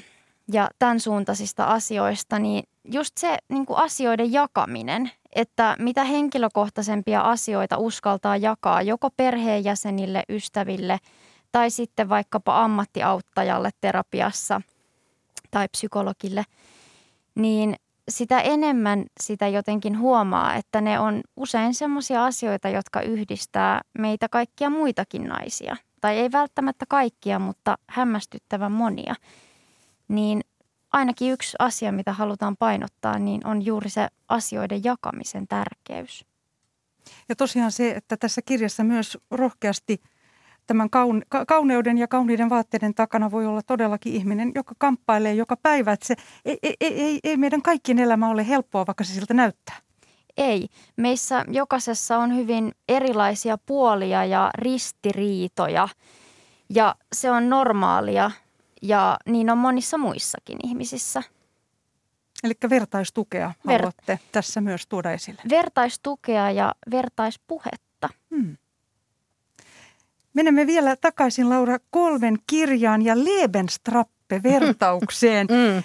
ja 0.52 0.68
tämän 0.78 1.00
suuntaisista 1.00 1.64
asioista, 1.64 2.38
niin 2.38 2.64
just 2.84 3.18
se 3.18 3.38
niin 3.48 3.66
kuin 3.66 3.78
asioiden 3.78 4.32
jakaminen, 4.32 5.10
että 5.32 5.76
mitä 5.78 6.04
henkilökohtaisempia 6.04 7.20
asioita 7.20 7.78
uskaltaa 7.78 8.36
jakaa 8.36 8.82
joko 8.82 9.10
perheenjäsenille, 9.10 10.22
ystäville 10.28 10.98
tai 11.52 11.70
sitten 11.70 12.08
vaikkapa 12.08 12.64
ammattiauttajalle 12.64 13.70
terapiassa 13.80 14.60
tai 15.50 15.68
psykologille, 15.68 16.44
niin 17.34 17.76
sitä 18.08 18.40
enemmän 18.40 19.04
sitä 19.20 19.48
jotenkin 19.48 19.98
huomaa, 19.98 20.54
että 20.54 20.80
ne 20.80 20.98
on 20.98 21.20
usein 21.36 21.74
semmoisia 21.74 22.24
asioita, 22.24 22.68
jotka 22.68 23.00
yhdistää 23.00 23.80
meitä 23.98 24.28
kaikkia 24.28 24.70
muitakin 24.70 25.24
naisia. 25.24 25.76
Tai 26.00 26.18
ei 26.18 26.32
välttämättä 26.32 26.84
kaikkia, 26.88 27.38
mutta 27.38 27.78
hämmästyttävän 27.88 28.72
monia. 28.72 29.14
Niin 30.08 30.40
ainakin 30.92 31.32
yksi 31.32 31.56
asia, 31.58 31.92
mitä 31.92 32.12
halutaan 32.12 32.56
painottaa, 32.56 33.18
niin 33.18 33.46
on 33.46 33.64
juuri 33.64 33.90
se 33.90 34.08
asioiden 34.28 34.84
jakamisen 34.84 35.48
tärkeys. 35.48 36.26
Ja 37.28 37.36
tosiaan 37.36 37.72
se, 37.72 37.90
että 37.90 38.16
tässä 38.16 38.42
kirjassa 38.42 38.84
myös 38.84 39.18
rohkeasti– 39.30 40.00
tämän 40.66 40.88
kauneuden 41.46 41.98
ja 41.98 42.08
kauniiden 42.08 42.50
vaatteiden 42.50 42.94
takana 42.94 43.30
voi 43.30 43.46
olla 43.46 43.62
todellakin 43.62 44.12
ihminen, 44.12 44.52
joka 44.54 44.74
kamppailee 44.78 45.34
joka 45.34 45.56
päivä. 45.56 45.92
Että 45.92 46.06
se, 46.06 46.14
ei, 46.44 46.58
ei, 46.62 46.76
ei, 46.80 47.20
ei 47.24 47.36
meidän 47.36 47.62
kaikkien 47.62 47.98
elämä 47.98 48.28
ole 48.28 48.48
helppoa, 48.48 48.86
vaikka 48.86 49.04
se 49.04 49.12
siltä 49.12 49.34
näyttää. 49.34 49.76
Ei. 50.36 50.68
Meissä 50.96 51.44
jokaisessa 51.48 52.18
on 52.18 52.36
hyvin 52.36 52.72
erilaisia 52.88 53.58
puolia 53.66 54.24
ja 54.24 54.50
ristiriitoja 54.58 55.88
ja 56.70 56.94
se 57.12 57.30
on 57.30 57.50
normaalia 57.50 58.30
ja 58.82 59.16
niin 59.26 59.50
on 59.50 59.58
monissa 59.58 59.98
muissakin 59.98 60.58
ihmisissä. 60.64 61.22
Eli 62.44 62.54
vertaistukea 62.70 63.52
Ver- 63.68 63.72
haluatte 63.72 64.20
tässä 64.32 64.60
myös 64.60 64.86
tuoda 64.86 65.10
esille. 65.10 65.42
Vertaistukea 65.50 66.50
ja 66.50 66.74
vertaispuhetta. 66.90 68.08
Hmm. 68.30 68.56
Menemme 70.34 70.66
vielä 70.66 70.96
takaisin 70.96 71.48
Laura 71.48 71.78
Kolven 71.90 72.38
kirjaan 72.46 73.02
ja 73.02 73.14
Lebenstrappe-vertaukseen. 73.14 75.46
Mm. 75.50 75.82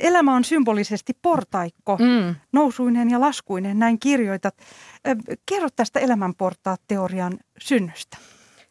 Elämä 0.00 0.36
on 0.36 0.44
symbolisesti 0.44 1.12
portaikko, 1.22 1.96
mm. 1.96 2.34
nousuinen 2.52 3.10
ja 3.10 3.20
laskuinen, 3.20 3.78
näin 3.78 3.98
kirjoitat. 3.98 4.54
Kerro 5.46 5.68
tästä 5.76 6.00
elämänportaat-teorian 6.00 7.38
synnystä. 7.58 8.16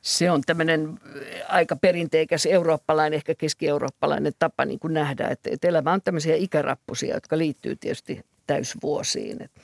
Se 0.02 0.32
on 0.32 0.42
tämmöinen 0.42 1.00
aika 1.48 1.76
perinteikäs 1.76 2.46
eurooppalainen, 2.46 3.18
ehkä 3.18 3.36
keski-eurooppalainen 3.36 4.34
tapa 4.40 4.66
niin 4.66 4.80
kuin 4.80 4.94
nähdä, 4.94 5.28
että, 5.28 5.50
että 5.54 5.68
elämä 5.68 5.92
on 5.92 6.02
tämmöisiä 6.02 6.36
ikärappusia, 6.36 7.14
jotka 7.14 7.38
liittyy 7.38 7.76
tietysti 7.76 8.22
täysvuosiin. 8.48 9.44
Että 9.44 9.62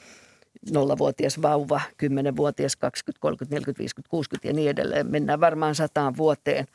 nollavuotias 0.71 1.41
vauva, 1.41 1.81
10-vuotias, 2.03 2.75
20, 2.75 3.21
30, 3.21 3.55
40, 3.55 3.79
50, 3.79 4.09
60 4.09 4.47
ja 4.47 4.53
niin 4.53 4.69
edelleen. 4.69 5.11
Mennään 5.11 5.39
varmaan 5.39 5.75
sataan 5.75 6.17
vuoteen. 6.17 6.65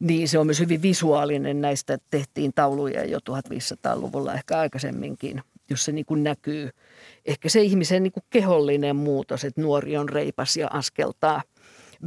Niin 0.00 0.28
se 0.28 0.38
on 0.38 0.46
myös 0.46 0.60
hyvin 0.60 0.82
visuaalinen. 0.82 1.60
Näistä 1.60 1.98
tehtiin 2.10 2.52
tauluja 2.54 3.04
jo 3.04 3.18
1500-luvulla, 3.30 4.34
ehkä 4.34 4.58
aikaisemminkin, 4.58 5.42
jos 5.70 5.84
se 5.84 5.92
niin 5.92 6.06
näkyy. 6.16 6.70
Ehkä 7.26 7.48
se 7.48 7.62
ihmisen 7.62 8.02
niin 8.02 8.12
kehollinen 8.30 8.96
muutos, 8.96 9.44
että 9.44 9.60
nuori 9.60 9.96
on 9.96 10.08
reipas 10.08 10.56
ja 10.56 10.68
askeltaa 10.72 11.42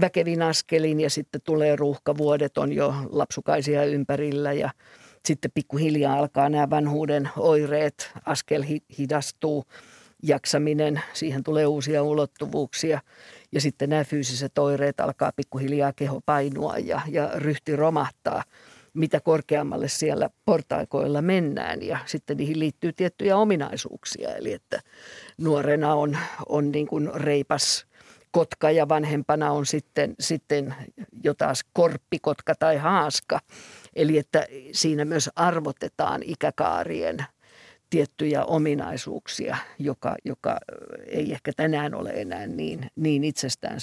väkevin 0.01 0.41
askelin 0.41 0.99
ja 0.99 1.09
sitten 1.09 1.41
tulee 1.43 1.75
ruuhkavuodet, 1.75 2.57
on 2.57 2.73
jo 2.73 2.93
lapsukaisia 3.09 3.85
ympärillä 3.85 4.53
ja 4.53 4.69
sitten 5.25 5.51
pikkuhiljaa 5.53 6.17
alkaa 6.17 6.49
nämä 6.49 6.69
vanhuuden 6.69 7.29
oireet, 7.37 8.11
askel 8.25 8.63
hidastuu– 8.97 9.63
jaksaminen, 10.23 11.01
siihen 11.13 11.43
tulee 11.43 11.65
uusia 11.65 12.03
ulottuvuuksia. 12.03 13.01
Ja 13.51 13.61
sitten 13.61 13.89
nämä 13.89 14.03
fyysiset 14.03 14.57
oireet 14.57 14.99
alkaa 14.99 15.31
pikkuhiljaa 15.35 15.93
keho 15.93 16.21
painua 16.25 16.77
ja, 16.77 17.01
ja 17.07 17.31
ryhti 17.35 17.75
romahtaa, 17.75 18.43
mitä 18.93 19.19
korkeammalle 19.19 19.87
siellä 19.87 20.29
portaikoilla 20.45 21.21
mennään. 21.21 21.83
Ja 21.83 21.97
sitten 22.05 22.37
niihin 22.37 22.59
liittyy 22.59 22.93
tiettyjä 22.93 23.37
ominaisuuksia, 23.37 24.35
eli 24.35 24.53
että 24.53 24.81
nuorena 25.37 25.95
on, 25.95 26.17
on 26.49 26.71
niin 26.71 26.87
kuin 26.87 27.09
reipas 27.15 27.85
kotka 28.31 28.71
ja 28.71 28.89
vanhempana 28.89 29.51
on 29.51 29.65
sitten, 29.65 30.15
sitten 30.19 30.75
jo 31.23 31.33
taas 31.33 31.61
korppikotka 31.73 32.55
tai 32.59 32.77
haaska. 32.77 33.39
Eli 33.95 34.17
että 34.17 34.47
siinä 34.71 35.05
myös 35.05 35.29
arvotetaan 35.35 36.21
ikäkaarien– 36.23 37.17
tiettyjä 37.91 38.45
ominaisuuksia, 38.45 39.57
joka, 39.79 40.15
joka 40.25 40.57
ei 41.07 41.31
ehkä 41.31 41.51
tänään 41.57 41.95
ole 41.95 42.09
enää 42.09 42.47
niin, 42.47 42.91
niin 42.95 43.23
itsestään. 43.23 43.79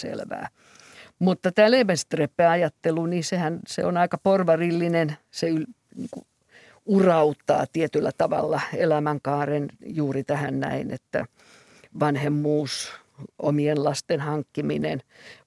Mutta 1.19 1.53
tämä 1.53 1.71
Lebensstreppe-ajattelu, 1.71 3.07
niin 3.07 3.25
sehän 3.25 3.61
se 3.67 3.85
on 3.85 3.97
aika 3.97 4.19
porvarillinen. 4.19 5.17
Se 5.31 5.47
niin 5.51 6.09
kuin 6.11 6.27
urauttaa 6.87 7.65
tietyllä 7.73 8.11
tavalla 8.19 8.61
elämänkaaren 8.77 9.69
juuri 9.87 10.25
tähän 10.25 10.61
näin, 10.61 10.91
että 10.91 11.27
vanhemmuus, 12.01 12.93
omien 13.39 13.85
lasten 13.85 14.21
hankkiminen, 14.21 15.01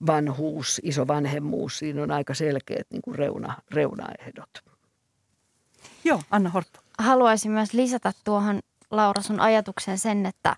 vanhuus, 0.08 0.82
isovanhemmuus, 0.84 1.80
siinä 1.80 2.04
on 2.04 2.12
aika 2.12 2.34
selkeät 2.34 2.88
niin 2.92 3.02
kuin 3.02 3.16
reuna, 3.16 3.62
reunaehdot. 3.72 4.50
Joo, 6.04 6.22
Anna 6.32 6.50
Horttu 6.50 6.81
haluaisin 7.00 7.52
myös 7.52 7.74
lisätä 7.74 8.12
tuohon 8.24 8.60
Laura 8.92 9.22
sun 9.22 9.40
ajatuksen 9.40 9.98
sen, 9.98 10.26
että 10.26 10.56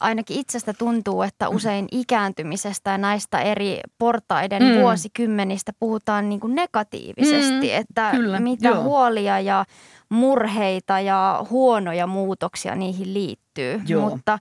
ainakin 0.00 0.40
itsestä 0.40 0.72
tuntuu, 0.72 1.22
että 1.22 1.48
usein 1.48 1.88
ikääntymisestä 1.92 2.90
ja 2.90 2.98
näistä 2.98 3.40
eri 3.40 3.80
portaiden 3.98 4.62
mm. 4.62 4.80
vuosikymmenistä 4.80 5.72
puhutaan 5.80 6.28
niin 6.28 6.40
kuin 6.40 6.54
negatiivisesti, 6.54 7.66
mm, 7.66 7.80
että 7.80 8.10
kyllä, 8.10 8.40
mitä 8.40 8.68
joo. 8.68 8.82
huolia 8.82 9.40
ja 9.40 9.64
murheita 10.08 11.00
ja 11.00 11.44
huonoja 11.50 12.06
muutoksia 12.06 12.74
niihin 12.74 13.14
liittyy. 13.14 13.82
Joo. 13.86 14.10
Mutta 14.10 14.38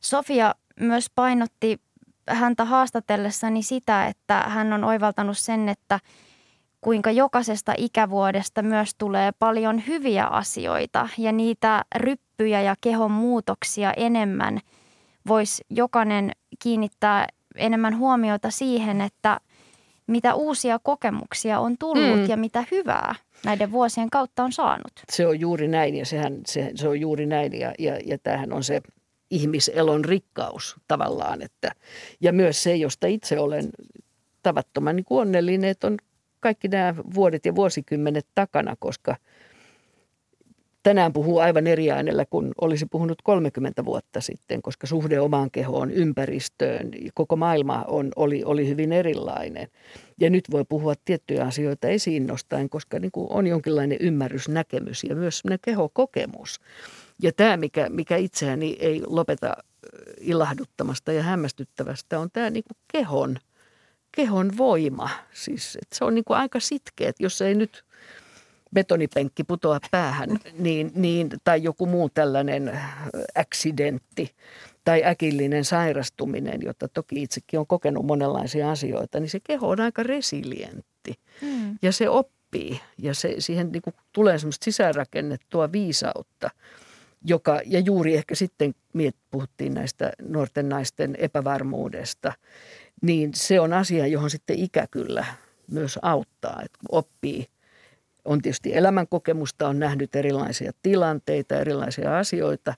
Sofia 0.00 0.54
myös 0.80 1.06
painotti 1.14 1.80
häntä 2.28 2.64
haastatellessani 2.64 3.62
sitä, 3.62 4.06
että 4.06 4.40
hän 4.40 4.72
on 4.72 4.84
oivaltanut 4.84 5.38
sen, 5.38 5.68
että– 5.68 6.00
kuinka 6.80 7.10
jokaisesta 7.10 7.74
ikävuodesta 7.76 8.62
myös 8.62 8.90
tulee 8.98 9.32
paljon 9.38 9.86
hyviä 9.86 10.24
asioita 10.24 11.08
ja 11.18 11.32
niitä 11.32 11.84
ryppyjä 11.96 12.60
ja 12.60 12.74
kehon 12.80 13.10
muutoksia 13.10 13.92
enemmän 13.92 14.60
voisi 15.28 15.64
jokainen 15.70 16.30
kiinnittää 16.62 17.26
enemmän 17.56 17.98
huomiota 17.98 18.50
siihen, 18.50 19.00
että 19.00 19.40
mitä 20.06 20.34
uusia 20.34 20.78
kokemuksia 20.82 21.60
on 21.60 21.78
tullut 21.78 22.20
Mm. 22.20 22.28
ja 22.28 22.36
mitä 22.36 22.64
hyvää 22.70 23.14
näiden 23.44 23.72
vuosien 23.72 24.10
kautta 24.10 24.44
on 24.44 24.52
saanut. 24.52 24.92
Se 25.12 25.26
on 25.26 25.40
juuri 25.40 25.68
näin 25.68 25.94
ja 25.94 26.06
sehän, 26.06 26.40
se, 26.46 26.70
se 26.74 26.88
on 26.88 27.00
juuri 27.00 27.26
näin 27.26 27.60
ja, 27.60 27.74
ja, 27.78 27.98
ja 28.04 28.18
tämähän 28.18 28.52
on 28.52 28.64
se 28.64 28.80
ihmiselon 29.30 30.04
rikkaus 30.04 30.76
tavallaan. 30.88 31.42
Että, 31.42 31.72
ja 32.20 32.32
myös 32.32 32.62
se, 32.62 32.76
josta 32.76 33.06
itse 33.06 33.38
olen 33.38 33.68
tavattoman 34.42 34.96
niin 34.96 35.06
onnellinen, 35.10 35.70
että 35.70 35.86
on 35.86 35.96
kaikki 36.40 36.68
nämä 36.68 36.94
vuodet 37.14 37.46
ja 37.46 37.54
vuosikymmenet 37.54 38.26
takana, 38.34 38.76
koska 38.78 39.16
tänään 40.86 41.12
puhuu 41.12 41.38
aivan 41.38 41.66
eri 41.66 41.90
äänellä 41.90 42.24
kuin 42.30 42.52
olisi 42.60 42.86
puhunut 42.86 43.22
30 43.22 43.84
vuotta 43.84 44.20
sitten, 44.20 44.62
koska 44.62 44.86
suhde 44.86 45.20
omaan 45.20 45.50
kehoon, 45.50 45.90
ympäristöön, 45.90 46.90
koko 47.14 47.36
maailma 47.36 47.84
on, 47.88 48.12
oli, 48.16 48.44
oli 48.44 48.68
hyvin 48.68 48.92
erilainen. 48.92 49.68
Ja 50.20 50.30
nyt 50.30 50.44
voi 50.50 50.64
puhua 50.68 50.94
tiettyjä 51.04 51.44
asioita 51.44 51.88
esiin 51.88 52.26
nostaen, 52.26 52.68
koska 52.68 52.98
niin 52.98 53.12
kuin 53.12 53.26
on 53.30 53.46
jonkinlainen 53.46 53.98
ymmärrys, 54.00 54.48
näkemys 54.48 55.04
ja 55.04 55.16
myös 55.16 55.42
kehokokemus. 55.62 56.60
Ja 57.22 57.32
tämä, 57.32 57.56
mikä, 57.56 57.88
mikä 57.88 58.16
itseäni 58.16 58.76
ei 58.80 59.02
lopeta 59.06 59.56
ö, 59.56 59.88
ilahduttamasta 60.20 61.12
ja 61.12 61.22
hämmästyttävästä, 61.22 62.20
on 62.20 62.28
tämä 62.32 62.50
niin 62.50 62.64
kuin 62.64 62.76
kehon, 62.92 63.38
kehon 64.16 64.56
voima. 64.56 65.10
Siis, 65.32 65.78
se 65.94 66.04
on 66.04 66.14
niin 66.14 66.24
kuin 66.24 66.36
aika 66.36 66.60
sitkeä, 66.60 67.08
että 67.08 67.22
jos 67.22 67.42
ei 67.42 67.54
nyt 67.54 67.84
betonipenkki 68.74 69.44
putoa 69.44 69.78
päähän 69.90 70.28
niin, 70.58 70.92
niin, 70.94 71.28
tai 71.44 71.62
joku 71.62 71.86
muu 71.86 72.08
tällainen 72.08 72.80
accidentti 73.34 74.34
tai 74.84 75.04
äkillinen 75.04 75.64
sairastuminen, 75.64 76.60
jota 76.62 76.88
toki 76.88 77.22
itsekin 77.22 77.60
on 77.60 77.66
kokenut 77.66 78.06
monenlaisia 78.06 78.70
asioita, 78.70 79.20
niin 79.20 79.30
se 79.30 79.40
keho 79.40 79.68
on 79.68 79.80
aika 79.80 80.02
resilientti 80.02 80.96
Mm. 81.42 81.78
ja 81.82 81.92
se 81.92 82.08
oppii 82.08 82.80
ja 82.98 83.14
se, 83.14 83.34
siihen 83.38 83.72
niin 83.72 83.82
kuin 83.82 83.94
tulee 84.12 84.38
semmoista 84.38 84.64
sisäänrakennettua 84.64 85.72
viisautta, 85.72 86.50
joka, 87.24 87.60
ja 87.66 87.80
juuri 87.80 88.14
ehkä 88.14 88.34
sitten 88.34 88.74
puhuttiin 89.30 89.74
näistä 89.74 90.12
nuorten 90.22 90.68
naisten 90.68 91.16
epävarmuudesta, 91.18 92.32
niin 93.02 93.30
se 93.34 93.60
on 93.60 93.72
asia, 93.72 94.06
johon 94.06 94.30
sitten 94.30 94.58
ikä 94.58 94.86
kyllä 94.90 95.24
myös 95.70 95.98
auttaa, 96.02 96.62
että 96.64 96.78
oppii. 96.90 97.46
On 98.24 98.42
tietysti 98.42 98.76
elämänkokemusta, 98.76 99.68
on 99.68 99.78
nähnyt 99.78 100.16
erilaisia 100.16 100.72
tilanteita, 100.82 101.56
erilaisia 101.56 102.18
asioita, 102.18 102.74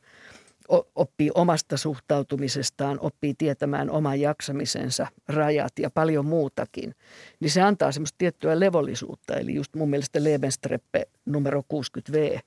oppii 0.95 1.31
omasta 1.35 1.77
suhtautumisestaan, 1.77 3.01
oppii 3.01 3.35
tietämään 3.35 3.91
oman 3.91 4.21
jaksamisensa 4.21 5.07
rajat 5.29 5.79
ja 5.79 5.91
paljon 5.91 6.27
muutakin, 6.27 6.95
niin 7.41 7.51
se 7.51 7.63
antaa 7.63 7.93
semmoista 7.93 8.19
tiettyä 8.19 8.61
levollisuutta. 8.61 9.37
Eli 9.37 9.55
just 9.55 9.75
mun 9.75 9.91
mielestä 9.91 10.25
Lebenstreppe 10.25 11.09
numero 11.27 11.63
60V 11.75 12.41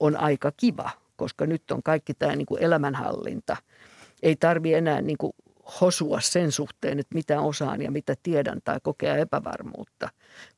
on 0.00 0.16
aika 0.16 0.52
kiva, 0.56 0.90
koska 1.16 1.46
nyt 1.46 1.70
on 1.70 1.82
kaikki 1.82 2.14
tämä 2.14 2.36
niin 2.36 2.46
kuin 2.46 2.62
elämänhallinta. 2.62 3.56
Ei 4.22 4.36
tarvi 4.36 4.74
enää 4.74 5.02
niin 5.02 5.18
kuin 5.18 5.32
hosua 5.80 6.20
sen 6.20 6.52
suhteen, 6.52 6.98
että 6.98 7.14
mitä 7.14 7.40
osaan 7.40 7.82
ja 7.82 7.90
mitä 7.90 8.14
tiedän 8.22 8.60
tai 8.64 8.78
kokea 8.82 9.16
epävarmuutta, 9.16 10.08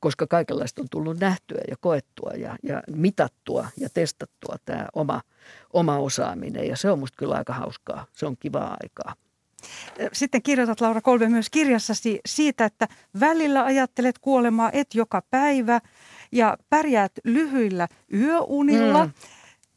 koska 0.00 0.26
kaikenlaista 0.26 0.82
on 0.82 0.88
tullut 0.90 1.18
nähtyä 1.18 1.61
ja 1.68 1.76
koettua 1.80 2.30
ja, 2.30 2.56
ja 2.62 2.82
mitattua 2.96 3.68
ja 3.76 3.88
testattua 3.94 4.56
tämä 4.64 4.86
oma, 4.94 5.20
oma 5.72 5.98
osaaminen. 5.98 6.68
Ja 6.68 6.76
se 6.76 6.90
on 6.90 6.98
musta 6.98 7.16
kyllä 7.16 7.34
aika 7.34 7.52
hauskaa. 7.52 8.06
Se 8.12 8.26
on 8.26 8.36
kivaa 8.40 8.76
aikaa. 8.82 9.14
Sitten 10.12 10.42
kirjoitat 10.42 10.80
Laura 10.80 11.00
Kolbe 11.00 11.28
myös 11.28 11.50
kirjassasi 11.50 12.20
siitä, 12.26 12.64
että 12.64 12.88
välillä 13.20 13.64
ajattelet 13.64 14.18
kuolemaa 14.18 14.70
et 14.72 14.94
joka 14.94 15.22
päivä 15.30 15.80
ja 16.32 16.56
pärjäät 16.70 17.12
lyhyillä 17.24 17.88
yöunilla. 18.14 19.04
Mm. 19.04 19.12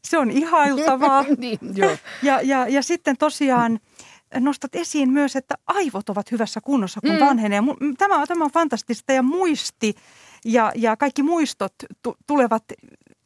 Se 0.04 0.18
on 0.18 0.30
ihailtavaa. 0.30 1.24
niin, 1.38 1.58
joo. 1.74 1.96
Ja, 2.22 2.40
ja, 2.42 2.68
ja 2.68 2.82
sitten 2.82 3.16
tosiaan 3.16 3.80
nostat 4.40 4.74
esiin 4.74 5.10
myös, 5.10 5.36
että 5.36 5.54
aivot 5.66 6.08
ovat 6.08 6.30
hyvässä 6.30 6.60
kunnossa, 6.60 7.00
kun 7.00 7.10
Mm. 7.14 7.20
vanhenee. 7.20 7.60
Tämä, 7.98 8.18
on- 8.20 8.26
tämä 8.28 8.44
on 8.44 8.50
fantastista 8.50 9.12
ja 9.12 9.22
muisti 9.22 9.94
ja, 10.44 10.72
ja 10.74 10.96
kaikki 10.96 11.22
muistot 11.22 11.74
tu- 12.02 12.16
tulevat 12.26 12.64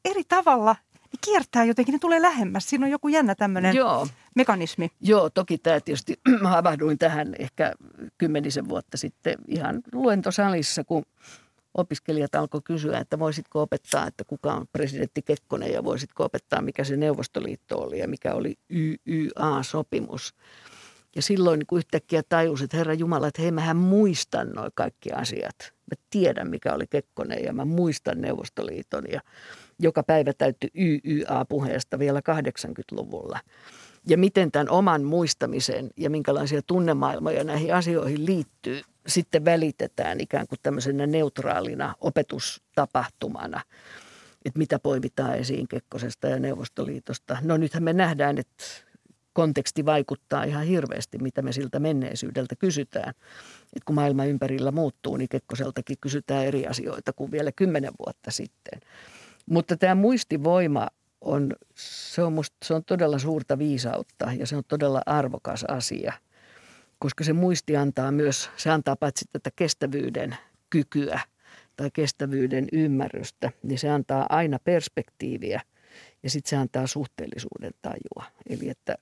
eri 0.04 0.22
tavalla. 0.28 0.76
Ne 0.94 1.18
kiertää 1.24 1.64
jotenkin, 1.64 1.92
ne 1.92 1.98
tulee 1.98 2.22
lähemmäs. 2.22 2.68
Siinä 2.70 2.86
on 2.86 2.90
joku 2.92 3.08
jännä 3.08 3.34
tämmöinen 3.34 3.76
Joo. 3.76 4.06
mekanismi. 4.36 4.90
Joo, 5.00 5.30
toki 5.30 5.58
tämä 5.58 5.80
tietysti 5.80 6.14
havahduin 6.44 6.98
tähän 6.98 7.34
ehkä 7.38 7.72
kymmenisen 8.18 8.68
vuotta 8.68 8.96
sitten 8.96 9.34
ihan 9.48 9.82
luentosalissa, 9.92 10.84
kun 10.84 11.02
opiskelijat 11.74 12.34
alkoi 12.34 12.60
kysyä, 12.64 12.98
että 12.98 13.18
voisitko 13.18 13.62
opettaa, 13.62 14.06
että 14.06 14.24
kuka 14.24 14.52
on 14.54 14.66
presidentti 14.72 15.22
Kekkonen 15.22 15.72
ja 15.72 15.84
voisitko 15.84 16.24
opettaa, 16.24 16.62
mikä 16.62 16.84
se 16.84 16.96
Neuvostoliitto 16.96 17.78
oli 17.78 17.98
ja 17.98 18.08
mikä 18.08 18.34
oli 18.34 18.54
YYA-sopimus. 18.70 20.34
Ja 21.16 21.22
silloin 21.22 21.58
niin 21.58 21.66
kuin 21.66 21.78
yhtäkkiä 21.78 22.22
tajus, 22.28 22.62
että 22.62 22.76
Herra 22.76 22.94
Jumala, 22.94 23.28
että 23.28 23.42
hei, 23.42 23.50
mähän 23.50 23.76
muistan 23.76 24.50
noin 24.50 24.72
kaikki 24.74 25.12
asiat. 25.12 25.56
Mä 25.60 26.02
tiedän, 26.10 26.50
mikä 26.50 26.74
oli 26.74 26.86
Kekkonen 26.86 27.44
ja 27.44 27.52
mä 27.52 27.64
muistan 27.64 28.20
Neuvostoliiton 28.20 29.04
ja 29.12 29.20
joka 29.78 30.02
päivä 30.02 30.32
täytti 30.32 30.70
YYA-puheesta 30.74 31.98
vielä 31.98 32.20
80-luvulla. 32.20 33.40
Ja 34.08 34.18
miten 34.18 34.52
tämän 34.52 34.70
oman 34.70 35.04
muistamisen 35.04 35.90
ja 35.96 36.10
minkälaisia 36.10 36.62
tunnemaailmoja 36.62 37.44
näihin 37.44 37.74
asioihin 37.74 38.26
liittyy, 38.26 38.82
sitten 39.06 39.44
välitetään 39.44 40.20
ikään 40.20 40.46
kuin 40.46 40.58
tämmöisenä 40.62 41.06
neutraalina 41.06 41.94
opetustapahtumana. 42.00 43.60
Että 44.44 44.58
mitä 44.58 44.78
poimitaan 44.78 45.34
esiin 45.34 45.68
Kekkosesta 45.68 46.28
ja 46.28 46.38
Neuvostoliitosta. 46.38 47.38
No 47.42 47.56
nythän 47.56 47.82
me 47.82 47.92
nähdään, 47.92 48.38
että 48.38 48.64
konteksti 49.36 49.84
vaikuttaa 49.84 50.44
ihan 50.44 50.64
hirveästi, 50.64 51.18
mitä 51.18 51.42
me 51.42 51.52
siltä 51.52 51.78
menneisyydeltä 51.78 52.56
kysytään. 52.56 53.14
Et 53.76 53.84
kun 53.84 53.94
maailma 53.94 54.24
ympärillä 54.24 54.70
muuttuu, 54.70 55.16
niin 55.16 55.28
Kekkoseltakin 55.28 55.96
kysytään 56.00 56.44
eri 56.44 56.66
asioita 56.66 57.12
kuin 57.12 57.30
vielä 57.30 57.52
kymmenen 57.52 57.92
vuotta 58.06 58.30
sitten. 58.30 58.80
Mutta 59.46 59.76
tämä 59.76 59.94
muistivoima 59.94 60.88
on, 61.20 61.52
se 61.74 62.22
on, 62.22 62.32
musta, 62.32 62.56
se 62.64 62.74
on 62.74 62.84
todella 62.84 63.18
suurta 63.18 63.58
viisautta 63.58 64.32
ja 64.38 64.46
se 64.46 64.56
on 64.56 64.62
todella 64.68 65.02
arvokas 65.06 65.64
asia, 65.64 66.12
koska 66.98 67.24
se 67.24 67.32
muisti 67.32 67.76
antaa 67.76 68.12
myös, 68.12 68.50
se 68.56 68.70
antaa 68.70 68.96
paitsi 68.96 69.24
tätä 69.32 69.50
kestävyyden 69.56 70.36
kykyä 70.70 71.20
tai 71.76 71.90
kestävyyden 71.92 72.66
ymmärrystä, 72.72 73.50
niin 73.62 73.78
se 73.78 73.90
antaa 73.90 74.26
aina 74.28 74.58
perspektiiviä 74.58 75.60
ja 76.22 76.30
sitten 76.30 76.50
se 76.50 76.56
antaa 76.56 76.86
suhteellisuuden 76.86 77.72
tajua. 77.82 78.32
Eli 78.50 78.68
että 78.68 78.96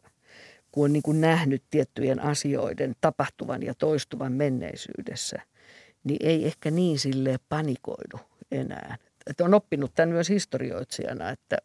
kun 0.74 0.84
on 0.84 0.92
niin 0.92 1.02
kuin 1.02 1.20
nähnyt 1.20 1.62
tiettyjen 1.70 2.20
asioiden 2.20 2.94
tapahtuvan 3.00 3.62
ja 3.62 3.74
toistuvan 3.74 4.32
menneisyydessä, 4.32 5.36
niin 6.04 6.16
ei 6.20 6.46
ehkä 6.46 6.70
niin 6.70 6.98
sille 6.98 7.36
panikoidu 7.48 8.20
enää. 8.50 8.98
Että 9.26 9.44
on 9.44 9.54
oppinut 9.54 9.94
tämän 9.94 10.08
myös 10.08 10.28
historioitsijana, 10.28 11.30
että 11.30 11.58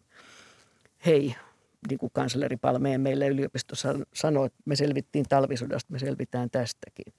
hei, 1.05 1.35
niin 1.89 1.97
kuin 1.97 2.11
kansleri 2.13 2.57
Palmeen 2.57 3.01
meille 3.01 3.27
yliopistossa 3.27 3.89
sanoi, 4.13 4.45
että 4.45 4.59
me 4.65 4.75
selvittiin 4.75 5.25
talvisodasta, 5.29 5.93
me 5.93 5.99
selvitään 5.99 6.49
tästäkin. 6.49 7.13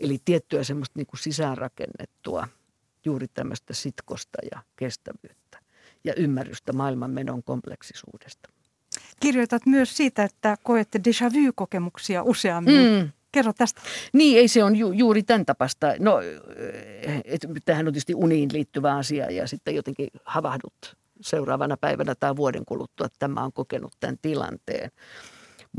Eli 0.00 0.18
tiettyä 0.24 0.64
semmoista 0.64 0.98
niin 0.98 1.06
kuin 1.06 1.20
sisäänrakennettua 1.20 2.48
juuri 3.04 3.26
tämmöistä 3.28 3.74
sitkosta 3.74 4.38
ja 4.52 4.62
kestävyyttä 4.76 5.58
ja 6.04 6.14
ymmärrystä 6.16 6.72
maailmanmenon 6.72 7.42
kompleksisuudesta. 7.42 8.55
Kirjoitat 9.20 9.66
myös 9.66 9.96
siitä, 9.96 10.24
että 10.24 10.56
koette 10.62 11.00
déjà 11.08 11.32
vu-kokemuksia 11.32 12.22
useammin. 12.22 13.02
Mm. 13.02 13.08
Kerro 13.32 13.52
tästä. 13.52 13.80
Niin, 14.12 14.38
ei 14.38 14.48
se 14.48 14.64
on 14.64 14.76
ju, 14.76 14.92
juuri 14.92 15.22
tämän 15.22 15.46
tapasta. 15.46 15.86
No, 15.98 16.20
et, 17.24 17.46
tämähän 17.64 17.86
on 17.86 17.92
tietysti 17.92 18.14
uniin 18.14 18.48
liittyvä 18.52 18.96
asia 18.96 19.30
ja 19.30 19.46
sitten 19.46 19.74
jotenkin 19.74 20.08
havahdut 20.24 20.96
seuraavana 21.20 21.76
päivänä 21.76 22.14
tai 22.14 22.36
vuoden 22.36 22.64
kuluttua, 22.66 23.06
että 23.06 23.18
tämä 23.18 23.44
on 23.44 23.52
kokenut 23.52 23.92
tämän 24.00 24.16
tilanteen. 24.22 24.90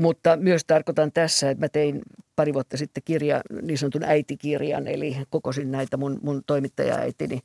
Mutta 0.00 0.36
myös 0.36 0.64
tarkoitan 0.64 1.12
tässä, 1.12 1.50
että 1.50 1.64
mä 1.64 1.68
tein 1.68 2.02
pari 2.36 2.54
vuotta 2.54 2.76
sitten 2.76 3.02
kirja, 3.04 3.40
niin 3.62 3.78
sanotun 3.78 4.04
äitikirjan, 4.04 4.86
eli 4.86 5.16
kokosin 5.30 5.70
näitä 5.70 5.96
mun, 5.96 6.18
mun 6.22 6.42
toimittaja-äitini 6.46 7.40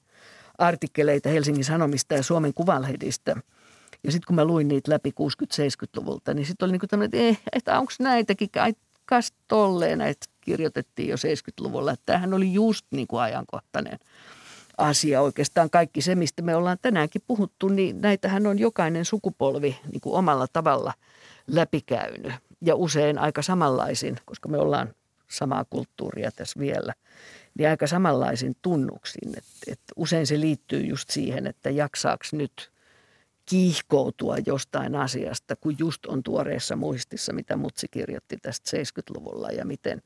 artikkeleita 0.57 1.29
Helsingin 1.29 1.63
Sanomista 1.63 2.15
ja 2.15 2.23
Suomen 2.23 2.53
Kuvalehdistä. 2.53 3.35
Ja 4.03 4.11
sitten 4.11 4.27
kun 4.27 4.35
mä 4.35 4.45
luin 4.45 4.67
niitä 4.67 4.91
läpi 4.91 5.09
60-70-luvulta, 5.09 6.33
niin 6.33 6.45
sitten 6.45 6.65
oli 6.65 6.71
niinku 6.71 6.87
tämmöinen, 6.87 7.19
että, 7.19 7.29
eh, 7.29 7.41
että 7.53 7.79
onko 7.79 7.91
näitäkin, 7.99 8.49
ai, 8.59 8.73
kas 9.05 9.33
tolleen, 9.47 9.97
näitä 9.97 10.25
kirjoitettiin 10.41 11.09
jo 11.09 11.15
70-luvulla. 11.15 11.91
Että 11.91 12.05
tämähän 12.05 12.33
oli 12.33 12.53
just 12.53 12.85
niin 12.91 13.07
kuin 13.07 13.21
ajankohtainen 13.21 13.99
asia 14.77 15.21
oikeastaan. 15.21 15.69
Kaikki 15.69 16.01
se, 16.01 16.15
mistä 16.15 16.41
me 16.41 16.55
ollaan 16.55 16.77
tänäänkin 16.81 17.21
puhuttu, 17.27 17.67
niin 17.67 18.01
näitähän 18.01 18.47
on 18.47 18.59
jokainen 18.59 19.05
sukupolvi 19.05 19.79
niin 19.91 20.01
kuin 20.01 20.15
omalla 20.15 20.47
tavalla 20.53 20.93
läpikäynyt. 21.47 22.33
Ja 22.61 22.75
usein 22.75 23.17
aika 23.17 23.41
samanlaisin, 23.41 24.17
koska 24.25 24.49
me 24.49 24.57
ollaan 24.57 24.93
samaa 25.29 25.65
kulttuuria 25.69 26.31
tässä 26.31 26.59
vielä. 26.59 26.93
niin 27.57 27.69
aika 27.69 27.87
samanlaisin 27.87 28.55
tunnuksin. 28.61 29.37
Et, 29.37 29.45
et 29.67 29.79
usein 29.95 30.27
se 30.27 30.39
liittyy 30.39 30.81
just 30.81 31.09
siihen, 31.09 31.47
että 31.47 31.69
jaksaaks 31.69 32.33
nyt 32.33 32.72
kiihkoutua 33.45 34.37
jostain 34.45 34.95
asiasta, 34.95 35.55
kun 35.55 35.75
just 35.79 36.05
on 36.05 36.23
tuoreessa 36.23 36.75
muistissa, 36.75 37.33
mitä 37.33 37.57
Mutsi 37.57 37.87
kirjoitti 37.91 38.37
tästä 38.37 38.77
70-luvulla 38.77 39.49
ja 39.49 39.65
miten 39.65 40.01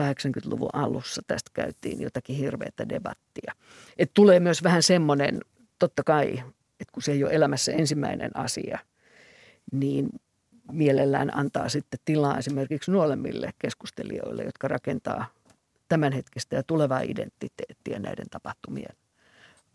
80-luvun 0.00 0.70
alussa 0.72 1.22
tästä 1.26 1.50
käytiin 1.54 2.00
jotakin 2.00 2.36
hirveätä 2.36 2.88
debattia. 2.88 3.52
Et 3.98 4.10
tulee 4.14 4.40
myös 4.40 4.62
vähän 4.62 4.82
semmoinen, 4.82 5.40
totta 5.78 6.02
kai, 6.04 6.32
että 6.80 6.92
kun 6.92 7.02
se 7.02 7.12
ei 7.12 7.24
ole 7.24 7.32
elämässä 7.34 7.72
ensimmäinen 7.72 8.36
asia, 8.36 8.78
niin 9.72 10.08
mielellään 10.72 11.36
antaa 11.36 11.68
sitten 11.68 12.00
tilaa 12.04 12.38
esimerkiksi 12.38 12.90
nuolemmille 12.90 13.50
keskustelijoille, 13.58 14.42
jotka 14.42 14.68
rakentaa 14.68 15.26
tämänhetkistä 15.88 16.56
ja 16.56 16.62
tulevaa 16.62 17.00
identiteettiä 17.00 17.98
näiden 17.98 18.26
tapahtumien 18.30 18.96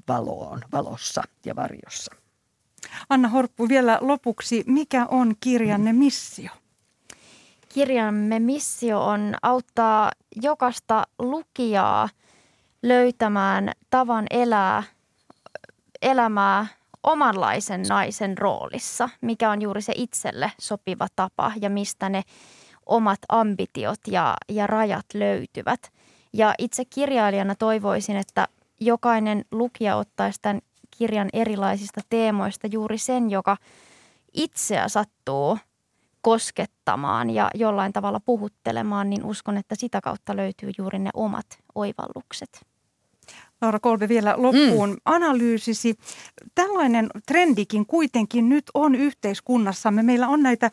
valoon, 0.07 0.61
valossa 0.71 1.23
ja 1.45 1.55
varjossa. 1.55 2.15
Anna 3.09 3.27
Horppu, 3.27 3.69
vielä 3.69 3.97
lopuksi, 4.01 4.63
mikä 4.67 5.05
on 5.05 5.35
kirjanne 5.39 5.93
missio? 5.93 6.51
Kirjamme 7.69 8.39
missio 8.39 9.05
on 9.05 9.35
auttaa 9.41 10.11
jokaista 10.41 11.07
lukijaa 11.19 12.09
löytämään 12.83 13.71
tavan 13.89 14.25
elää 14.29 14.83
elämää 16.01 16.67
omanlaisen 17.03 17.83
naisen 17.83 18.37
roolissa, 18.37 19.09
mikä 19.21 19.51
on 19.51 19.61
juuri 19.61 19.81
se 19.81 19.93
itselle 19.95 20.51
sopiva 20.59 21.07
tapa 21.15 21.51
ja 21.61 21.69
mistä 21.69 22.09
ne 22.09 22.23
omat 22.85 23.19
ambitiot 23.29 23.99
ja, 24.07 24.35
ja 24.49 24.67
rajat 24.67 25.05
löytyvät. 25.13 25.91
Ja 26.33 26.53
itse 26.57 26.85
kirjailijana 26.85 27.55
toivoisin, 27.55 28.17
että 28.17 28.47
jokainen 28.79 29.45
lukija 29.51 29.95
ottaisi 29.95 30.39
tämän 30.41 30.61
kirjan 30.97 31.29
erilaisista 31.33 32.01
teemoista 32.09 32.67
juuri 32.67 32.97
sen, 32.97 33.31
joka 33.31 33.57
itseä 34.33 34.87
sattuu 34.87 35.57
koskettamaan 36.21 37.29
ja 37.29 37.51
jollain 37.55 37.93
tavalla 37.93 38.19
puhuttelemaan, 38.19 39.09
niin 39.09 39.25
uskon, 39.25 39.57
että 39.57 39.75
sitä 39.75 40.01
kautta 40.01 40.35
löytyy 40.35 40.71
juuri 40.77 40.99
ne 40.99 41.09
omat 41.13 41.45
oivallukset. 41.75 42.65
Laura 43.61 43.79
Kolbe 43.79 44.09
vielä 44.09 44.33
loppuun 44.37 44.89
mm. 44.89 44.97
analyysisi. 45.05 45.95
Tällainen 46.55 47.09
trendikin 47.25 47.85
kuitenkin 47.85 48.49
nyt 48.49 48.63
on 48.73 48.95
yhteiskunnassamme. 48.95 50.03
Meillä 50.03 50.27
on 50.27 50.43
näitä 50.43 50.71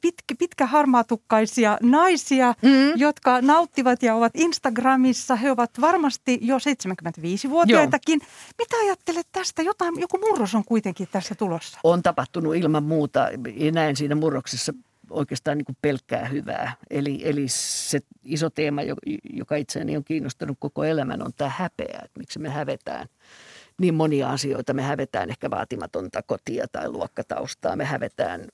pitkä, 0.00 0.34
pitkä 0.38 0.66
harmaatukkaisia 0.66 1.78
naisia, 1.82 2.54
mm. 2.62 2.92
jotka 2.96 3.40
nauttivat 3.40 4.02
ja 4.02 4.14
ovat 4.14 4.32
Instagramissa. 4.34 5.36
He 5.36 5.50
ovat 5.50 5.70
varmasti 5.80 6.38
jo 6.42 6.56
75-vuotiaitakin. 6.58 8.20
Joo. 8.22 8.30
Mitä 8.58 8.76
ajattelet 8.84 9.26
tästä? 9.32 9.62
Jotain, 9.62 10.00
joku 10.00 10.18
murros 10.18 10.54
on 10.54 10.64
kuitenkin 10.64 11.08
tässä 11.12 11.34
tulossa. 11.34 11.78
On 11.84 12.02
tapahtunut 12.02 12.56
ilman 12.56 12.84
muuta 12.84 13.28
näen 13.72 13.96
siinä 13.96 14.14
murroksessa 14.14 14.72
oikeastaan 15.10 15.58
niin 15.58 15.64
kuin 15.64 15.76
pelkkää 15.82 16.24
hyvää. 16.24 16.72
Eli, 16.90 17.20
eli 17.24 17.44
se 17.48 18.00
iso 18.24 18.50
teema, 18.50 18.80
joka 19.32 19.56
itseäni 19.56 19.96
on 19.96 20.04
kiinnostanut 20.04 20.56
koko 20.60 20.84
elämän, 20.84 21.22
on 21.22 21.32
tämä 21.36 21.50
häpeä, 21.56 22.00
että 22.04 22.18
miksi 22.18 22.38
me 22.38 22.48
hävetään 22.48 23.06
niin 23.80 23.94
monia 23.94 24.30
asioita. 24.30 24.74
Me 24.74 24.82
hävetään 24.82 25.30
ehkä 25.30 25.50
vaatimatonta 25.50 26.22
kotia 26.22 26.66
tai 26.72 26.88
luokkataustaa, 26.88 27.76
me 27.76 27.84
hävetään 27.84 28.48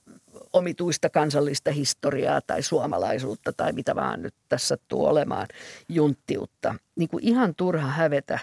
omituista 0.53 1.11
kansallista 1.11 1.72
historiaa 1.72 2.40
tai 2.40 2.62
suomalaisuutta 2.62 3.53
tai 3.53 3.72
mitä 3.72 3.94
vaan 3.94 4.22
nyt 4.22 4.34
tässä 4.48 4.76
tuo 4.88 5.09
olemaan, 5.09 5.46
junttiutta. 5.88 6.74
Niin 6.96 7.09
kuin 7.09 7.24
ihan 7.24 7.55
turha 7.55 7.86
hävetä 7.86 8.38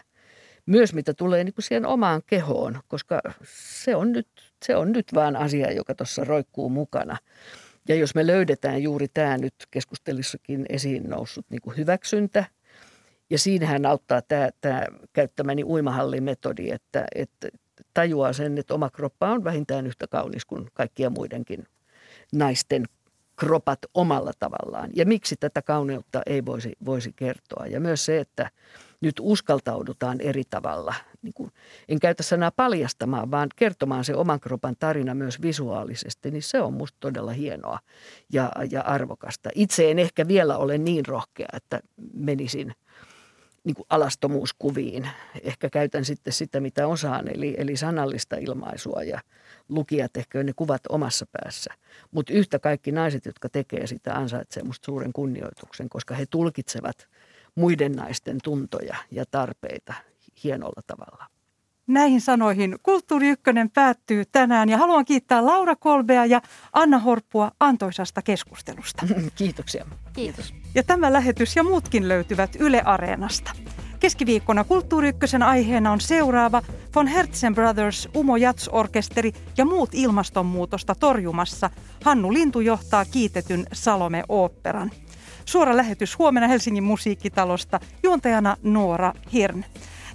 myös 0.68 0.94
mitä 0.94 1.14
tulee 1.14 1.44
niin 1.44 1.54
kuin 1.54 1.64
siihen 1.64 1.86
omaan 1.86 2.22
kehoon, 2.26 2.80
koska 2.88 3.22
se 3.82 3.96
on 3.96 4.12
nyt, 4.12 4.28
se 4.66 4.76
on 4.76 4.92
nyt 4.92 5.06
vaan 5.14 5.36
asia, 5.36 5.72
joka 5.72 5.96
tuossa 5.96 6.24
roikkuu 6.24 6.70
mukana. 6.70 7.18
Ja 7.88 7.96
jos 7.96 8.16
me 8.16 8.28
löydetään 8.28 8.84
juuri 8.84 9.08
tämä 9.14 9.38
nyt 9.38 9.54
keskustelussakin 9.72 10.66
esiin 10.70 11.04
noussut 11.04 11.46
niin 11.50 11.62
kuin 11.62 11.78
hyväksyntä, 11.78 12.46
ja 13.30 13.40
siinähän 13.40 13.86
auttaa 13.86 14.22
tämä, 14.22 14.50
tämä 14.62 14.84
käyttämäni 15.14 15.64
uimahallimetodi, 15.64 16.70
että, 16.72 17.06
että 17.16 17.50
tajuaa 17.94 18.34
sen, 18.34 18.58
että 18.58 18.74
oma 18.74 18.90
kroppa 18.90 19.32
on 19.32 19.44
vähintään 19.44 19.88
yhtä 19.88 20.08
kaunis 20.08 20.46
kuin 20.46 20.68
kaikkia 20.74 21.10
muidenkin 21.10 21.68
naisten 22.34 22.84
kropat 23.36 23.80
omalla 23.94 24.32
tavallaan. 24.40 24.90
Ja 24.96 25.06
miksi 25.06 25.36
tätä 25.40 25.62
kauneutta 25.62 26.22
ei 26.26 26.46
voisi, 26.46 26.74
voisi 26.86 27.14
kertoa. 27.16 27.68
Ja 27.68 27.80
myös 27.80 28.06
se, 28.06 28.20
että 28.20 28.52
nyt 29.02 29.16
uskaltaudutaan 29.22 30.22
eri 30.22 30.44
tavalla. 30.50 30.94
Niin 31.28 31.34
kuin, 31.34 31.52
en 31.90 32.00
käytä 32.00 32.24
sanaa 32.24 32.52
paljastamaan, 32.52 33.32
vaan 33.32 33.50
kertomaan 33.56 34.04
se 34.04 34.16
oman 34.16 34.40
kropan 34.40 34.76
tarina 34.80 35.16
myös 35.16 35.42
visuaalisesti, 35.42 36.32
niin 36.32 36.44
se 36.44 36.62
on 36.62 36.74
musta 36.74 36.98
todella 37.00 37.32
hienoa 37.32 37.80
ja, 38.34 38.52
ja 38.72 38.82
arvokasta. 38.82 39.50
Itse 39.56 39.92
en 39.92 40.00
ehkä 40.00 40.28
vielä 40.28 40.58
ole 40.58 40.78
niin 40.78 41.06
rohkea, 41.06 41.48
että 41.54 41.80
menisin 42.14 42.76
niin 43.64 43.76
kuin 43.76 43.86
alastomuuskuviin. 43.90 45.10
Ehkä 45.42 45.70
käytän 45.70 46.06
sitten 46.06 46.34
sitä, 46.34 46.60
mitä 46.60 46.88
osaan, 46.88 47.28
eli, 47.28 47.56
eli 47.58 47.78
sanallista 47.78 48.36
ilmaisua 48.36 49.04
ja 49.04 49.22
lukijat 49.70 50.18
ehkä 50.18 50.44
ne 50.44 50.54
kuvat 50.56 50.82
omassa 50.90 51.26
päässä. 51.32 51.74
Mutta 52.12 52.34
yhtä 52.34 52.60
kaikki 52.60 52.92
naiset, 52.92 53.26
jotka 53.26 53.50
tekee 53.50 53.88
sitä, 53.88 54.16
ansaitsee 54.16 54.64
musta 54.64 54.86
suuren 54.86 55.14
kunnioituksen, 55.14 55.90
koska 55.90 56.16
he 56.16 56.26
tulkitsevat– 56.26 57.08
muiden 57.58 57.92
naisten 57.92 58.38
tuntoja 58.44 58.96
ja 59.12 59.26
tarpeita 59.32 59.94
hienolla 60.44 60.82
tavalla. 60.88 61.26
Näihin 61.88 62.22
sanoihin 62.22 62.76
Kulttuuri 62.84 63.30
Ykkönen 63.30 63.70
päättyy 63.70 64.24
tänään 64.32 64.70
ja 64.70 64.78
haluan 64.78 65.06
kiittää 65.06 65.46
Laura 65.46 65.76
Kolbea 65.76 66.26
ja 66.26 66.42
Anna 66.74 67.00
Horppua 67.00 67.52
antoisasta 67.60 68.22
keskustelusta. 68.22 69.06
Kiitoksia. 69.36 69.86
Kiitos. 70.14 70.54
Ja 70.76 70.84
tämä 70.84 71.14
lähetys 71.14 71.56
ja 71.56 71.64
muutkin 71.64 72.08
löytyvät 72.08 72.56
Yle 72.60 72.82
Areenasta. 72.82 73.52
Keskiviikkona 74.00 74.64
Kulttuuri 74.64 75.10
Ykkösen 75.10 75.44
aiheena 75.44 75.92
on 75.92 76.02
seuraava 76.02 76.62
Von 76.96 77.08
Hertzen 77.08 77.56
Brothers, 77.56 78.10
Umo 78.16 78.36
Jats-orkesteri 78.36 79.32
ja 79.58 79.66
muut 79.66 79.90
ilmastonmuutosta 79.94 80.96
torjumassa. 80.96 81.70
Hannu 82.04 82.34
Lintu 82.34 82.60
johtaa 82.60 83.06
kiitetyn 83.06 83.66
Salome-oopperan. 83.74 84.92
Suora 85.46 85.78
lähetys 85.78 86.18
huomenna 86.18 86.48
Helsingin 86.48 86.84
musiikkitalosta, 86.84 87.80
juontajana 88.04 88.58
Noora 88.64 89.14
Hirn. 89.34 89.64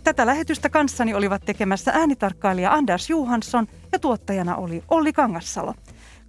Tätä 0.04 0.26
lähetystä 0.26 0.68
kanssani 0.68 1.14
olivat 1.14 1.42
tekemässä 1.44 1.92
äänitarkkailija 1.94 2.72
Anders 2.72 3.10
Johansson 3.10 3.66
ja 3.92 3.98
tuottajana 3.98 4.56
oli 4.56 4.84
Olli 4.88 5.12
Kangassalo. 5.12 5.74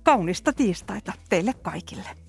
Kaunista 0.03 0.53
tiistaita 0.53 1.13
teille 1.29 1.53
kaikille. 1.53 2.22